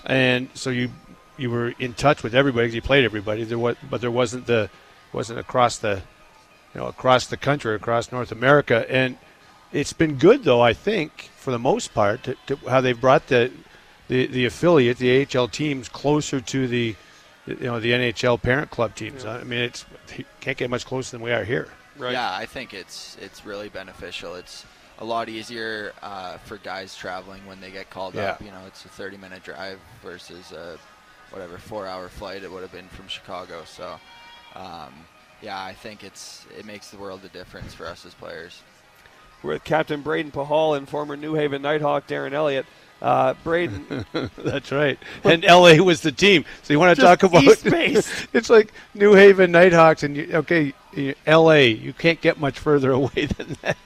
and 0.05 0.47
so 0.53 0.69
you 0.69 0.89
you 1.37 1.49
were 1.49 1.73
in 1.79 1.93
touch 1.93 2.23
with 2.23 2.33
everybody 2.33 2.67
because 2.67 2.75
you 2.75 2.81
played 2.81 3.03
everybody. 3.03 3.43
There 3.43 3.59
was, 3.59 3.75
but 3.89 3.99
there 4.01 4.11
wasn't 4.11 4.45
the 4.47 4.69
wasn't 5.11 5.39
across 5.39 5.77
the 5.77 6.01
you 6.73 6.79
know 6.79 6.87
across 6.87 7.27
the 7.27 7.35
country, 7.37 7.75
across 7.75 8.11
North 8.13 8.31
America, 8.31 8.85
and 8.89 9.17
it's 9.73 9.91
been 9.93 10.15
good 10.17 10.43
though. 10.45 10.61
I 10.61 10.71
think 10.73 11.29
for 11.35 11.51
the 11.51 11.59
most 11.59 11.93
part, 11.93 12.23
to, 12.23 12.35
to 12.47 12.55
how 12.69 12.79
they've 12.79 12.99
brought 13.01 13.27
the 13.27 13.51
the, 14.11 14.25
the 14.27 14.45
affiliate, 14.45 14.97
the 14.97 15.25
AHL 15.37 15.47
teams, 15.47 15.87
closer 15.87 16.41
to 16.41 16.67
the 16.67 16.95
you 17.47 17.55
know 17.55 17.79
the 17.79 17.91
NHL 17.93 18.41
parent 18.41 18.69
club 18.69 18.93
teams. 18.93 19.23
I 19.23 19.43
mean, 19.43 19.61
it's 19.61 19.85
you 20.17 20.25
can't 20.41 20.57
get 20.57 20.69
much 20.69 20.85
closer 20.85 21.11
than 21.11 21.21
we 21.21 21.31
are 21.31 21.45
here. 21.45 21.69
Right. 21.97 22.11
Yeah, 22.11 22.35
I 22.35 22.45
think 22.45 22.73
it's 22.73 23.15
it's 23.21 23.45
really 23.45 23.69
beneficial. 23.69 24.35
It's 24.35 24.65
a 24.99 25.05
lot 25.05 25.29
easier 25.29 25.93
uh, 26.03 26.39
for 26.39 26.57
guys 26.57 26.93
traveling 26.93 27.45
when 27.45 27.61
they 27.61 27.71
get 27.71 27.89
called 27.89 28.13
Yeah. 28.13 28.31
up. 28.31 28.41
You 28.41 28.51
know, 28.51 28.59
it's 28.67 28.83
a 28.83 28.89
30-minute 28.89 29.43
drive 29.43 29.79
versus 30.03 30.51
a 30.51 30.77
whatever 31.31 31.57
four-hour 31.57 32.09
flight 32.09 32.43
it 32.43 32.51
would 32.51 32.63
have 32.63 32.71
been 32.73 32.89
from 32.89 33.07
Chicago. 33.07 33.63
So, 33.65 33.97
um, 34.55 34.93
yeah, 35.41 35.63
I 35.63 35.73
think 35.73 36.03
it's 36.03 36.45
it 36.59 36.65
makes 36.65 36.89
the 36.89 36.97
world 36.97 37.21
a 37.23 37.29
difference 37.29 37.73
for 37.73 37.87
us 37.87 38.05
as 38.05 38.13
players. 38.13 38.61
We're 39.41 39.53
with 39.53 39.63
Captain 39.63 40.03
Brayden 40.03 40.31
Pachal 40.33 40.75
and 40.77 40.87
former 40.87 41.15
New 41.15 41.35
Haven 41.35 41.61
Nighthawk 41.61 42.07
Darren 42.07 42.33
Elliott. 42.33 42.65
Uh, 43.01 43.33
Braden, 43.43 44.05
That's 44.37 44.71
right. 44.71 44.99
And 45.23 45.43
LA 45.43 45.75
was 45.77 46.01
the 46.01 46.11
team. 46.11 46.45
So 46.61 46.71
you 46.73 46.79
want 46.79 46.95
to 46.95 47.01
talk 47.01 47.23
about 47.23 47.43
East-based. 47.43 48.27
it's 48.33 48.49
like 48.49 48.71
New 48.93 49.15
Haven 49.15 49.51
Nighthawks 49.51 50.03
and 50.03 50.15
you, 50.15 50.29
okay, 50.33 50.73
LA. 51.25 51.53
You 51.53 51.93
can't 51.93 52.21
get 52.21 52.39
much 52.39 52.59
further 52.59 52.91
away 53.01 53.25
than 53.25 53.57
that. 53.63 53.77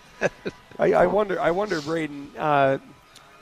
I, 0.78 0.94
I 0.94 1.06
wonder, 1.06 1.40
I 1.40 1.52
wonder, 1.52 1.80
Braden, 1.80 2.32
uh, 2.38 2.80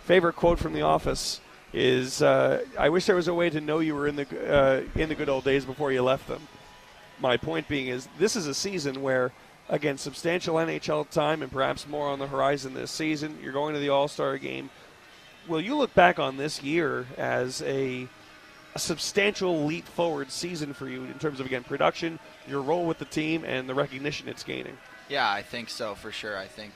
favorite 0.03 0.35
quote 0.35 0.59
from 0.59 0.73
The 0.73 0.83
Office 0.83 1.41
is, 1.73 2.21
uh, 2.21 2.63
"I 2.77 2.89
wish 2.89 3.05
there 3.05 3.15
was 3.15 3.27
a 3.27 3.33
way 3.33 3.49
to 3.49 3.59
know 3.59 3.79
you 3.79 3.95
were 3.95 4.07
in 4.07 4.15
the 4.15 4.53
uh, 4.53 4.99
in 4.99 5.09
the 5.09 5.15
good 5.15 5.29
old 5.29 5.43
days 5.43 5.65
before 5.65 5.91
you 5.91 6.03
left 6.03 6.27
them." 6.27 6.47
My 7.19 7.37
point 7.37 7.67
being 7.67 7.87
is, 7.87 8.07
this 8.19 8.35
is 8.35 8.47
a 8.47 8.53
season 8.53 9.01
where, 9.01 9.31
again, 9.69 9.97
substantial 9.97 10.55
NHL 10.55 11.09
time 11.09 11.41
and 11.41 11.51
perhaps 11.51 11.87
more 11.87 12.07
on 12.09 12.19
the 12.19 12.27
horizon 12.27 12.73
this 12.73 12.91
season. 12.91 13.37
You're 13.41 13.53
going 13.53 13.73
to 13.73 13.79
the 13.79 13.89
All 13.89 14.07
Star 14.07 14.37
game. 14.37 14.69
Will 15.47 15.61
you 15.61 15.75
look 15.75 15.93
back 15.93 16.19
on 16.19 16.37
this 16.37 16.63
year 16.63 17.05
as 17.17 17.61
a 17.63 18.07
a 18.75 18.79
substantial 18.79 19.65
leap 19.65 19.85
forward 19.85 20.31
season 20.31 20.73
for 20.73 20.87
you 20.87 21.03
in 21.03 21.13
terms 21.19 21.39
of 21.39 21.45
again 21.45 21.63
production, 21.63 22.19
your 22.47 22.61
role 22.61 22.85
with 22.85 22.97
the 22.97 23.05
team, 23.05 23.43
and 23.45 23.69
the 23.69 23.75
recognition 23.75 24.27
it's 24.27 24.43
gaining? 24.43 24.77
Yeah, 25.09 25.29
I 25.29 25.41
think 25.41 25.69
so 25.69 25.95
for 25.95 26.11
sure. 26.11 26.37
I 26.37 26.47
think 26.47 26.73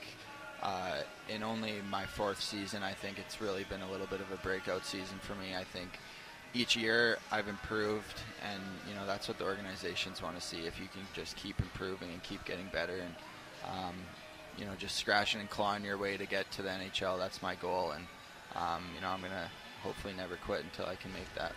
uh, 0.62 0.97
in 1.30 1.43
only 1.43 1.75
my 1.89 2.06
fourth 2.06 2.41
season, 2.41 2.84
I 2.84 2.93
think 2.93 3.17
it's 3.17 3.41
really 3.41 3.63
been 3.63 3.82
a 3.82 3.91
little 3.91 4.08
bit 4.08 4.19
of 4.19 4.32
a 4.32 4.38
breakout 4.38 4.86
season 4.86 5.17
for 5.21 5.34
me. 5.36 5.56
I 5.56 5.63
think 5.63 5.99
each 6.53 6.75
year 6.75 7.17
I've 7.32 7.47
improved, 7.47 8.21
and 8.43 8.62
you 8.88 8.93
know 8.93 9.06
that's 9.08 9.27
what 9.27 9.38
the 9.38 9.45
organizations 9.45 10.21
want 10.21 10.36
to 10.36 10.41
see. 10.41 10.67
If 10.67 10.80
you 10.80 10.88
can 10.88 11.01
just 11.13 11.36
keep 11.36 11.60
improving 11.60 12.10
and 12.12 12.21
keep 12.21 12.43
getting 12.45 12.67
better, 12.71 12.97
and 12.97 13.15
um, 13.65 13.95
you 14.58 14.65
know 14.65 14.73
just 14.77 14.97
scratching 14.97 15.41
and 15.41 15.49
clawing 15.49 15.84
your 15.84 15.97
way 15.97 16.17
to 16.17 16.25
get 16.25 16.49
to 16.51 16.62
the 16.62 16.69
NHL, 16.69 17.17
that's 17.17 17.41
my 17.41 17.56
goal. 17.56 17.91
And 17.91 18.06
um, 18.55 18.83
you 18.95 19.01
know 19.01 19.10
I'm 19.10 19.21
gonna 19.21 19.49
hopefully 19.83 20.13
never 20.15 20.36
quit 20.38 20.63
until 20.63 20.86
I 20.86 20.95
can 20.95 21.13
make 21.13 21.33
that. 21.36 21.53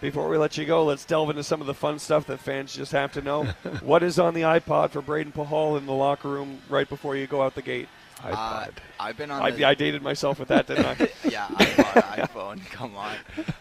Before 0.00 0.28
we 0.28 0.36
let 0.36 0.58
you 0.58 0.64
go, 0.64 0.84
let's 0.84 1.04
delve 1.04 1.30
into 1.30 1.44
some 1.44 1.60
of 1.60 1.68
the 1.68 1.74
fun 1.74 2.00
stuff 2.00 2.26
that 2.26 2.40
fans 2.40 2.74
just 2.74 2.90
have 2.90 3.12
to 3.12 3.22
know. 3.22 3.44
what 3.82 4.02
is 4.02 4.18
on 4.18 4.34
the 4.34 4.40
iPod 4.40 4.90
for 4.90 5.00
Brayden 5.00 5.32
Pachal 5.32 5.78
in 5.78 5.86
the 5.86 5.92
locker 5.92 6.28
room 6.28 6.60
right 6.68 6.88
before 6.88 7.14
you 7.14 7.28
go 7.28 7.40
out 7.40 7.54
the 7.54 7.62
gate? 7.62 7.88
Uh, 8.24 8.66
I've 8.98 9.16
been 9.16 9.30
on. 9.30 9.42
I, 9.42 9.50
the, 9.52 9.64
I 9.64 9.74
dated 9.74 10.02
myself 10.02 10.38
with 10.38 10.48
that, 10.48 10.66
didn't 10.66 10.86
I? 10.86 11.08
yeah, 11.28 11.46
iPod, 11.46 12.02
iPhone. 12.28 12.66
Come 12.70 12.96
on. 12.96 13.16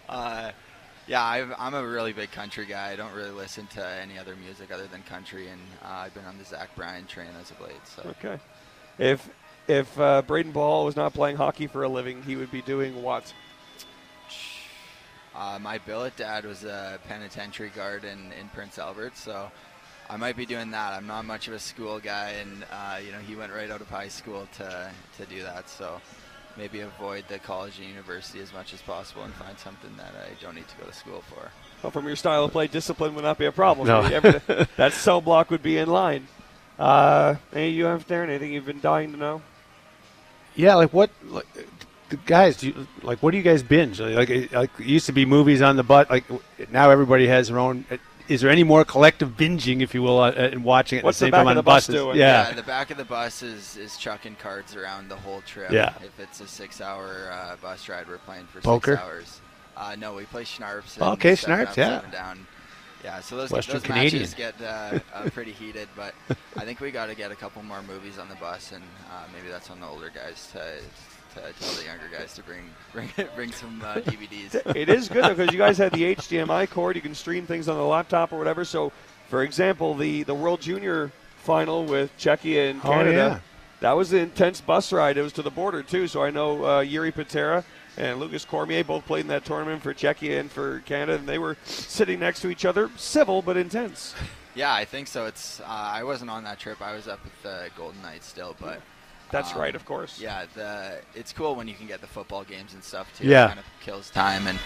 Uh, 0.10 0.52
yeah, 1.08 1.24
I've, 1.24 1.54
I'm 1.58 1.74
a 1.74 1.86
really 1.86 2.14
big 2.14 2.32
country 2.32 2.66
guy. 2.66 2.92
I 2.92 2.96
don't 2.96 3.14
really 3.14 3.32
listen 3.32 3.68
to 3.68 3.86
any 3.86 4.18
other 4.18 4.36
music 4.36 4.72
other 4.72 4.88
than 4.88 5.04
country, 5.04 5.48
and 5.48 5.62
uh, 5.84 5.88
I've 5.90 6.14
been 6.14 6.26
on 6.26 6.38
the 6.38 6.46
Zach 6.46 6.76
Bryan 6.76 7.06
train 7.06 7.30
as 7.40 7.52
of 7.52 7.62
late. 7.62 7.86
So 7.86 8.04
Okay. 8.20 8.40
If 8.98 9.30
if 9.72 10.00
uh, 10.00 10.22
Brayden 10.28 10.52
Pachal 10.52 10.86
was 10.86 10.96
not 10.96 11.14
playing 11.14 11.38
hockey 11.38 11.68
for 11.68 11.84
a 11.84 11.90
living, 11.90 12.24
he 12.24 12.36
would 12.36 12.52
be 12.52 12.62
doing 12.62 13.02
what? 13.02 13.34
uh, 15.36 15.58
my 15.60 15.78
billet 15.80 16.16
dad 16.18 16.46
was 16.46 16.64
a 16.64 17.00
penitentiary 17.08 17.70
guard 17.70 18.04
in, 18.04 18.32
in 18.34 18.50
Prince 18.54 18.78
Albert, 18.78 19.16
so 19.16 19.50
I 20.10 20.18
might 20.18 20.36
be 20.36 20.46
doing 20.46 20.72
that. 20.72 20.94
I'm 20.94 21.08
not 21.08 21.26
much 21.26 21.48
of 21.48 21.54
a 21.54 21.60
school 21.60 22.00
guy, 22.00 22.32
and 22.32 22.66
uh, 22.72 23.00
you 23.04 23.12
know 23.12 23.20
he 23.20 23.36
went 23.36 23.54
right 23.54 23.72
out 23.72 23.82
of 23.82 23.90
high 23.90 24.10
school 24.10 24.48
to 24.58 24.92
to 25.18 25.26
do 25.26 25.42
that. 25.44 25.70
So 25.70 26.02
maybe 26.58 26.82
avoid 26.82 27.26
the 27.30 27.40
college 27.40 27.80
and 27.80 27.88
university 27.88 28.42
as 28.42 28.52
much 28.52 28.74
as 28.74 28.82
possible 28.82 29.24
and 29.24 29.34
find 29.36 29.58
something 29.58 29.96
that 29.96 30.12
I 30.16 30.42
don't 30.44 30.56
need 30.56 30.68
to 30.68 30.76
go 30.78 30.86
to 30.86 30.94
school 30.94 31.24
for. 31.30 31.50
Well, 31.82 31.92
from 31.92 32.06
your 32.06 32.18
style 32.18 32.44
of 32.44 32.52
play, 32.52 32.68
discipline 32.68 33.16
would 33.16 33.24
not 33.24 33.38
be 33.38 33.46
a 33.46 33.52
problem. 33.52 33.88
No. 33.88 34.02
That 34.76 34.92
cell 34.92 35.22
block 35.22 35.50
would 35.50 35.64
be 35.64 35.78
in 35.78 35.90
line. 35.90 36.28
Uh, 36.78 37.36
any 37.54 37.70
you 37.70 37.86
have, 37.86 38.06
there? 38.08 38.24
Anything 38.24 38.52
you've 38.52 38.66
been 38.66 38.82
dying 38.82 39.14
to 39.14 39.18
know? 39.18 39.42
Yeah, 40.56 40.76
like 40.76 40.92
what, 40.94 41.10
like, 41.26 41.46
the 42.10 42.18
guys, 42.18 42.58
do 42.58 42.68
you, 42.68 42.88
like 43.04 43.24
what 43.24 43.32
do 43.32 43.38
you 43.38 43.44
guys 43.44 43.64
binge? 43.64 44.00
Like, 44.00 44.30
it- 44.30 44.52
like 44.52 44.70
it 44.80 44.86
used 44.86 45.06
to 45.08 45.12
be 45.14 45.26
movies 45.26 45.62
on 45.62 45.76
the 45.78 45.84
butt. 45.84 46.10
Like 46.10 46.26
now 46.72 46.90
everybody 46.90 47.28
has 47.28 47.48
their 47.48 47.60
own. 47.60 47.86
Is 48.28 48.40
there 48.42 48.50
any 48.52 48.64
more 48.64 48.86
collective 48.86 49.32
binging, 49.32 49.82
if 49.82 49.94
you 49.94 50.02
will, 50.02 50.20
uh, 50.20 50.32
and 50.32 50.64
watching 50.64 51.00
it 51.00 51.04
What's 51.04 51.22
at 51.22 51.26
the 51.26 51.26
the 51.26 51.26
same 51.28 51.32
back 51.32 51.40
time 51.40 51.48
of 51.48 51.50
on 51.52 51.56
the 51.58 51.64
bus 51.64 51.88
buses? 51.88 51.96
doing? 52.02 52.18
Yeah. 52.18 52.52
the 52.54 52.64
back 52.64 52.90
of 52.90 52.98
the 52.98 53.04
bus 53.04 53.44
is, 53.44 53.76
is 53.76 53.98
chucking 53.98 54.36
cards 54.36 54.74
around 54.76 55.10
the 55.10 55.18
whole 55.18 55.42
trip. 55.42 55.72
Yeah. 55.72 55.94
If 56.02 56.18
it's 56.18 56.40
a 56.40 56.48
six-hour 56.48 57.30
uh, 57.32 57.56
bus 57.62 57.90
ride, 57.90 58.08
we're 58.08 58.20
playing 58.20 58.46
for 58.46 58.62
Poker? 58.62 58.92
six 58.96 59.02
hours. 59.04 59.42
Uh, 59.76 59.96
no, 59.98 60.14
we 60.14 60.24
play 60.26 60.44
Schnarps. 60.44 61.02
Okay, 61.14 61.36
seven 61.36 61.66
Schnarps, 61.66 61.76
yeah. 61.78 62.02
Down. 62.12 62.46
Yeah, 63.04 63.20
so 63.22 63.36
those, 63.38 63.50
Western 63.52 63.74
those 63.76 63.84
Canadian. 63.84 64.22
matches 64.22 64.34
get 64.36 64.56
uh, 64.62 65.00
uh, 65.14 65.30
pretty 65.34 65.52
heated, 65.52 65.90
but 65.96 66.14
I 66.56 66.66
think 66.66 66.80
we 66.80 66.92
got 66.92 67.08
to 67.08 67.16
get 67.16 67.32
a 67.32 67.36
couple 67.36 67.64
more 67.64 67.82
movies 67.82 68.20
on 68.20 68.30
the 68.30 68.36
bus, 68.36 68.72
and 68.74 68.84
uh, 69.12 69.24
maybe 69.34 69.50
that's 69.50 69.70
on 69.72 69.80
the 69.80 69.88
older 69.88 70.12
guys 70.14 70.50
to, 70.54 70.60
to 71.36 71.54
tell 71.60 71.74
the 71.74 71.86
younger 71.86 72.10
guys 72.16 72.34
to 72.36 72.44
bring 72.44 72.70
bring 72.94 73.10
bring 73.36 73.52
some 73.52 73.82
uh, 73.84 73.96
DVDs. 73.96 74.56
It 74.76 74.90
is 74.90 75.10
good 75.10 75.36
because 75.36 75.52
you 75.52 75.58
guys 75.58 75.78
have 75.80 75.94
the 75.94 76.16
HDMI 76.16 76.70
cord. 76.70 76.96
You 76.96 77.02
can 77.02 77.16
stream 77.16 77.46
things 77.48 77.68
on 77.68 77.76
the 77.78 77.84
laptop 77.84 78.32
or 78.34 78.38
whatever. 78.38 78.64
So, 78.66 78.92
for 79.30 79.42
example, 79.44 79.96
the 79.96 80.22
the 80.24 80.36
World 80.36 80.62
Junior 80.62 81.12
final 81.38 81.86
with 81.86 82.16
Czechia 82.20 82.70
and 82.70 82.80
Oh, 82.84 82.90
Canada. 82.90 83.42
that 83.80 83.94
was 83.94 84.14
an 84.14 84.20
intense 84.20 84.62
bus 84.62 84.94
ride. 84.94 85.18
It 85.18 85.24
was 85.24 85.34
to 85.34 85.42
the 85.42 85.50
border 85.50 85.82
too. 85.82 86.08
So 86.08 86.22
I 86.24 86.30
know 86.30 86.64
uh, 86.64 86.84
Jiri 86.84 87.12
Patera 87.12 87.64
and 87.98 88.20
Lukas 88.20 88.46
Cormier 88.46 88.84
both 88.84 89.06
played 89.06 89.22
in 89.22 89.28
that 89.28 89.46
tournament 89.46 89.82
for 89.82 89.94
Czechia 89.94 90.40
and 90.40 90.52
for 90.52 90.80
Canada, 90.82 91.18
and 91.18 91.28
they 91.28 91.40
were 91.40 91.58
sitting 91.66 92.20
next 92.20 92.42
to 92.42 92.50
each 92.50 92.66
other, 92.66 92.90
civil 92.98 93.42
but 93.42 93.58
intense. 93.58 94.16
Yeah, 94.54 94.74
I 94.74 94.84
think 94.84 95.08
so. 95.08 95.28
It's 95.28 95.62
uh, 95.62 95.64
I 95.66 96.04
wasn't 96.04 96.30
on 96.30 96.44
that 96.44 96.60
trip. 96.60 96.82
I 96.82 96.94
was 96.94 97.08
up 97.08 97.24
with 97.24 97.42
the 97.42 97.70
Golden 97.78 98.02
Knights 98.02 98.28
still, 98.28 98.54
but 98.60 98.82
That's 99.32 99.54
um, 99.54 99.62
right, 99.62 99.74
of 99.76 99.86
course. 99.86 100.20
Yeah, 100.20 100.46
the 100.54 101.00
it's 101.16 101.32
cool 101.32 101.56
when 101.56 101.70
you 101.70 101.74
can 101.74 101.88
get 101.88 102.02
the 102.02 102.08
football 102.08 102.44
games 102.44 102.74
and 102.74 102.84
stuff 102.84 103.08
too. 103.18 103.28
Yeah. 103.28 103.46
it 103.46 103.48
kind 103.48 103.60
of 103.60 103.66
kills 103.80 104.10
time, 104.10 104.48
and 104.48 104.60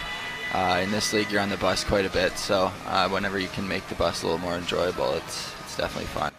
uh, 0.52 0.80
in 0.82 0.90
this 0.90 1.12
league 1.12 1.30
you're 1.30 1.40
on 1.40 1.50
the 1.50 1.56
bus 1.56 1.84
quite 1.84 2.04
a 2.04 2.10
bit. 2.10 2.36
So 2.36 2.72
uh, 2.86 3.08
whenever 3.10 3.38
you 3.38 3.46
can 3.46 3.68
make 3.68 3.86
the 3.88 3.94
bus 3.94 4.22
a 4.22 4.26
little 4.26 4.40
more 4.40 4.56
enjoyable, 4.56 5.12
it's 5.14 5.52
it's 5.60 5.76
definitely 5.76 6.06
fun. 6.08 6.32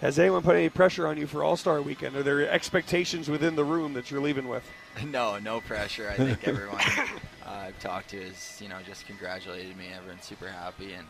Has 0.00 0.16
anyone 0.18 0.42
put 0.42 0.54
any 0.54 0.68
pressure 0.68 1.08
on 1.08 1.16
you 1.16 1.26
for 1.26 1.42
All 1.42 1.56
Star 1.56 1.82
Weekend? 1.82 2.14
Are 2.14 2.22
there 2.22 2.48
expectations 2.48 3.28
within 3.28 3.56
the 3.56 3.64
room 3.64 3.94
that 3.94 4.10
you're 4.10 4.20
leaving 4.20 4.48
with? 4.48 4.62
no, 5.06 5.38
no 5.38 5.60
pressure. 5.60 6.08
I 6.08 6.16
think 6.16 6.46
everyone 6.46 6.80
uh, 7.44 7.50
I've 7.50 7.78
talked 7.80 8.10
to 8.10 8.22
has, 8.22 8.60
you 8.60 8.68
know 8.68 8.76
just 8.86 9.06
congratulated 9.06 9.76
me. 9.76 9.86
Everyone's 9.94 10.24
super 10.24 10.46
happy 10.46 10.92
and 10.92 11.06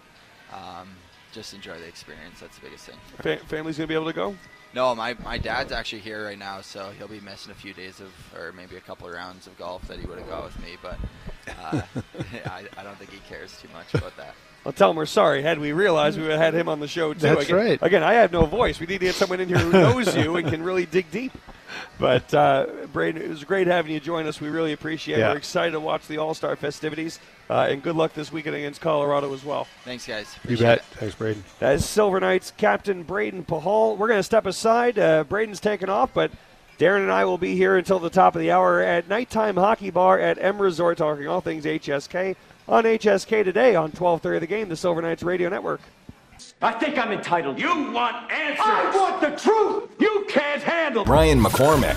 um, 0.52 0.88
just 1.32 1.52
enjoy 1.52 1.78
the 1.78 1.86
experience. 1.86 2.40
That's 2.40 2.56
the 2.56 2.64
biggest 2.64 2.86
thing. 2.86 2.96
Fa- 3.18 3.44
family's 3.46 3.76
gonna 3.76 3.88
be 3.88 3.94
able 3.94 4.06
to 4.06 4.14
go. 4.14 4.34
No, 4.74 4.94
my, 4.94 5.14
my 5.24 5.38
dad's 5.38 5.72
actually 5.72 6.02
here 6.02 6.26
right 6.26 6.38
now, 6.38 6.60
so 6.60 6.90
he'll 6.98 7.08
be 7.08 7.20
missing 7.20 7.52
a 7.52 7.54
few 7.54 7.72
days 7.72 8.00
of, 8.00 8.12
or 8.38 8.52
maybe 8.52 8.76
a 8.76 8.80
couple 8.80 9.06
of 9.08 9.14
rounds 9.14 9.46
of 9.46 9.56
golf 9.58 9.88
that 9.88 9.98
he 9.98 10.06
would 10.06 10.18
have 10.18 10.28
got 10.28 10.44
with 10.44 10.62
me. 10.62 10.76
But 10.82 10.98
uh, 11.58 11.80
I, 12.46 12.64
I 12.76 12.82
don't 12.82 12.96
think 12.98 13.10
he 13.10 13.20
cares 13.28 13.58
too 13.62 13.68
much 13.72 13.94
about 13.94 14.14
that. 14.18 14.34
I'll 14.66 14.72
tell 14.72 14.90
him 14.90 14.96
we're 14.96 15.06
sorry. 15.06 15.42
Had 15.42 15.58
we 15.58 15.72
realized, 15.72 16.16
we 16.18 16.24
would 16.24 16.32
have 16.32 16.40
had 16.40 16.54
him 16.54 16.68
on 16.68 16.80
the 16.80 16.88
show 16.88 17.14
too. 17.14 17.20
That's 17.20 17.44
again, 17.44 17.56
right. 17.56 17.78
Again, 17.80 18.02
I 18.02 18.14
have 18.14 18.32
no 18.32 18.44
voice. 18.44 18.80
We 18.80 18.86
need 18.86 18.98
to 19.00 19.06
get 19.06 19.14
someone 19.14 19.40
in 19.40 19.48
here 19.48 19.58
who 19.58 19.72
knows 19.72 20.14
you 20.14 20.36
and 20.36 20.48
can 20.48 20.62
really 20.62 20.84
dig 20.86 21.10
deep. 21.10 21.32
But 21.98 22.32
uh, 22.32 22.66
Brayden, 22.92 23.16
it 23.16 23.28
was 23.28 23.44
great 23.44 23.66
having 23.66 23.92
you 23.92 24.00
join 24.00 24.26
us. 24.26 24.40
We 24.40 24.48
really 24.48 24.72
appreciate 24.72 25.16
it. 25.16 25.20
Yeah. 25.20 25.30
We're 25.30 25.38
excited 25.38 25.72
to 25.72 25.80
watch 25.80 26.06
the 26.06 26.18
All 26.18 26.34
Star 26.34 26.54
festivities, 26.56 27.18
uh, 27.50 27.66
and 27.70 27.82
good 27.82 27.96
luck 27.96 28.14
this 28.14 28.32
weekend 28.32 28.56
against 28.56 28.80
Colorado 28.80 29.32
as 29.32 29.44
well. 29.44 29.66
Thanks, 29.84 30.06
guys. 30.06 30.34
You 30.46 30.56
bet. 30.56 30.78
it. 30.78 30.84
Thanks, 30.92 31.14
Brayden. 31.14 31.42
That 31.58 31.74
is 31.74 31.84
Silver 31.84 32.20
Knights 32.20 32.52
Captain 32.56 33.04
Brayden 33.04 33.46
Pachal. 33.46 33.96
We're 33.96 34.08
going 34.08 34.18
to 34.20 34.24
step 34.24 34.46
aside. 34.46 34.98
Uh, 34.98 35.24
Brayden's 35.24 35.60
taken 35.60 35.88
off, 35.88 36.12
but 36.14 36.30
Darren 36.78 37.02
and 37.02 37.10
I 37.12 37.24
will 37.24 37.38
be 37.38 37.56
here 37.56 37.76
until 37.76 37.98
the 37.98 38.10
top 38.10 38.34
of 38.36 38.40
the 38.40 38.50
hour 38.52 38.80
at 38.80 39.08
Nighttime 39.08 39.56
Hockey 39.56 39.90
Bar 39.90 40.20
at 40.20 40.38
M 40.40 40.60
Resort, 40.62 40.98
talking 40.98 41.26
all 41.26 41.40
things 41.40 41.64
HSK 41.64 42.36
on 42.68 42.84
HSK 42.84 43.44
today 43.44 43.74
on 43.74 43.90
12:30 43.92 44.40
the 44.40 44.46
game, 44.46 44.68
the 44.68 44.76
Silver 44.76 45.00
Knights 45.00 45.22
Radio 45.22 45.48
Network. 45.48 45.80
I 46.60 46.72
think 46.72 46.98
I'm 46.98 47.12
entitled. 47.12 47.58
You 47.58 47.90
want 47.92 48.30
answers. 48.30 48.64
I 48.64 48.92
want 48.94 49.20
the 49.20 49.30
truth. 49.30 49.90
You 49.98 50.26
can't 50.28 50.62
handle. 50.62 51.04
Brian 51.04 51.40
McCormick. 51.40 51.96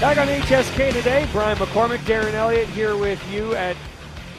Back 0.00 0.18
on 0.18 0.28
HSK 0.28 0.92
today, 0.92 1.26
Brian 1.32 1.56
McCormick, 1.56 1.98
Darren 1.98 2.34
Elliott 2.34 2.68
here 2.68 2.96
with 2.96 3.20
you 3.32 3.54
at 3.54 3.76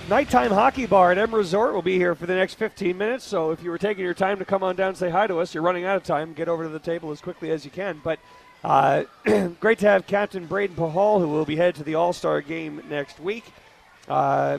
Nighttime 0.07 0.51
Hockey 0.51 0.85
Bar 0.85 1.11
at 1.11 1.17
M 1.17 1.33
Resort. 1.33 1.73
We'll 1.73 1.81
be 1.81 1.97
here 1.97 2.15
for 2.15 2.25
the 2.25 2.35
next 2.35 2.55
15 2.55 2.97
minutes. 2.97 3.25
So 3.25 3.51
if 3.51 3.63
you 3.63 3.71
were 3.71 3.77
taking 3.77 4.03
your 4.03 4.13
time 4.13 4.37
to 4.39 4.45
come 4.45 4.63
on 4.63 4.75
down 4.75 4.89
and 4.89 4.97
say 4.97 5.09
hi 5.09 5.27
to 5.27 5.39
us, 5.39 5.53
you're 5.53 5.63
running 5.63 5.83
out 5.83 5.97
of 5.97 6.03
time. 6.03 6.33
Get 6.33 6.47
over 6.47 6.63
to 6.63 6.69
the 6.69 6.79
table 6.79 7.11
as 7.11 7.21
quickly 7.21 7.51
as 7.51 7.65
you 7.65 7.71
can. 7.71 7.99
But 8.03 8.19
uh, 8.63 9.03
great 9.59 9.79
to 9.79 9.87
have 9.87 10.07
Captain 10.07 10.47
Brayden 10.47 10.75
Pachal, 10.75 11.19
who 11.19 11.27
will 11.27 11.45
be 11.45 11.55
headed 11.55 11.75
to 11.75 11.83
the 11.83 11.95
All 11.95 12.13
Star 12.13 12.41
game 12.41 12.81
next 12.89 13.19
week. 13.19 13.45
Uh, 14.07 14.57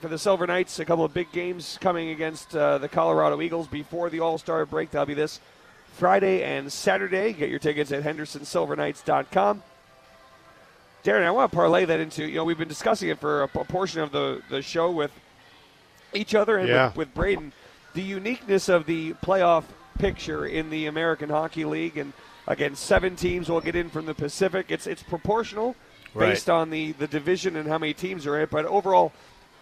for 0.00 0.08
the 0.08 0.18
Silver 0.18 0.46
Knights, 0.46 0.78
a 0.78 0.84
couple 0.84 1.04
of 1.04 1.12
big 1.12 1.30
games 1.30 1.76
coming 1.80 2.08
against 2.10 2.56
uh, 2.56 2.78
the 2.78 2.88
Colorado 2.88 3.40
Eagles 3.42 3.66
before 3.68 4.08
the 4.10 4.20
All 4.20 4.38
Star 4.38 4.64
break. 4.64 4.90
That'll 4.90 5.06
be 5.06 5.14
this 5.14 5.40
Friday 5.94 6.42
and 6.42 6.72
Saturday. 6.72 7.32
Get 7.32 7.50
your 7.50 7.58
tickets 7.58 7.92
at 7.92 8.02
HendersonSilverKnights.com. 8.02 9.62
Darren, 11.04 11.24
I 11.24 11.30
want 11.30 11.50
to 11.50 11.56
parlay 11.56 11.84
that 11.86 11.98
into, 12.00 12.24
you 12.26 12.36
know, 12.36 12.44
we've 12.44 12.58
been 12.58 12.68
discussing 12.68 13.08
it 13.08 13.18
for 13.18 13.42
a, 13.42 13.44
a 13.44 13.64
portion 13.64 14.00
of 14.02 14.12
the, 14.12 14.42
the 14.50 14.60
show 14.62 14.90
with 14.90 15.10
each 16.12 16.34
other 16.34 16.58
and 16.58 16.68
Yeah. 16.68 16.88
with, 16.88 16.96
with 16.96 17.14
Brayden. 17.14 17.52
The 17.94 18.02
uniqueness 18.02 18.68
of 18.68 18.86
the 18.86 19.14
playoff 19.14 19.64
picture 19.98 20.46
in 20.46 20.70
the 20.70 20.86
American 20.86 21.30
Hockey 21.30 21.64
League. 21.64 21.96
And 21.96 22.12
again, 22.50 22.74
seven 22.74 23.16
teams 23.16 23.48
will 23.48 23.60
get 23.60 23.76
in 23.76 23.88
from 23.88 24.04
the 24.06 24.14
Pacific. 24.14 24.66
It's, 24.68 24.86
it's 24.86 25.02
proportional 25.02 25.74
Right. 26.12 26.30
based 26.30 26.50
on 26.50 26.70
the, 26.70 26.90
the 26.92 27.06
division 27.06 27.54
and 27.54 27.68
how 27.68 27.78
many 27.78 27.94
teams 27.94 28.26
are 28.26 28.40
in. 28.40 28.48
But 28.50 28.64
overall, 28.66 29.12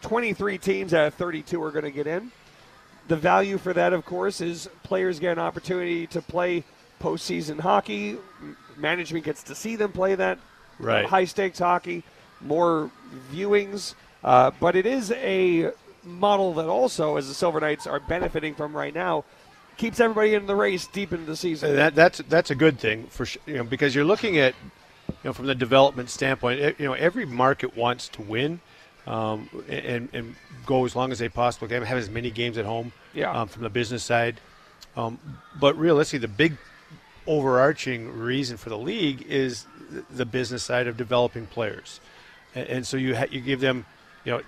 23 0.00 0.56
teams 0.56 0.94
out 0.94 1.08
of 1.08 1.14
32 1.14 1.62
are 1.62 1.70
going 1.70 1.84
to 1.84 1.90
get 1.90 2.06
in. 2.06 2.32
The 3.08 3.16
value 3.16 3.58
for 3.58 3.74
that, 3.74 3.92
of 3.92 4.06
course, 4.06 4.40
is 4.40 4.66
players 4.82 5.18
get 5.18 5.32
an 5.32 5.40
opportunity 5.40 6.06
to 6.06 6.22
play 6.22 6.64
postseason 7.02 7.60
hockey. 7.60 8.16
Management 8.78 9.26
gets 9.26 9.42
to 9.44 9.54
see 9.54 9.76
them 9.76 9.92
play 9.92 10.14
that 10.14 10.38
Right. 10.78 11.04
high 11.04 11.26
stakes 11.26 11.58
hockey, 11.58 12.02
more 12.40 12.90
viewings. 13.30 13.94
Uh, 14.24 14.50
but 14.58 14.74
it 14.74 14.86
is 14.86 15.12
a 15.12 15.72
model 16.04 16.54
that 16.54 16.66
also, 16.66 17.16
as 17.18 17.28
the 17.28 17.34
Silver 17.34 17.60
Knights 17.60 17.86
are 17.86 18.00
benefiting 18.00 18.54
from 18.54 18.74
right 18.74 18.94
now, 18.94 19.24
keeps 19.78 19.98
everybody 20.00 20.34
in 20.34 20.46
the 20.46 20.54
race 20.54 20.86
deep 20.86 21.12
into 21.12 21.24
the 21.24 21.36
season. 21.36 21.74
That, 21.76 21.94
that's 21.94 22.18
that's 22.28 22.50
a 22.50 22.54
good 22.54 22.78
thing 22.78 23.06
for 23.06 23.26
you 23.46 23.54
know, 23.58 23.64
because 23.64 23.94
you're 23.94 24.04
looking 24.04 24.36
at, 24.38 24.54
you 25.08 25.14
know, 25.24 25.32
from 25.32 25.46
the 25.46 25.54
development 25.54 26.10
standpoint, 26.10 26.60
you 26.78 26.86
know, 26.86 26.92
every 26.92 27.24
market 27.24 27.76
wants 27.76 28.08
to 28.10 28.22
win, 28.22 28.60
um, 29.06 29.48
and 29.68 30.08
and 30.12 30.34
go 30.66 30.84
as 30.84 30.94
long 30.94 31.12
as 31.12 31.18
they 31.18 31.28
possibly 31.30 31.68
can, 31.68 31.82
have 31.82 31.96
as 31.96 32.10
many 32.10 32.30
games 32.30 32.58
at 32.58 32.66
home, 32.66 32.92
Yeah. 33.14 33.32
um, 33.32 33.48
from 33.48 33.62
the 33.62 33.70
business 33.70 34.04
side, 34.04 34.40
um, 34.96 35.18
but 35.58 35.78
realistically, 35.78 36.18
the 36.18 36.28
big 36.28 36.58
overarching 37.26 38.12
reason 38.18 38.56
for 38.56 38.68
the 38.70 38.78
league 38.78 39.22
is 39.28 39.66
the 40.10 40.26
business 40.26 40.62
side 40.62 40.86
of 40.86 40.96
developing 40.96 41.46
players, 41.46 42.00
and, 42.54 42.66
and 42.68 42.86
so 42.86 42.96
you 42.96 43.16
ha- 43.16 43.26
you 43.30 43.40
give 43.40 43.60
them, 43.60 43.86
you 44.24 44.32
know, 44.32 44.42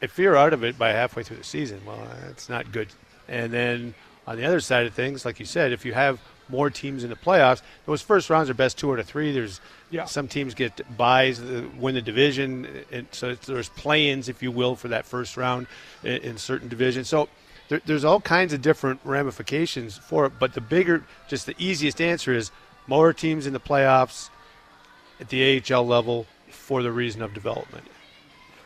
if 0.00 0.18
you're 0.18 0.36
out 0.36 0.52
of 0.52 0.64
it 0.64 0.78
by 0.78 0.90
halfway 0.90 1.22
through 1.22 1.36
the 1.38 1.44
season, 1.44 1.80
well, 1.84 1.98
that's 2.22 2.48
not 2.48 2.72
good. 2.72 2.88
And 3.28 3.52
then 3.52 3.94
on 4.30 4.36
the 4.36 4.44
other 4.46 4.60
side 4.60 4.86
of 4.86 4.94
things, 4.94 5.24
like 5.24 5.40
you 5.40 5.44
said, 5.44 5.72
if 5.72 5.84
you 5.84 5.92
have 5.92 6.20
more 6.48 6.70
teams 6.70 7.02
in 7.02 7.10
the 7.10 7.16
playoffs, 7.16 7.62
those 7.84 8.00
first 8.00 8.30
rounds 8.30 8.48
are 8.48 8.54
best 8.54 8.78
two 8.78 8.92
out 8.92 9.00
of 9.00 9.06
three. 9.06 9.32
There's 9.32 9.60
Yeah. 9.90 10.04
some 10.04 10.28
teams 10.28 10.54
get 10.54 10.80
buys, 10.96 11.40
uh, 11.40 11.64
win 11.76 11.96
the 11.96 12.00
division, 12.02 12.84
and 12.92 13.08
so 13.10 13.30
it's, 13.30 13.46
there's 13.48 13.68
play-ins, 13.70 14.28
if 14.28 14.40
you 14.40 14.52
will, 14.52 14.76
for 14.76 14.86
that 14.88 15.04
first 15.04 15.36
round 15.36 15.66
in, 16.04 16.18
in 16.22 16.38
certain 16.38 16.68
divisions. 16.68 17.08
So 17.08 17.28
there, 17.68 17.80
there's 17.86 18.04
all 18.04 18.20
kinds 18.20 18.52
of 18.52 18.62
different 18.62 19.00
ramifications 19.04 19.98
for 19.98 20.26
it. 20.26 20.32
But 20.38 20.54
the 20.54 20.60
bigger, 20.60 21.02
just 21.28 21.46
the 21.46 21.56
easiest 21.58 22.00
answer 22.00 22.32
is 22.32 22.52
more 22.86 23.12
teams 23.12 23.46
in 23.48 23.52
the 23.52 23.60
playoffs 23.60 24.30
at 25.20 25.28
the 25.28 25.60
AHL 25.72 25.84
level 25.84 26.26
for 26.50 26.84
the 26.84 26.92
reason 26.92 27.20
of 27.20 27.34
development. 27.34 27.84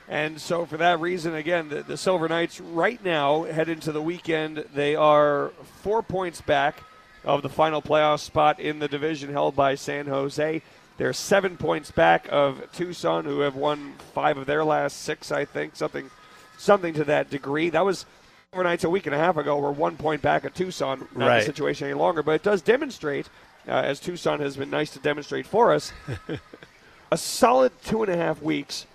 And 0.09 0.39
so, 0.41 0.67
for 0.67 0.77
that 0.77 1.01
reason, 1.01 1.35
again, 1.35 1.71
the, 1.71 1.83
the 1.83 1.97
Silver 1.97 2.29
Knights 2.29 2.61
right 2.61 3.03
now 3.03 3.45
head 3.45 3.69
into 3.71 3.91
the 3.91 4.03
weekend. 4.03 4.65
They 4.75 4.95
are 4.95 5.51
four 5.83 6.03
points 6.03 6.41
back 6.43 6.83
of 7.25 7.41
the 7.43 7.49
final 7.49 7.81
playoff 7.81 8.21
spot 8.21 8.61
in 8.61 8.81
the 8.81 8.89
division 8.89 9.33
held 9.33 9.57
by 9.57 9.77
San 9.77 10.07
Jose. 10.07 10.61
They're 10.99 11.13
seven 11.15 11.57
points 11.57 11.91
back 11.91 12.29
of 12.31 12.71
Tucson, 12.73 13.25
who 13.25 13.41
have 13.41 13.57
won 13.57 13.95
five 14.15 14.37
of 14.37 14.47
their 14.47 14.63
last 14.63 15.03
six, 15.03 15.33
I 15.33 15.47
think, 15.47 15.75
something, 15.75 16.11
something 16.59 16.93
to 16.95 17.05
that 17.05 17.31
degree. 17.31 17.71
That 17.71 17.85
was 17.85 18.05
Silver 18.53 18.65
Knights 18.65 18.85
a 18.85 18.91
week 18.91 19.07
and 19.07 19.15
a 19.15 19.19
half 19.19 19.39
ago. 19.39 19.59
We're 19.59 19.73
one 19.73 19.97
point 19.97 20.21
back 20.21 20.45
of 20.45 20.53
Tucson. 20.55 21.09
Not 21.17 21.27
Right. 21.29 21.39
the 21.41 21.47
situation 21.47 21.89
any 21.89 21.95
longer, 21.99 22.23
but 22.23 22.33
it 22.33 22.43
does 22.43 22.61
demonstrate, 22.61 23.27
uh, 23.67 23.73
as 23.73 24.01
Tucson 24.01 24.39
has 24.41 24.57
been 24.57 24.71
nice 24.71 24.91
to 24.91 24.99
demonstrate 24.99 25.47
for 25.47 25.73
us, 25.73 25.93
a 27.11 27.17
solid 27.17 27.73
two 27.85 28.03
and 28.03 28.13
a 28.13 28.17
half 28.17 28.43
weeks 28.43 28.87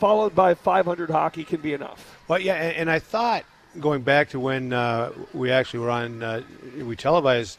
followed 0.00 0.34
by 0.34 0.54
500 0.54 1.10
hockey 1.10 1.44
can 1.44 1.60
be 1.60 1.74
enough. 1.74 2.18
Well, 2.26 2.40
yeah, 2.40 2.54
and, 2.54 2.76
and 2.76 2.90
I 2.90 2.98
thought 2.98 3.44
going 3.78 4.02
back 4.02 4.30
to 4.30 4.40
when 4.40 4.72
uh, 4.72 5.12
we 5.32 5.52
actually 5.52 5.80
were 5.80 5.90
on, 5.90 6.22
uh, 6.22 6.42
we 6.78 6.96
televised 6.96 7.58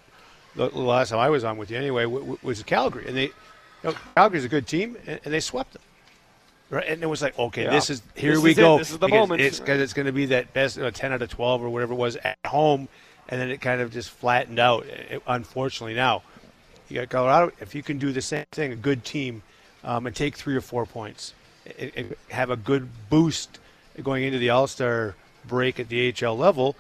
the, 0.56 0.70
the 0.70 0.80
last 0.80 1.10
time 1.10 1.20
I 1.20 1.30
was 1.30 1.44
on 1.46 1.58
with 1.58 1.72
you 1.72 1.78
anyway, 1.78 2.04
w- 2.04 2.20
w- 2.20 2.40
was 2.44 2.62
Calgary, 2.64 3.06
and 3.08 3.16
they, 3.16 3.26
you 3.26 3.32
know, 3.84 3.94
Calgary's 4.18 4.44
a 4.44 4.50
good 4.50 4.68
team, 4.68 4.98
and, 5.08 5.20
and 5.24 5.34
they 5.34 5.40
swept 5.40 5.74
them. 5.74 5.82
Right, 6.72 6.88
and 6.88 7.04
it 7.04 7.08
was 7.08 7.22
like, 7.22 7.38
okay, 7.38 7.64
Yeah. 7.66 7.70
this 7.72 7.90
is 7.90 8.02
here 8.16 8.34
This 8.34 8.42
we 8.42 8.52
is 8.52 8.58
it. 8.58 8.62
go. 8.62 8.78
This 8.78 8.92
is 8.92 8.98
the 8.98 9.08
moment. 9.10 9.42
It's 9.42 9.60
because 9.60 9.80
it's 9.82 9.94
going 9.94 10.06
to 10.06 10.14
be 10.14 10.26
that 10.28 10.54
best 10.54 10.80
uh, 10.80 10.90
ten 10.92 11.12
out 11.12 11.22
of 11.22 11.30
twelve 11.30 11.62
or 11.62 11.70
whatever 11.70 11.92
it 11.94 11.98
was 11.98 12.16
at 12.16 12.38
home, 12.48 12.88
and 13.28 13.42
then 13.42 13.50
it 13.50 13.60
kind 13.60 13.82
of 13.82 13.92
just 13.92 14.10
flattened 14.10 14.58
out. 14.58 14.86
It- 14.86 15.22
unfortunately, 15.28 15.96
now 15.96 16.24
you 16.88 16.96
got 17.02 17.10
Colorado. 17.10 17.52
If 17.60 17.76
you 17.76 17.84
can 17.84 17.98
do 17.98 18.14
the 18.14 18.22
same 18.22 18.46
thing, 18.54 18.72
a 18.72 18.78
good 18.78 19.04
team, 19.04 19.44
um, 19.84 20.08
and 20.08 20.16
take 20.16 20.38
three 20.38 20.56
or 20.56 20.62
four 20.62 20.86
points, 20.86 21.34
have 22.30 22.50
a 22.50 22.56
good 22.56 22.90
boost 23.10 23.60
going 24.02 24.24
into 24.24 24.38
the 24.40 24.50
All 24.50 24.68
Star 24.68 25.16
break 25.46 25.80
at 25.80 25.90
the 25.90 26.14
AHL 26.24 26.38
level, 26.38 26.76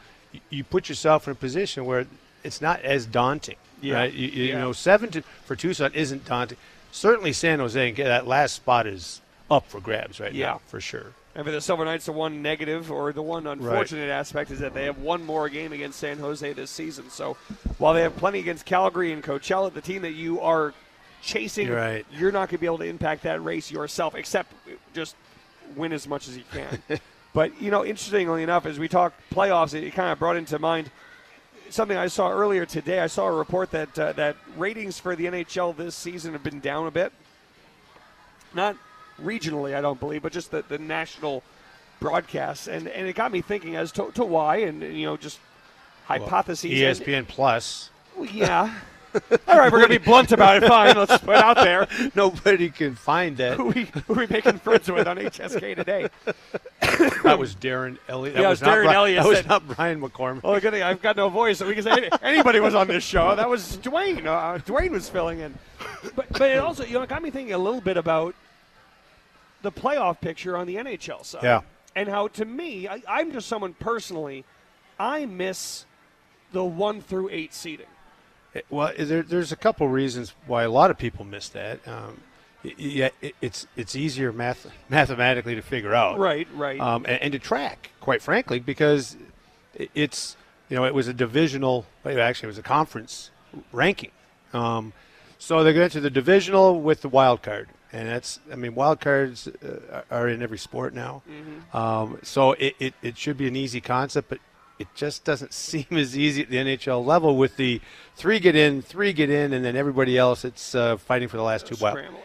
you, 0.49 0.63
put 0.63 0.88
yourself 0.89 1.27
in 1.27 1.32
a 1.32 1.36
position 1.36 1.86
where 1.86 2.05
it's 2.43 2.61
not 2.61 2.82
as 2.82 3.05
daunting. 3.05 3.57
Yeah. 3.82 3.95
Right? 3.95 4.13
You, 4.13 4.27
you 4.27 4.43
Yeah. 4.49 4.59
know, 4.59 4.71
seven 4.73 5.09
to, 5.11 5.21
for 5.45 5.55
Tucson 5.55 5.91
isn't 5.93 6.25
daunting. 6.25 6.57
Certainly, 6.91 7.34
San 7.34 7.59
Jose, 7.59 7.91
that 7.93 8.27
last 8.27 8.55
spot 8.55 8.86
is 8.88 9.21
up 9.49 9.67
for 9.67 9.79
grabs 9.79 10.19
right 10.19 10.34
Yeah. 10.34 10.47
now, 10.47 10.61
for 10.67 10.79
sure. 10.79 11.07
And 11.34 11.45
for 11.45 11.51
the 11.51 11.61
Silver 11.61 11.86
Knights, 11.86 12.05
the 12.05 12.11
one 12.11 12.41
negative 12.41 12.91
or 12.91 13.13
the 13.13 13.21
one 13.21 13.47
unfortunate 13.47 14.09
aspect 14.09 14.51
is 14.51 14.59
that 14.59 14.73
they 14.73 14.84
have 14.86 14.97
one 14.97 15.23
more 15.25 15.47
game 15.47 15.71
against 15.71 15.99
San 15.99 16.19
Jose 16.19 16.51
this 16.53 16.69
season. 16.69 17.09
So 17.09 17.38
while 17.77 17.93
they 17.93 18.01
have 18.01 18.17
plenty 18.17 18.39
against 18.39 18.65
Calgary 18.65 19.13
and 19.13 19.23
Coachella, 19.23 19.73
the 19.73 19.79
team 19.82 20.01
that 20.01 20.11
you 20.11 20.41
are 20.41 20.73
chasing, 21.22 21.67
You're 21.67 21.78
right. 21.78 22.05
you're 22.11 22.32
not 22.32 22.49
going 22.49 22.57
to 22.57 22.59
be 22.59 22.65
able 22.65 22.80
to 22.80 22.86
impact 22.86 23.24
that 23.24 23.43
race 23.43 23.72
yourself, 23.72 24.15
except 24.15 24.53
just 24.93 25.15
win 25.76 25.93
as 25.93 26.07
much 26.07 26.28
as 26.28 26.38
you 26.38 26.43
can. 26.51 26.82
but, 27.34 27.61
you 27.61 27.72
know, 27.72 27.86
interestingly 27.86 28.43
enough, 28.43 28.65
as 28.65 28.80
we 28.80 28.88
talk 28.88 29.13
playoffs, 29.32 29.74
it 29.74 29.91
kind 29.91 30.11
of 30.11 30.19
brought 30.19 30.36
into 30.36 30.57
mind 30.59 30.91
something 31.69 31.97
I 31.97 32.07
saw 32.07 32.30
earlier 32.32 32.65
today. 32.65 32.99
I 32.99 33.07
saw 33.07 33.28
a 33.28 33.32
report 33.32 33.72
that 33.72 33.97
uh, 33.97 34.13
that 34.13 34.36
ratings 34.57 34.99
for 34.99 35.15
the 35.15 35.26
NHL 35.26 35.76
this 35.76 35.95
season 35.95 36.34
have 36.34 36.43
been 36.43 36.59
down 36.59 36.88
a 36.88 36.91
bit. 36.91 37.13
Not 38.53 38.76
regionally, 39.22 39.76
I 39.76 39.82
don't 39.82 39.99
believe, 39.99 40.24
but 40.24 40.34
just 40.34 40.51
the, 40.51 40.63
the 40.67 40.78
national 40.78 41.43
broadcasts, 41.99 42.67
and 42.67 42.88
and 42.88 43.07
it 43.07 43.15
got 43.15 43.32
me 43.32 43.41
thinking 43.41 43.76
as 43.76 43.91
to, 43.93 44.11
to 44.15 44.26
why, 44.26 44.57
and 44.57 44.82
you 44.82 45.05
know, 45.05 45.15
just 45.17 45.39
hypotheses. 46.05 46.99
And- 46.99 47.05
ESPN 47.07 47.28
Plus. 47.28 47.89
well, 48.15 48.26
yeah. 48.26 48.74
All 49.47 49.57
right, 49.57 49.72
we're 49.72 49.80
going 49.80 49.91
to 49.91 49.99
be 49.99 50.05
blunt 50.05 50.32
about 50.32 50.64
it. 50.64 50.68
Fine, 50.68 50.95
let's 50.95 51.18
put 51.18 51.36
it 51.36 51.43
out 51.43 51.57
there. 51.57 51.88
Nobody 52.16 52.70
can 52.70 52.95
find 52.95 53.38
that. 53.38 53.57
Who 53.57 53.66
we 53.66 53.84
who 54.07 54.14
we 54.14 54.28
making 54.28 54.57
friends 54.59 54.89
with 54.89 55.07
on 55.07 55.18
HSK 55.18 55.76
today? 55.76 56.09
that 57.24 57.38
was 57.38 57.55
Darren 57.55 57.97
Elliott. 58.07 58.36
That 58.36 58.41
Yeah, 58.41 58.49
was 58.49 58.62
Darren 58.62 58.86
Bri- 58.86 58.93
Elliott 58.95 59.24
That 59.24 59.30
was 59.30 59.45
not 59.45 59.68
Brian 59.76 60.01
McCormick. 60.01 60.43
Well, 60.43 60.59
good 60.59 60.72
thing 60.72 60.84
I've 60.84 61.01
got 61.01 61.18
no 61.18 61.30
voice, 61.30 61.57
so 61.57 61.68
we 61.68 61.76
can 61.76 61.84
say 61.84 62.09
anybody 62.22 62.59
was 62.59 62.76
on 62.76 62.88
this 62.88 63.03
show. 63.03 63.36
That 63.36 63.49
was 63.49 63.78
Dwayne. 63.78 64.26
Uh, 64.26 64.59
Dwayne 64.59 64.91
was 64.91 65.09
filling 65.09 65.39
in. 65.39 65.53
But, 66.16 66.30
but 66.32 66.41
it 66.49 66.59
also, 66.59 66.84
you 66.86 66.93
know, 66.93 67.01
it 67.01 67.09
got 67.09 67.22
me 67.22 67.32
thinking 67.32 67.53
a 67.53 67.57
little 67.57 67.82
bit 67.82 67.97
about 67.97 68.36
the 69.62 69.72
playoff 69.72 70.22
picture 70.22 70.57
on 70.57 70.68
the 70.68 70.76
NHL 70.76 71.26
side. 71.26 71.43
Yeah. 71.43 71.62
And 71.95 72.07
how, 72.07 72.30
to 72.30 72.45
me, 72.45 72.88
I, 72.88 73.01
I'm 73.07 73.32
just 73.32 73.47
someone 73.47 73.74
personally, 73.74 74.45
I 74.99 75.26
miss 75.26 75.86
the 76.53 76.64
one 76.64 77.01
through 77.01 77.30
eight 77.30 77.53
seating. 77.53 77.86
Well, 78.69 78.91
there, 78.97 79.21
there's 79.23 79.51
a 79.51 79.55
couple 79.55 79.87
reasons 79.87 80.33
why 80.45 80.63
a 80.63 80.69
lot 80.69 80.91
of 80.91 80.97
people 80.97 81.23
miss 81.25 81.49
that. 81.49 81.79
Um, 81.87 82.21
yeah, 82.63 83.09
it, 83.21 83.33
it's 83.41 83.65
it's 83.75 83.95
easier 83.95 84.31
math 84.31 84.67
mathematically 84.89 85.55
to 85.55 85.61
figure 85.61 85.95
out, 85.95 86.19
Right, 86.19 86.47
right. 86.55 86.79
um, 86.79 87.05
and, 87.07 87.21
and 87.21 87.31
to 87.33 87.39
track, 87.39 87.91
quite 88.01 88.21
frankly, 88.21 88.59
because 88.59 89.17
it- 89.73 89.89
it's 89.95 90.35
you 90.69 90.75
know 90.75 90.85
it 90.85 90.93
was 90.93 91.07
a 91.07 91.13
divisional, 91.13 91.85
actually 92.05 92.47
it 92.47 92.47
was 92.47 92.57
a 92.57 92.63
conference 92.63 93.31
ranking. 93.71 94.11
Um, 94.53 94.93
so 95.39 95.63
they 95.63 95.73
go 95.73 95.81
into 95.83 95.99
the 96.01 96.09
divisional 96.11 96.79
with 96.81 97.01
the 97.01 97.09
wild 97.09 97.41
card, 97.41 97.69
and 97.91 98.07
that's 98.07 98.39
I 98.51 98.55
mean 98.55 98.75
wild 98.75 98.99
cards 98.99 99.47
uh, 99.47 100.01
are 100.11 100.27
in 100.27 100.43
every 100.43 100.59
sport 100.59 100.93
now. 100.93 101.23
Um, 101.73 102.19
so 102.21 102.51
it, 102.53 102.75
it, 102.79 102.93
it 103.01 103.17
should 103.17 103.37
be 103.37 103.47
an 103.47 103.55
easy 103.55 103.81
concept, 103.81 104.29
but 104.29 104.37
it 104.82 104.88
just 104.95 105.23
doesn't 105.23 105.53
seem 105.67 105.86
as 105.91 106.17
easy 106.17 106.43
at 106.43 106.49
the 106.49 106.57
NHL 106.57 107.05
level 107.05 107.38
with 107.38 107.57
the 107.57 107.82
three 108.15 108.39
get 108.39 108.55
in, 108.55 108.82
three 108.82 109.13
get 109.13 109.29
in, 109.29 109.53
and 109.53 109.63
then 109.63 109.75
everybody 109.75 110.17
else 110.17 110.43
it's 110.45 110.75
uh, 110.75 110.97
fighting 110.97 111.27
for 111.27 111.38
the 111.38 111.43
last 111.43 111.67
two. 111.67 111.75
Scrambling. 111.75 112.21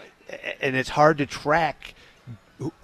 And 0.61 0.75
it's 0.75 0.89
hard 0.89 1.19
to 1.19 1.27
track 1.27 1.95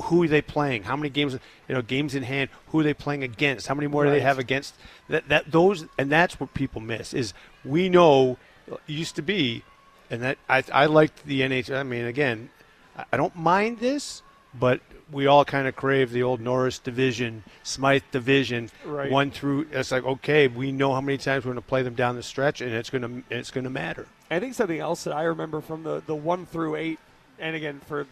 who- 0.02 0.22
are 0.22 0.28
they 0.28 0.42
playing, 0.42 0.84
how 0.84 0.96
many 0.96 1.08
games, 1.08 1.32
you 1.68 1.74
know, 1.74 1.82
games 1.82 2.14
in 2.14 2.22
hand, 2.22 2.50
who 2.68 2.80
are 2.80 2.82
they 2.82 2.94
playing 2.94 3.24
against, 3.24 3.66
how 3.66 3.74
many 3.74 3.86
more 3.86 4.04
do 4.04 4.10
they 4.10 4.20
have 4.20 4.38
against 4.38 4.74
that 5.08 5.28
that 5.28 5.50
those 5.50 5.86
and 5.98 6.10
that's 6.10 6.38
what 6.38 6.52
people 6.54 6.80
miss 6.80 7.14
is 7.14 7.32
we 7.64 7.88
know 7.88 8.36
it 8.66 8.78
used 8.86 9.16
to 9.16 9.22
be, 9.22 9.64
and 10.10 10.22
that 10.22 10.38
I 10.48 10.62
I 10.72 10.86
liked 10.86 11.24
the 11.24 11.40
NHL. 11.40 11.76
I 11.78 11.82
mean, 11.82 12.04
again, 12.04 12.50
I 13.10 13.16
don't 13.16 13.34
mind 13.34 13.78
this, 13.78 14.22
but 14.54 14.80
we 15.10 15.26
all 15.26 15.44
kind 15.44 15.66
of 15.68 15.76
crave 15.76 16.10
the 16.10 16.22
old 16.22 16.40
Norris 16.40 16.78
division, 16.78 17.44
Smythe 17.62 18.02
division, 18.10 18.70
Right. 18.84 19.10
one 19.10 19.30
through. 19.30 19.66
It's 19.72 19.92
like 19.92 20.04
okay, 20.04 20.48
we 20.48 20.72
know 20.72 20.94
how 20.94 21.00
many 21.00 21.18
times 21.18 21.44
we're 21.44 21.52
going 21.52 21.62
to 21.62 21.68
play 21.68 21.82
them 21.82 21.94
down 21.94 22.16
the 22.16 22.22
stretch, 22.22 22.60
and 22.60 22.72
it's 22.72 22.90
going 22.90 23.02
to 23.02 23.34
it's 23.34 23.50
going 23.50 23.64
to 23.64 23.70
matter. 23.70 24.06
I 24.30 24.40
think 24.40 24.54
something 24.54 24.78
else 24.78 25.04
that 25.04 25.14
I 25.14 25.24
remember 25.24 25.60
from 25.60 25.82
the, 25.82 26.02
the 26.06 26.14
one 26.14 26.46
through 26.46 26.76
eight, 26.76 26.98
and 27.38 27.54
again, 27.54 27.80
for 27.86 28.06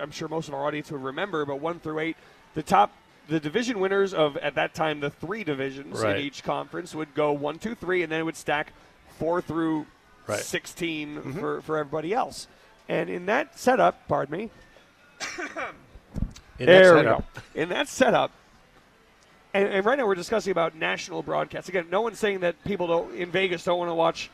I'm 0.00 0.10
sure 0.10 0.28
most 0.28 0.48
of 0.48 0.54
our 0.54 0.66
audience 0.66 0.90
would 0.90 1.02
remember, 1.02 1.44
but 1.44 1.60
one 1.60 1.78
through 1.78 2.00
eight, 2.00 2.16
the 2.54 2.62
top, 2.62 2.92
the 3.28 3.38
division 3.38 3.78
winners 3.78 4.14
of 4.14 4.36
at 4.38 4.54
that 4.56 4.74
time 4.74 5.00
the 5.00 5.10
three 5.10 5.44
divisions 5.44 6.00
Right. 6.00 6.16
in 6.16 6.22
each 6.24 6.42
conference 6.42 6.94
would 6.94 7.14
go 7.14 7.32
one, 7.32 7.58
two, 7.58 7.74
three, 7.74 8.02
and 8.02 8.10
then 8.10 8.20
it 8.20 8.24
would 8.24 8.36
stack 8.36 8.72
four 9.18 9.40
through 9.40 9.86
Right. 10.26 10.38
16 10.38 11.16
mm-hmm. 11.16 11.32
for, 11.32 11.60
for 11.62 11.78
everybody 11.78 12.14
else. 12.14 12.46
And 12.88 13.10
in 13.10 13.26
that 13.26 13.58
setup, 13.58 14.06
pardon 14.06 14.38
me, 14.38 14.50
In 16.58 16.66
that 16.66 16.72
there 16.72 16.94
we 16.94 17.00
setup. 17.00 17.34
go. 17.34 17.60
In 17.60 17.68
that 17.70 17.88
setup, 17.88 18.30
and, 19.54 19.68
and 19.68 19.84
right 19.84 19.98
now 19.98 20.06
we're 20.06 20.14
discussing 20.14 20.50
about 20.50 20.74
national 20.76 21.22
broadcasts. 21.22 21.68
Again, 21.68 21.86
no 21.90 22.00
one's 22.02 22.18
saying 22.18 22.40
that 22.40 22.62
people 22.64 22.86
don't 22.86 23.14
in 23.14 23.30
Vegas 23.30 23.64
don't 23.64 23.78
want 23.78 23.90
to 23.90 23.94
watch 23.94 24.30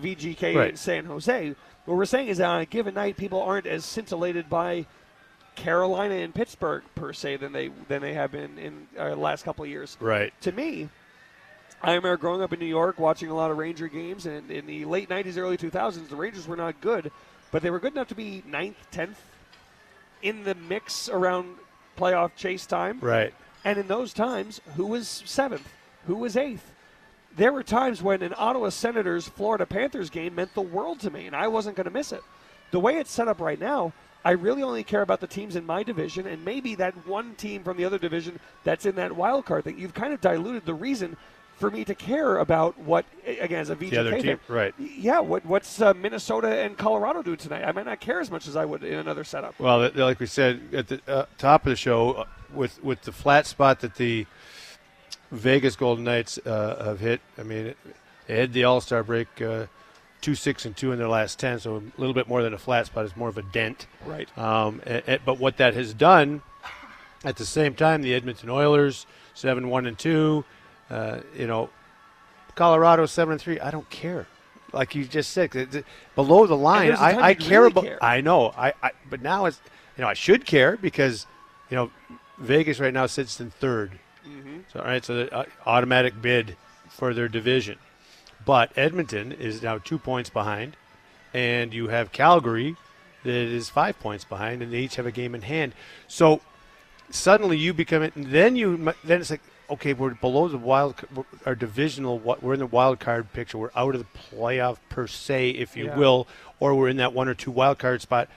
VGK 0.00 0.70
in 0.70 0.76
San 0.76 1.04
Jose. 1.04 1.54
What 1.84 1.96
we're 1.96 2.04
saying 2.04 2.28
is 2.28 2.38
that 2.38 2.48
on 2.48 2.60
a 2.60 2.66
given 2.66 2.94
night, 2.94 3.16
people 3.16 3.42
aren't 3.42 3.66
as 3.66 3.84
scintillated 3.84 4.48
by 4.48 4.86
Carolina 5.54 6.14
and 6.16 6.34
Pittsburgh 6.34 6.82
per 6.94 7.12
se 7.12 7.36
than 7.36 7.52
they 7.52 7.70
than 7.88 8.02
they 8.02 8.14
have 8.14 8.32
been 8.32 8.58
in 8.58 8.86
uh, 8.98 9.10
the 9.10 9.16
last 9.16 9.44
couple 9.44 9.64
of 9.64 9.70
years. 9.70 9.96
Right. 10.00 10.32
To 10.42 10.52
me, 10.52 10.88
I 11.82 11.94
remember 11.94 12.16
growing 12.16 12.42
up 12.42 12.52
in 12.52 12.58
New 12.58 12.66
York, 12.66 12.98
watching 12.98 13.28
a 13.28 13.34
lot 13.34 13.50
of 13.50 13.58
Ranger 13.58 13.88
games, 13.88 14.26
and 14.26 14.50
in 14.50 14.66
the 14.66 14.84
late 14.84 15.08
'90s, 15.08 15.36
early 15.36 15.56
2000s, 15.56 16.08
the 16.08 16.16
Rangers 16.16 16.48
were 16.48 16.56
not 16.56 16.80
good, 16.80 17.10
but 17.52 17.62
they 17.62 17.70
were 17.70 17.80
good 17.80 17.92
enough 17.92 18.08
to 18.08 18.14
be 18.14 18.42
ninth, 18.46 18.76
tenth 18.90 19.20
in 20.26 20.44
the 20.44 20.54
mix 20.54 21.08
around 21.08 21.56
playoff 21.96 22.34
chase 22.36 22.66
time. 22.66 22.98
Right. 23.00 23.32
And 23.64 23.78
in 23.78 23.88
those 23.88 24.12
times, 24.12 24.60
who 24.76 24.86
was 24.86 25.22
seventh? 25.24 25.68
Who 26.06 26.16
was 26.16 26.36
eighth? 26.36 26.72
There 27.36 27.52
were 27.52 27.62
times 27.62 28.02
when 28.02 28.22
an 28.22 28.34
Ottawa 28.36 28.70
Senators 28.70 29.28
Florida 29.28 29.66
Panthers 29.66 30.10
game 30.10 30.34
meant 30.34 30.54
the 30.54 30.62
world 30.62 31.00
to 31.00 31.10
me, 31.10 31.26
and 31.26 31.36
I 31.36 31.48
wasn't 31.48 31.76
going 31.76 31.84
to 31.84 31.90
miss 31.90 32.12
it. 32.12 32.22
The 32.70 32.80
way 32.80 32.96
it's 32.96 33.10
set 33.10 33.28
up 33.28 33.40
right 33.40 33.60
now, 33.60 33.92
I 34.24 34.32
really 34.32 34.62
only 34.62 34.82
care 34.82 35.02
about 35.02 35.20
the 35.20 35.26
teams 35.26 35.54
in 35.54 35.64
my 35.64 35.82
division 35.82 36.26
and 36.26 36.44
maybe 36.44 36.74
that 36.76 37.06
one 37.06 37.34
team 37.36 37.62
from 37.62 37.76
the 37.76 37.84
other 37.84 37.98
division 37.98 38.40
that's 38.64 38.86
in 38.86 38.96
that 38.96 39.14
wild 39.14 39.44
card 39.46 39.64
thing. 39.64 39.78
You've 39.78 39.94
kind 39.94 40.12
of 40.12 40.20
diluted 40.20 40.64
the 40.66 40.74
reason 40.74 41.16
for 41.56 41.70
me 41.70 41.84
to 41.84 41.94
care 41.94 42.36
about 42.38 42.78
what, 42.78 43.04
again, 43.26 43.60
as 43.60 43.70
a 43.70 43.76
VGK 43.76 44.22
team, 44.22 44.40
right. 44.48 44.74
Yeah, 44.78 45.20
what, 45.20 45.44
what's 45.46 45.80
uh, 45.80 45.94
Minnesota 45.94 46.48
and 46.48 46.76
Colorado 46.76 47.22
do 47.22 47.34
tonight? 47.34 47.64
I 47.64 47.72
might 47.72 47.86
not 47.86 47.98
care 48.00 48.20
as 48.20 48.30
much 48.30 48.46
as 48.46 48.56
I 48.56 48.64
would 48.64 48.84
in 48.84 48.94
another 48.98 49.24
setup. 49.24 49.58
Well, 49.58 49.90
like 49.94 50.20
we 50.20 50.26
said 50.26 50.60
at 50.72 50.88
the 50.88 51.00
uh, 51.08 51.26
top 51.38 51.64
of 51.66 51.70
the 51.70 51.76
show, 51.76 52.12
uh, 52.12 52.24
with 52.54 52.82
with 52.84 53.02
the 53.02 53.12
flat 53.12 53.46
spot 53.46 53.80
that 53.80 53.94
the 53.96 54.26
Vegas 55.32 55.76
Golden 55.76 56.04
Knights 56.04 56.38
uh, 56.46 56.84
have 56.84 57.00
hit, 57.00 57.20
I 57.38 57.42
mean, 57.42 57.74
they 58.26 58.38
had 58.40 58.52
the 58.52 58.64
All 58.64 58.80
Star 58.80 59.02
break, 59.02 59.40
uh, 59.40 59.66
two 60.20 60.34
six 60.34 60.64
and 60.66 60.76
two 60.76 60.92
in 60.92 60.98
their 60.98 61.08
last 61.08 61.38
ten, 61.38 61.58
so 61.58 61.76
a 61.76 61.82
little 62.00 62.14
bit 62.14 62.28
more 62.28 62.42
than 62.42 62.52
a 62.54 62.58
flat 62.58 62.86
spot. 62.86 63.04
It's 63.06 63.16
more 63.16 63.28
of 63.28 63.38
a 63.38 63.42
dent. 63.42 63.86
Right. 64.04 64.28
Um, 64.38 64.82
a- 64.86 65.14
a- 65.14 65.18
but 65.24 65.38
what 65.38 65.56
that 65.56 65.74
has 65.74 65.94
done, 65.94 66.42
at 67.24 67.36
the 67.36 67.46
same 67.46 67.74
time, 67.74 68.02
the 68.02 68.14
Edmonton 68.14 68.50
Oilers 68.50 69.06
seven 69.34 69.68
one 69.68 69.86
and 69.86 69.98
two, 69.98 70.44
uh, 70.90 71.20
you 71.36 71.46
know, 71.46 71.70
Colorado 72.54 73.06
seven 73.06 73.32
and 73.32 73.40
three. 73.40 73.60
I 73.60 73.70
don't 73.70 73.88
care. 73.90 74.26
Like 74.72 74.94
you 74.94 75.04
just 75.04 75.30
said, 75.30 75.84
below 76.14 76.46
the 76.46 76.56
line, 76.56 76.88
there's 76.88 76.98
a 76.98 77.02
time 77.02 77.18
I, 77.18 77.28
I 77.28 77.34
care 77.34 77.62
really 77.62 77.72
about. 77.72 77.84
care. 77.84 78.04
I 78.04 78.20
know. 78.20 78.52
I, 78.56 78.72
I 78.82 78.90
but 79.08 79.22
now 79.22 79.46
it's 79.46 79.60
you 79.96 80.02
know 80.02 80.08
I 80.08 80.14
should 80.14 80.44
care 80.44 80.76
because 80.76 81.26
you 81.70 81.76
know 81.76 81.90
Vegas 82.38 82.80
right 82.80 82.92
now 82.92 83.06
sits 83.06 83.40
in 83.40 83.50
3rd 83.60 83.92
Mm-hmm. 84.28 84.58
So 84.72 84.80
all 84.80 84.86
right, 84.86 85.04
so 85.04 85.14
the 85.14 85.34
uh, 85.34 85.44
automatic 85.64 86.20
bid 86.20 86.56
for 86.88 87.14
their 87.14 87.28
division, 87.28 87.78
but 88.44 88.76
Edmonton 88.76 89.32
is 89.32 89.62
now 89.62 89.78
two 89.78 89.98
points 89.98 90.30
behind, 90.30 90.76
and 91.32 91.72
you 91.72 91.88
have 91.88 92.12
Calgary 92.12 92.76
that 93.22 93.32
is 93.32 93.68
five 93.68 93.98
points 94.00 94.24
behind, 94.24 94.62
and 94.62 94.72
they 94.72 94.78
each 94.78 94.96
have 94.96 95.06
a 95.06 95.12
game 95.12 95.34
in 95.34 95.42
hand. 95.42 95.74
So 96.08 96.40
suddenly 97.10 97.56
you 97.56 97.72
become 97.72 98.02
it, 98.02 98.16
and 98.16 98.26
then 98.26 98.56
you 98.56 98.92
then 99.04 99.20
it's 99.20 99.30
like 99.30 99.42
okay, 99.70 99.92
we're 99.92 100.14
below 100.14 100.48
the 100.48 100.58
wild, 100.58 100.94
our 101.44 101.54
divisional. 101.54 102.18
We're 102.18 102.54
in 102.54 102.60
the 102.60 102.66
wild 102.66 103.00
card 103.00 103.32
picture. 103.32 103.58
We're 103.58 103.70
out 103.76 103.94
of 103.94 104.00
the 104.00 104.18
playoff 104.36 104.78
per 104.88 105.06
se, 105.06 105.50
if 105.50 105.76
you 105.76 105.86
Yeah. 105.86 105.96
will, 105.96 106.26
or 106.60 106.74
we're 106.74 106.88
in 106.88 106.96
that 106.98 107.12
one 107.12 107.28
or 107.28 107.34
two 107.34 107.50
wild 107.50 107.78
card 107.78 108.00
spot. 108.02 108.28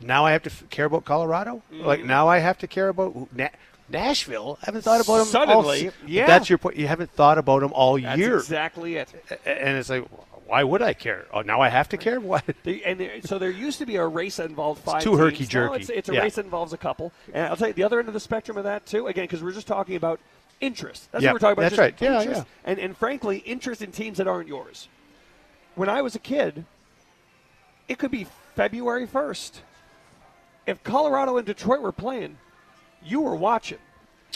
Now 0.00 0.24
I 0.26 0.32
have 0.32 0.42
to 0.44 0.50
f- 0.50 0.64
care 0.70 0.86
about 0.86 1.04
Colorado. 1.04 1.62
Like 1.72 2.00
Mm-hmm. 2.00 2.08
now 2.08 2.28
I 2.28 2.38
have 2.38 2.58
to 2.58 2.66
care 2.66 2.88
about 2.88 3.28
Na- 3.34 3.48
Nashville. 3.88 4.58
I 4.62 4.66
haven't 4.66 4.82
thought 4.82 5.00
about 5.00 5.16
them 5.18 5.26
Suddenly, 5.26 5.86
all, 5.88 5.92
yeah. 6.06 6.26
That's 6.26 6.48
your 6.48 6.58
point. 6.58 6.76
You 6.76 6.86
haven't 6.86 7.10
thought 7.12 7.38
about 7.38 7.60
them 7.60 7.72
all 7.72 7.98
That's 8.00 8.18
year, 8.18 8.36
exactly 8.36 8.96
it. 8.96 9.12
And 9.44 9.76
it's 9.76 9.88
like, 9.90 10.04
why 10.46 10.62
would 10.62 10.82
I 10.82 10.92
care? 10.94 11.26
Oh, 11.32 11.40
now 11.42 11.60
I 11.60 11.68
have 11.68 11.88
to 11.90 11.96
care. 11.96 12.20
What? 12.20 12.44
And 12.64 13.00
there, 13.00 13.20
so 13.22 13.38
there 13.38 13.50
used 13.50 13.78
to 13.80 13.86
be 13.86 13.96
a 13.96 14.06
race 14.06 14.36
that 14.36 14.48
involved 14.48 14.82
five. 14.82 15.02
too 15.02 15.16
herky-jerky. 15.16 15.68
Now 15.70 15.74
it's, 15.74 15.90
it's 15.90 16.08
a 16.08 16.14
Yeah. 16.14 16.20
race 16.22 16.36
that 16.36 16.44
involves 16.44 16.72
a 16.72 16.78
couple. 16.78 17.12
And 17.34 17.46
I'll 17.46 17.56
tell 17.56 17.68
you 17.68 17.74
the 17.74 17.82
other 17.82 17.98
end 17.98 18.08
of 18.08 18.14
the 18.14 18.20
spectrum 18.20 18.56
of 18.56 18.64
that 18.64 18.86
too. 18.86 19.08
Again, 19.08 19.24
because 19.24 19.42
we're 19.42 19.52
just 19.52 19.66
talking 19.66 19.96
about 19.96 20.20
interest. 20.60 21.10
That's 21.12 21.22
Yeah, 21.22 21.30
what 21.32 21.34
we're 21.42 21.48
talking 21.48 21.52
about. 21.52 21.62
that's 21.62 21.76
just 21.76 21.80
right. 21.80 21.94
Yeah, 22.00 22.20
interest. 22.22 22.46
And 22.64 22.78
and 22.78 22.96
frankly, 22.96 23.38
interest 23.38 23.82
in 23.82 23.92
teams 23.92 24.18
that 24.18 24.26
aren't 24.28 24.48
yours. 24.48 24.88
When 25.74 25.88
I 25.88 26.02
was 26.02 26.14
a 26.14 26.18
kid, 26.18 26.64
it 27.88 27.98
could 27.98 28.10
be 28.10 28.26
February 28.54 29.06
first. 29.06 29.62
If 30.66 30.82
Colorado 30.82 31.36
and 31.36 31.46
Detroit 31.46 31.80
were 31.80 31.92
playing, 31.92 32.36
you 33.02 33.20
were 33.20 33.34
watching. 33.36 33.78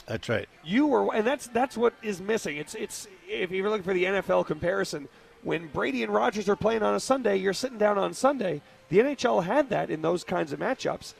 That's 0.07 0.29
right. 0.29 0.49
You 0.65 0.87
were, 0.87 1.15
and 1.15 1.27
that's 1.27 1.47
that's 1.49 1.77
what 1.77 1.95
is 2.03 2.21
missing. 2.21 2.57
It's 2.57 2.75
it's 2.75 3.07
if 3.29 3.51
you're 3.51 3.69
looking 3.69 3.85
for 3.85 3.95
the 3.95 4.05
NFL 4.05 4.47
comparison, 4.47 5.09
when 5.43 5.69
Brady 5.69 6.03
and 6.03 6.13
Rodgers 6.13 6.49
are 6.49 6.57
playing 6.57 6.83
on 6.83 6.95
a 6.95 7.01
Sunday, 7.01 7.37
you're 7.37 7.53
sitting 7.53 7.79
down 7.79 7.99
on 7.99 8.15
Sunday. 8.15 8.63
The 8.89 8.99
NHL 9.01 9.45
had 9.45 9.69
that 9.71 9.91
in 9.91 10.03
those 10.03 10.25
kinds 10.25 10.53
of 10.53 10.59
matchups. 10.61 11.15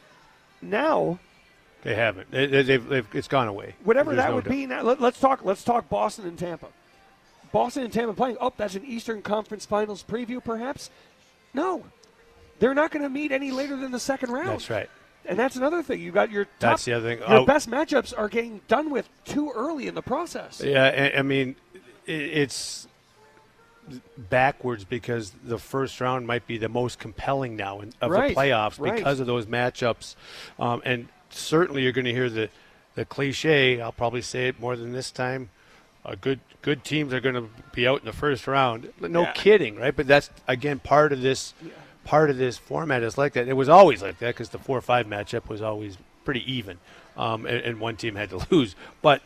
Now, 0.61 1.19
They 1.83 1.95
haven't. 1.95 2.31
They, 2.31 2.47
they, 2.47 2.63
they've, 2.63 2.89
they've, 2.89 3.07
it's 3.13 3.29
gone 3.29 3.49
away. 3.49 3.75
whatever 3.85 4.11
There's 4.15 4.25
that 4.25 4.31
no 4.31 4.37
would 4.37 4.45
doubt. 4.45 4.51
be, 4.51 4.67
now 4.67 4.83
let, 4.83 5.01
let's 5.01 5.19
talk. 5.19 5.45
Let's 5.45 5.65
talk 5.65 5.89
Boston 5.89 6.27
and 6.27 6.39
Tampa. 6.39 6.69
Boston 7.51 7.83
and 7.85 7.93
Tampa 7.93 8.15
playing. 8.15 8.37
Oh, 8.41 8.53
that's 8.57 8.77
an 8.77 8.85
Eastern 8.85 9.21
Conference 9.21 9.67
Finals 9.67 10.05
preview, 10.09 10.43
perhaps. 10.43 10.91
No, 11.55 11.85
they're 12.61 12.75
not 12.75 12.91
going 12.93 13.03
to 13.03 13.09
meet 13.11 13.33
any 13.33 13.51
later 13.51 13.77
than 13.77 13.91
the 13.91 14.01
second 14.01 14.31
round. 14.31 14.49
That's 14.49 14.71
right. 14.71 14.89
And 15.25 15.39
that's 15.39 15.55
another 15.57 15.83
thing. 15.83 16.01
You 16.01 16.11
got 16.13 16.31
your 16.31 16.45
top, 16.47 16.53
That's 16.61 16.85
the 16.85 16.95
other 16.95 17.09
thing. 17.17 17.19
Your 17.29 17.41
Oh. 17.41 17.45
best 17.47 17.69
matchups 17.71 18.17
are 18.17 18.29
getting 18.29 18.61
done 18.69 18.91
with 18.91 19.09
too 19.25 19.53
early 19.55 19.87
in 19.87 19.95
the 19.95 20.03
process. 20.03 20.61
Yeah, 20.65 21.13
I, 21.17 21.23
mean, 21.23 21.55
it's 22.07 22.89
backwards 24.17 24.85
because 24.85 25.33
the 25.45 25.59
first 25.59 26.01
round 26.01 26.27
might 26.27 26.47
be 26.47 26.59
the 26.59 26.69
most 26.69 26.99
compelling 26.99 27.57
now 27.57 27.83
of 28.01 28.11
Right, 28.11 28.35
the 28.35 28.41
playoffs 28.41 28.81
right. 28.81 28.97
because 28.97 29.21
of 29.21 29.27
those 29.27 29.47
matchups, 29.47 30.15
um, 30.59 30.83
and 30.85 31.09
certainly 31.35 31.83
you're 31.83 31.93
going 31.93 32.05
to 32.05 32.13
hear 32.13 32.31
the 32.31 32.49
the 32.95 33.05
cliche. 33.05 33.81
I'll 33.81 33.93
probably 33.93 34.21
say 34.23 34.49
it 34.49 34.61
more 34.61 34.77
than 34.77 34.93
this 34.93 35.11
time. 35.11 35.51
Uh, 36.05 36.15
good 36.21 36.41
good 36.63 36.85
teams 36.85 37.13
are 37.15 37.21
going 37.21 37.35
to 37.35 37.49
be 37.73 37.87
out 37.87 38.01
in 38.01 38.05
the 38.07 38.13
first 38.13 38.47
round. 38.47 38.93
No 39.01 39.23
Yeah. 39.23 39.33
kidding, 39.33 39.77
right? 39.77 39.95
But 39.95 40.07
that's 40.07 40.31
again 40.49 40.79
part 40.79 41.13
of 41.13 41.23
this. 41.23 41.55
Part 42.05 42.31
of 42.31 42.37
this 42.37 42.59
format 42.59 43.05
is 43.05 43.17
like 43.17 43.35
that. 43.35 43.47
It 43.47 43.53
was 43.53 43.69
always 43.69 44.03
like 44.03 44.19
that 44.19 44.29
because 44.35 44.49
the 44.49 44.59
four 44.59 44.77
or 44.77 44.81
five 44.81 45.07
matchup 45.07 45.49
was 45.49 45.63
always 45.63 45.97
pretty 46.25 46.43
even, 46.53 46.79
um, 47.17 47.47
and, 47.47 47.59
and 47.59 47.79
one 47.81 47.95
team 47.97 48.17
had 48.17 48.31
to 48.31 48.45
lose. 48.51 48.75
But 49.03 49.23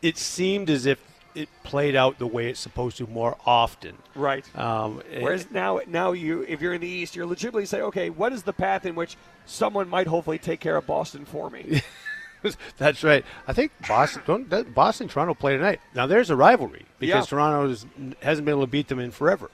it 0.00 0.16
seemed 0.16 0.70
as 0.70 0.86
if 0.86 0.98
it 1.34 1.48
played 1.62 1.94
out 1.96 2.18
the 2.18 2.26
way 2.26 2.48
it's 2.48 2.60
supposed 2.60 2.96
to 2.98 3.06
more 3.06 3.36
often. 3.46 3.96
Right. 4.14 4.44
Um, 4.56 5.02
Whereas 5.20 5.50
now, 5.50 5.80
now 5.86 6.12
you, 6.12 6.42
if 6.42 6.60
you're 6.60 6.74
in 6.74 6.80
the 6.80 6.88
East, 6.88 7.14
you're 7.16 7.26
legitimately 7.26 7.66
say, 7.66 7.80
okay, 7.82 8.10
what 8.10 8.32
is 8.32 8.42
the 8.42 8.52
path 8.52 8.84
in 8.86 8.94
which 8.94 9.16
someone 9.46 9.88
might 9.88 10.06
hopefully 10.06 10.38
take 10.38 10.60
care 10.60 10.76
of 10.76 10.86
Boston 10.86 11.24
for 11.24 11.50
me? 11.50 11.82
that's 12.78 13.04
right. 13.04 13.24
I 13.46 13.52
think 13.52 13.72
Boston, 13.86 14.22
don't- 14.26 14.74
Boston, 14.74 15.08
Toronto 15.08 15.34
play 15.34 15.56
tonight. 15.56 15.80
Now 15.94 16.06
there's 16.06 16.30
a 16.30 16.36
rivalry 16.36 16.86
because 16.98 17.26
Yeah. 17.26 17.28
Toronto 17.38 17.68
hasn't 18.22 18.44
been 18.46 18.52
able 18.52 18.62
to 18.62 18.70
beat 18.70 18.88
them 18.88 18.98
in 18.98 19.10
forever. 19.10 19.50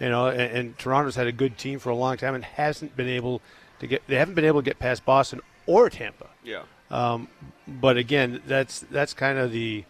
You 0.00 0.08
know, 0.10 0.28
and, 0.28 0.40
and 0.40 0.78
Toronto's 0.78 1.16
had 1.16 1.26
a 1.26 1.32
good 1.32 1.58
team 1.58 1.78
for 1.80 1.90
a 1.90 1.94
long 1.96 2.16
time 2.16 2.34
and 2.34 2.44
hasn't 2.44 2.96
been 2.96 3.08
able 3.08 3.40
to 3.80 3.86
get. 3.86 4.02
They 4.06 4.14
haven't 4.16 4.34
been 4.34 4.44
able 4.44 4.60
to 4.60 4.64
get 4.64 4.78
past 4.78 5.04
Boston 5.04 5.40
or 5.66 5.90
Tampa. 5.90 6.26
yeah. 6.44 6.62
Um, 6.90 7.28
but 7.66 7.96
again, 7.98 8.40
that's 8.46 8.80
that's 8.90 9.12
kind 9.12 9.38
of 9.38 9.52
the, 9.52 9.84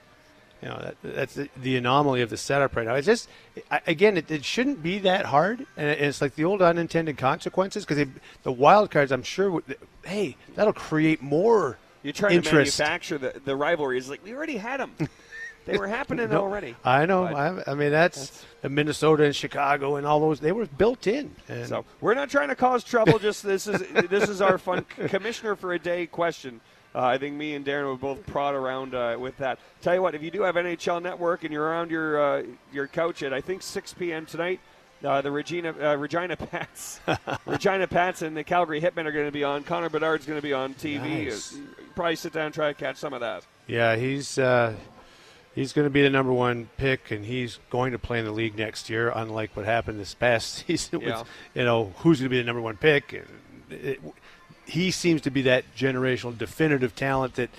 you 0.63 0.69
know, 0.69 0.79
that, 0.79 0.97
that's 1.03 1.35
the, 1.35 1.49
the 1.57 1.77
anomaly 1.77 2.23
of 2.23 2.31
the 2.31 2.37
setup 2.37 2.75
right 2.77 2.87
now. 2.87 2.95
It's 2.95 3.07
just, 3.07 3.29
I, 3.71 3.81
again, 3.87 4.17
it, 4.17 4.31
it 4.31 4.45
shouldn't 4.45 4.83
be 4.83 4.99
that 5.01 5.27
hard, 5.27 5.67
and 5.77 5.89
it's 5.89 6.21
like 6.21 6.35
the 6.35 6.45
old 6.45 6.63
unintended 6.63 7.17
consequences 7.17 7.85
because 7.85 8.07
the 8.43 8.53
wild 8.53 8.91
cards. 8.91 9.13
I'm 9.13 9.23
sure, 9.23 9.51
would, 9.51 9.77
hey, 10.05 10.37
that'll 10.55 10.73
create 10.73 11.23
more 11.23 11.79
You're 12.03 12.13
trying 12.13 12.33
interest. 12.37 12.77
to 12.77 12.83
manufacture 12.83 13.19
the, 13.19 13.41
the 13.45 13.55
rivalries. 13.55 14.09
Like, 14.09 14.25
we 14.25 14.35
already 14.35 14.57
had 14.57 14.81
them. 14.81 14.95
they 15.67 15.79
were 15.79 15.87
happening 15.87 16.29
No, 16.31 16.43
already. 16.43 16.75
I 16.85 17.07
know. 17.07 17.25
I, 17.25 17.71
I 17.71 17.75
mean, 17.75 17.91
that's, 17.91 18.45
the 18.63 18.69
Minnesota 18.69 19.25
and 19.25 19.35
Chicago 19.35 19.97
and 19.97 20.07
all 20.07 20.21
those. 20.21 20.41
They 20.41 20.53
were 20.53 20.67
built 20.67 21.07
in. 21.07 21.35
And 21.49 21.67
So 21.69 21.85
we're 22.01 22.15
not 22.15 22.31
trying 22.31 22.49
to 22.49 22.57
cause 22.57 22.83
trouble. 22.85 23.19
Just 23.19 23.43
this 23.43 23.67
is 23.67 23.81
this 24.09 24.29
is 24.29 24.41
our 24.41 24.59
fun 24.59 24.85
commissioner 25.09 25.55
for 25.55 25.73
a 25.73 25.79
day 25.79 26.07
question. 26.07 26.61
Uh, 26.95 27.03
I 27.05 27.19
think 27.19 27.37
me 27.37 27.55
and 27.55 27.65
Darren 27.65 27.85
will 27.85 27.97
both 27.97 28.25
prod 28.27 28.55
around 28.55 28.95
uh, 28.95 29.17
with 29.19 29.37
that. 29.39 29.59
Tell 29.83 29.95
you 29.95 30.03
what, 30.03 30.15
if 30.15 30.23
you 30.23 30.31
do 30.31 30.43
have 30.43 30.55
NHL 30.55 31.03
Network 31.03 31.45
and 31.45 31.53
you're 31.53 31.65
around 31.65 31.91
your 31.91 32.21
uh, 32.21 32.43
your 32.73 32.87
couch 32.87 33.23
at 33.23 33.33
I 33.35 33.41
think 33.41 33.63
6 33.63 33.93
p.m. 33.95 34.25
tonight, 34.27 34.61
uh, 35.05 35.21
the 35.21 35.31
Regina 35.31 35.75
uh, 35.81 35.97
Regina 35.97 36.37
Pats, 36.37 37.01
Regina 37.47 37.87
Pats 37.87 38.23
and 38.23 38.37
the 38.37 38.43
Calgary 38.43 38.81
Hitmen 38.81 39.05
are 39.05 39.13
going 39.13 39.27
to 39.27 39.33
be 39.33 39.45
on. 39.45 39.65
Connor 39.65 39.91
Bedard's 39.91 40.27
going 40.27 40.39
to 40.39 40.43
be 40.43 40.53
on 40.55 40.75
TV. 40.75 41.27
Nice. 41.27 41.57
Probably 41.95 42.17
sit 42.17 42.33
down 42.33 42.47
and 42.47 42.55
try 42.55 42.69
to 42.73 42.75
catch 42.79 42.97
some 42.97 43.13
of 43.13 43.21
that. 43.21 43.45
Yeah, 43.67 43.97
he's 43.97 44.39
uh, 44.39 44.75
he's 45.55 45.73
going 45.75 45.87
to 45.87 45.91
be 45.91 46.03
the 46.03 46.11
number 46.11 46.33
one 46.33 46.71
pick, 46.79 47.11
and 47.11 47.25
he's 47.27 47.59
going 47.71 47.93
to 47.93 47.99
play 47.99 48.19
in 48.19 48.25
the 48.25 48.33
league 48.33 48.57
next 48.57 48.89
year. 48.89 49.13
Unlike 49.15 49.57
what 49.57 49.67
happened 49.67 50.01
this 50.01 50.15
past 50.15 50.55
season, 50.67 51.01
with, 51.01 51.09
Yeah. 51.09 51.25
you 51.55 51.65
know 51.65 51.93
who's 51.99 52.19
going 52.19 52.31
to 52.31 52.31
be 52.31 52.39
the 52.39 52.45
number 52.47 52.63
one 52.63 52.77
pick. 52.79 53.13
And 53.13 53.27
it, 53.71 54.01
he 54.69 54.91
seems 54.91 55.21
to 55.23 55.31
be 55.31 55.43
that 55.43 55.65
generational, 55.77 56.37
definitive 56.37 56.95
talent 56.95 57.35
that 57.35 57.51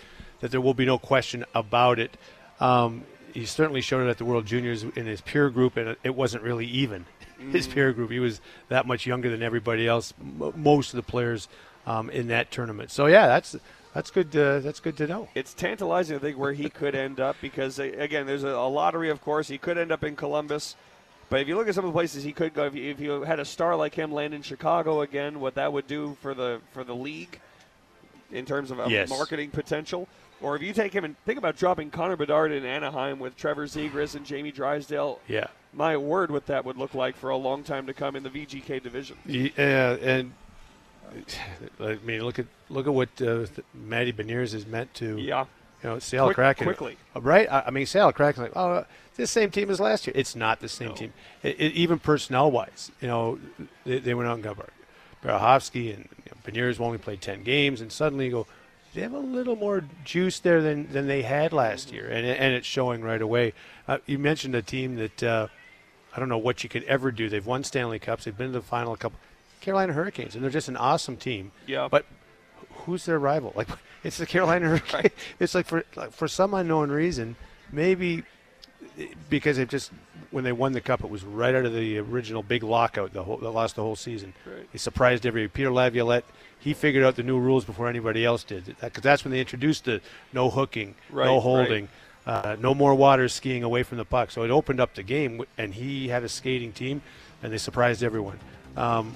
that 0.41 0.51
there 0.51 0.61
will 0.61 0.73
be 0.73 0.85
no 0.85 0.97
question 0.97 1.43
about 1.53 1.99
it. 1.99 2.15
Um, 2.61 3.03
he 3.33 3.45
certainly 3.45 3.81
showed 3.81 4.07
it 4.07 4.09
at 4.09 4.17
the 4.17 4.25
World 4.25 4.45
Juniors 4.45 4.83
in 4.83 5.05
his 5.05 5.19
peer 5.21 5.49
group, 5.49 5.75
and 5.75 5.95
it- 6.03 6.15
wasn't 6.15 6.43
really 6.43 6.65
even. 6.65 7.05
His 7.51 7.67
peer 7.67 7.93
group, 7.93 8.11
he 8.11 8.19
was 8.19 8.41
that 8.67 8.85
much 8.85 9.05
younger 9.05 9.29
than 9.29 9.41
everybody 9.41 9.87
else. 9.87 10.13
M- 10.19 10.51
most 10.57 10.93
of 10.93 10.97
the 10.97 11.09
players 11.09 11.47
um, 11.87 12.09
in 12.09 12.27
that 12.27 12.51
tournament. 12.51 12.91
So 12.91 13.05
yeah, 13.05 13.27
that's 13.27 13.55
that's 13.93 14.11
good. 14.11 14.31
To, 14.33 14.59
that's 14.61 14.81
good 14.81 14.97
to 14.97 15.07
know. 15.07 15.29
it's 15.35 15.53
tantalizing 15.53 16.17
I 16.17 16.19
think 16.19 16.37
where 16.37 16.51
he 16.51 16.69
could 16.69 16.95
end 16.95 17.21
up 17.21 17.37
because 17.41 17.79
uh, 17.79 17.83
again, 17.97 18.25
there's 18.27 18.43
a, 18.43 18.49
a 18.49 18.67
lottery. 18.67 19.09
Of 19.09 19.21
course, 19.21 19.47
he 19.47 19.57
could 19.57 19.77
end 19.77 19.89
up 19.89 20.03
in 20.03 20.17
Columbus, 20.17 20.75
but 21.29 21.41
if 21.41 21.47
you 21.47 21.55
look 21.55 21.67
at 21.67 21.75
some 21.75 21.85
of 21.85 21.89
the 21.91 21.95
places 21.97 22.23
he 22.23 22.31
could 22.33 22.53
go, 22.53 22.65
if 22.65 22.75
you, 22.75 22.89
if 22.89 22.99
you 22.99 23.21
had 23.21 23.39
a 23.39 23.45
star 23.45 23.75
like 23.75 23.93
him 23.95 24.11
land 24.11 24.33
in 24.33 24.41
Chicago 24.41 25.01
again, 25.01 25.39
what 25.39 25.55
that 25.55 25.71
would 25.73 25.87
do 25.87 26.17
for 26.21 26.33
the 26.33 26.61
for 26.73 26.83
the 26.83 26.95
league 26.95 27.39
in 28.31 28.45
terms 28.45 28.71
of, 28.71 28.79
Yes. 28.89 29.09
marketing 29.09 29.49
potential. 29.49 30.07
Or 30.41 30.55
if 30.55 30.61
you 30.61 30.71
take 30.71 30.93
him 30.93 31.03
and 31.03 31.17
think 31.25 31.37
about 31.37 31.57
dropping 31.57 31.89
Connor 31.91 32.15
Bedard 32.15 32.51
in 32.53 32.63
Anaheim 32.65 33.19
with 33.19 33.35
Trevor 33.35 33.65
Zegras 33.67 34.15
and 34.15 34.25
Jamie 34.25 34.51
Drysdale, 34.51 35.19
Yeah. 35.27 35.47
my 35.73 35.97
word, 35.97 36.31
what 36.31 36.45
that 36.45 36.63
would 36.63 36.77
look 36.77 36.93
like 36.93 37.17
for 37.17 37.29
a 37.29 37.35
long 37.35 37.63
time 37.63 37.87
to 37.87 37.93
come 37.93 38.15
in 38.15 38.23
the 38.23 38.29
VGK 38.29 38.79
division. 38.81 39.17
Yeah, 39.25 39.97
and 40.01 40.31
I 41.79 41.97
mean, 42.05 42.23
look 42.23 42.39
at 42.39 42.45
look 42.69 42.87
at 42.87 42.93
what 42.93 43.09
uh, 43.21 43.45
Matty 43.73 44.13
Beniers 44.13 44.53
has 44.53 44.65
meant 44.65 44.93
to 44.95 45.17
Yeah, 45.17 45.45
you 45.83 45.89
know 45.89 45.99
Seattle 45.99 46.27
Quick- 46.27 46.35
Kraken 46.35 46.65
quickly. 46.65 46.97
Uh, 47.15 47.21
right? 47.21 47.47
I, 47.51 47.71
mean, 47.71 47.85
Seattle 47.85 48.11
Kraken 48.13 48.43
like 48.43 48.55
oh, 48.55 48.85
the 49.19 49.27
same 49.27 49.51
team 49.51 49.69
as 49.69 49.79
last 49.79 50.07
year. 50.07 50.13
It's 50.15 50.35
not 50.35 50.59
the 50.59 50.69
same 50.69 50.93
team. 50.93 51.13
It, 51.43 51.59
it, 51.59 51.73
even 51.73 51.99
personnel 51.99 52.49
wise, 52.49 52.91
you 53.01 53.07
know, 53.07 53.39
they, 53.85 53.99
they 53.99 54.13
went 54.13 54.29
out 54.29 54.35
and 54.35 54.43
got 54.43 54.57
Bar- 54.57 54.69
Burakovsky 55.23 55.93
and 55.93 56.07
you 56.25 56.31
know, 56.31 56.37
Beniers 56.45 56.79
only 56.79 56.97
played 56.97 57.21
ten 57.21 57.43
games, 57.43 57.81
and 57.81 57.91
suddenly 57.91 58.25
you 58.25 58.31
go. 58.31 58.47
They 58.95 59.01
have 59.01 59.13
a 59.13 59.19
little 59.19 59.55
more 59.55 59.83
juice 60.03 60.39
there 60.39 60.63
than, 60.63 60.91
than 60.91 61.05
they 61.05 61.21
had 61.21 61.53
last 61.53 61.91
year, 61.93 62.09
and 62.09 62.25
and 62.25 62.55
it's 62.55 62.65
showing 62.65 63.03
right 63.03 63.21
away. 63.21 63.53
Uh, 63.87 63.99
you 64.07 64.17
mentioned 64.17 64.55
a 64.55 64.63
team 64.63 64.95
that 64.95 65.21
uh, 65.21 65.47
I 66.15 66.19
don't 66.19 66.29
know 66.29 66.39
what 66.39 66.63
you 66.63 66.69
could 66.69 66.83
ever 66.85 67.11
do. 67.11 67.29
They've 67.29 67.45
won 67.45 67.63
Stanley 67.63 67.99
Cups. 67.99 68.23
They've 68.25 68.35
been 68.35 68.47
to 68.47 68.59
the 68.59 68.61
final 68.61 68.93
a 68.93 68.97
couple. 68.97 69.19
Carolina 69.61 69.93
Hurricanes, 69.93 70.33
and 70.33 70.43
they're 70.43 70.49
just 70.49 70.69
an 70.69 70.77
awesome 70.77 71.17
team. 71.17 71.51
Yeah. 71.67 71.87
But 71.91 72.05
who's 72.71 73.05
their 73.05 73.19
rival? 73.19 73.53
Like 73.55 73.67
it's 74.03 74.17
the 74.17 74.25
Carolina 74.25 74.67
Hurricanes. 74.69 75.13
It's 75.39 75.53
like 75.53 75.67
for 75.67 75.83
like, 75.95 76.11
for 76.11 76.27
some 76.27 76.55
unknown 76.55 76.89
reason, 76.89 77.35
maybe 77.71 78.23
because 79.29 79.57
they 79.57 79.65
just 79.65 79.91
when 80.31 80.43
they 80.43 80.51
won 80.51 80.73
the 80.73 80.81
cup, 80.81 81.03
it 81.03 81.09
was 81.09 81.23
right 81.23 81.55
out 81.55 81.65
of 81.65 81.73
the 81.73 81.97
original 81.97 82.43
big 82.43 82.63
lockout. 82.63 83.13
The 83.13 83.23
whole 83.23 83.37
that 83.37 83.49
lost 83.49 83.75
the 83.75 83.81
whole 83.81 83.95
season. 83.95 84.33
Right. 84.45 84.71
They 84.71 84.77
surprised 84.77 85.25
every 85.25 85.47
Peter 85.47 85.71
Laviolette. 85.71 86.25
He 86.59 86.73
figured 86.73 87.03
out 87.03 87.15
the 87.15 87.23
new 87.23 87.39
rules 87.39 87.65
before 87.65 87.87
anybody 87.87 88.25
else 88.25 88.43
did. 88.43 88.75
Because 88.81 89.01
that's 89.03 89.23
when 89.23 89.31
they 89.31 89.39
introduced 89.39 89.85
the 89.85 90.01
no 90.33 90.49
hooking, 90.49 90.95
Right, 91.09 91.25
no 91.25 91.35
right. 91.35 91.41
holding. 91.41 91.89
Uh, 92.25 92.57
no 92.59 92.75
more 92.75 92.93
water 92.93 93.27
skiing 93.29 93.63
away 93.63 93.81
from 93.81 93.97
the 93.97 94.05
puck. 94.05 94.29
So 94.29 94.43
it 94.43 94.51
opened 94.51 94.79
up 94.79 94.93
the 94.93 95.03
game, 95.03 95.41
and 95.57 95.73
he 95.73 96.09
had 96.09 96.23
a 96.23 96.29
skating 96.29 96.73
team, 96.73 97.01
and 97.41 97.51
they 97.51 97.57
surprised 97.57 98.03
everyone. 98.03 98.39
Um, 98.77 99.15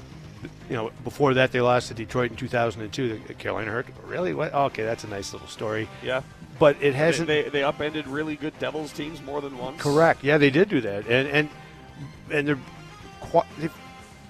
you 0.69 0.75
know, 0.75 0.91
before 1.03 1.33
that, 1.35 1.51
they 1.51 1.61
lost 1.61 1.87
to 1.89 1.93
Detroit 1.93 2.31
in 2.31 2.37
2002. 2.37 3.21
The 3.27 3.33
Carolina 3.33 3.71
hurt. 3.71 3.87
Really? 4.05 4.33
What? 4.33 4.51
Oh, 4.53 4.65
okay, 4.65 4.83
that's 4.83 5.03
a 5.03 5.07
nice 5.07 5.33
little 5.33 5.47
story. 5.47 5.87
yeah. 6.03 6.21
But 6.59 6.77
it 6.81 6.93
hasn't. 6.93 7.27
they, 7.27 7.49
they 7.49 7.63
upended 7.63 8.07
really 8.07 8.35
good 8.35 8.57
Devils 8.59 8.93
teams 8.93 9.21
more 9.23 9.41
than 9.41 9.57
once. 9.57 9.81
Correct. 9.81 10.23
Yeah, 10.23 10.37
they 10.37 10.51
did 10.51 10.69
do 10.69 10.81
that, 10.81 11.07
and 11.07 11.27
and 11.27 11.49
and 12.31 12.47
they're 12.47 12.59
qu- 13.21 13.41
they've 13.57 13.73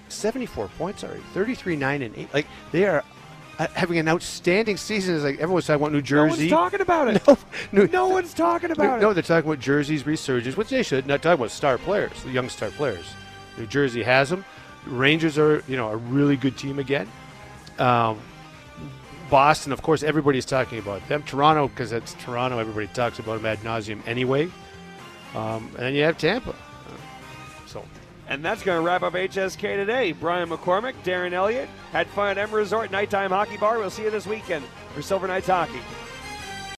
74 0.08 0.70
points 0.78 1.04
already, 1.04 1.22
33, 1.34 1.76
nine 1.76 2.02
and 2.02 2.18
eight. 2.18 2.34
Like 2.34 2.48
they 2.72 2.86
are 2.86 3.04
uh, 3.60 3.68
having 3.74 3.98
an 3.98 4.08
outstanding 4.08 4.78
season. 4.78 5.16
It's 5.16 5.24
like 5.24 5.40
everyone's 5.40 5.68
talking 5.68 5.82
about 5.82 5.92
New 5.92 6.02
Jersey. 6.02 6.50
No 6.50 6.58
one's 6.58 6.72
talking 6.72 6.82
about 6.82 7.08
it. 7.10 7.28
No, 7.28 7.38
no, 7.72 7.86
No 7.86 8.08
one's 8.08 8.34
talking 8.34 8.72
about 8.72 8.86
no, 8.86 8.96
it. 8.96 9.02
No, 9.02 9.14
they're 9.14 9.24
talking 9.24 9.50
about 9.52 9.60
Jersey's 9.60 10.06
resurgence, 10.06 10.56
which 10.56 10.70
they 10.70 10.84
should. 10.84 11.06
Not 11.06 11.22
talking 11.22 11.42
about 11.42 11.52
star 11.52 11.78
players, 11.78 12.24
the 12.24 12.32
young 12.32 12.50
star 12.50 12.70
players. 12.70 13.06
New 13.58 13.68
Jersey 13.68 14.02
has 14.04 14.30
them. 14.30 14.46
Rangers 14.86 15.38
are, 15.38 15.64
you 15.68 15.78
know, 15.78 15.90
a 15.90 15.98
really 15.98 16.36
good 16.36 16.58
team 16.58 16.80
again. 16.80 17.10
Um, 17.80 18.20
Boston, 19.30 19.72
of 19.72 19.82
course, 19.82 20.04
everybody's 20.04 20.46
talking 20.46 20.78
about 20.78 21.08
them. 21.08 21.24
Toronto, 21.24 21.68
because 21.68 21.92
it's 21.92 22.14
Toronto, 22.16 22.60
everybody 22.60 22.88
talks 22.88 23.20
about 23.20 23.38
them 23.38 23.46
ad 23.46 23.60
nauseum 23.60 24.06
anyway. 24.08 24.52
Um, 25.34 25.68
and 25.70 25.78
then 25.78 25.94
you 25.96 26.04
have 26.04 26.18
Tampa. 26.18 26.56
So 27.66 27.84
And 28.28 28.46
that's 28.46 28.62
going 28.62 28.80
to 28.80 28.86
wrap 28.86 29.02
up 29.02 29.14
HSK 29.14 29.60
today. 29.60 30.12
Brian 30.12 30.50
McCormick, 30.50 30.94
Darren 31.04 31.34
Elliott 31.34 31.70
had 31.92 32.08
fun 32.08 32.30
at 32.30 32.38
M 32.38 32.52
Resort 32.52 32.92
Nighttime 32.92 33.32
Hockey 33.32 33.58
Bar. 33.58 33.80
We'll 33.80 33.90
see 33.90 34.04
you 34.04 34.12
this 34.12 34.28
weekend 34.28 34.66
for 34.94 35.02
Silver 35.02 35.28
Knights 35.28 35.48
Hockey. 35.48 35.80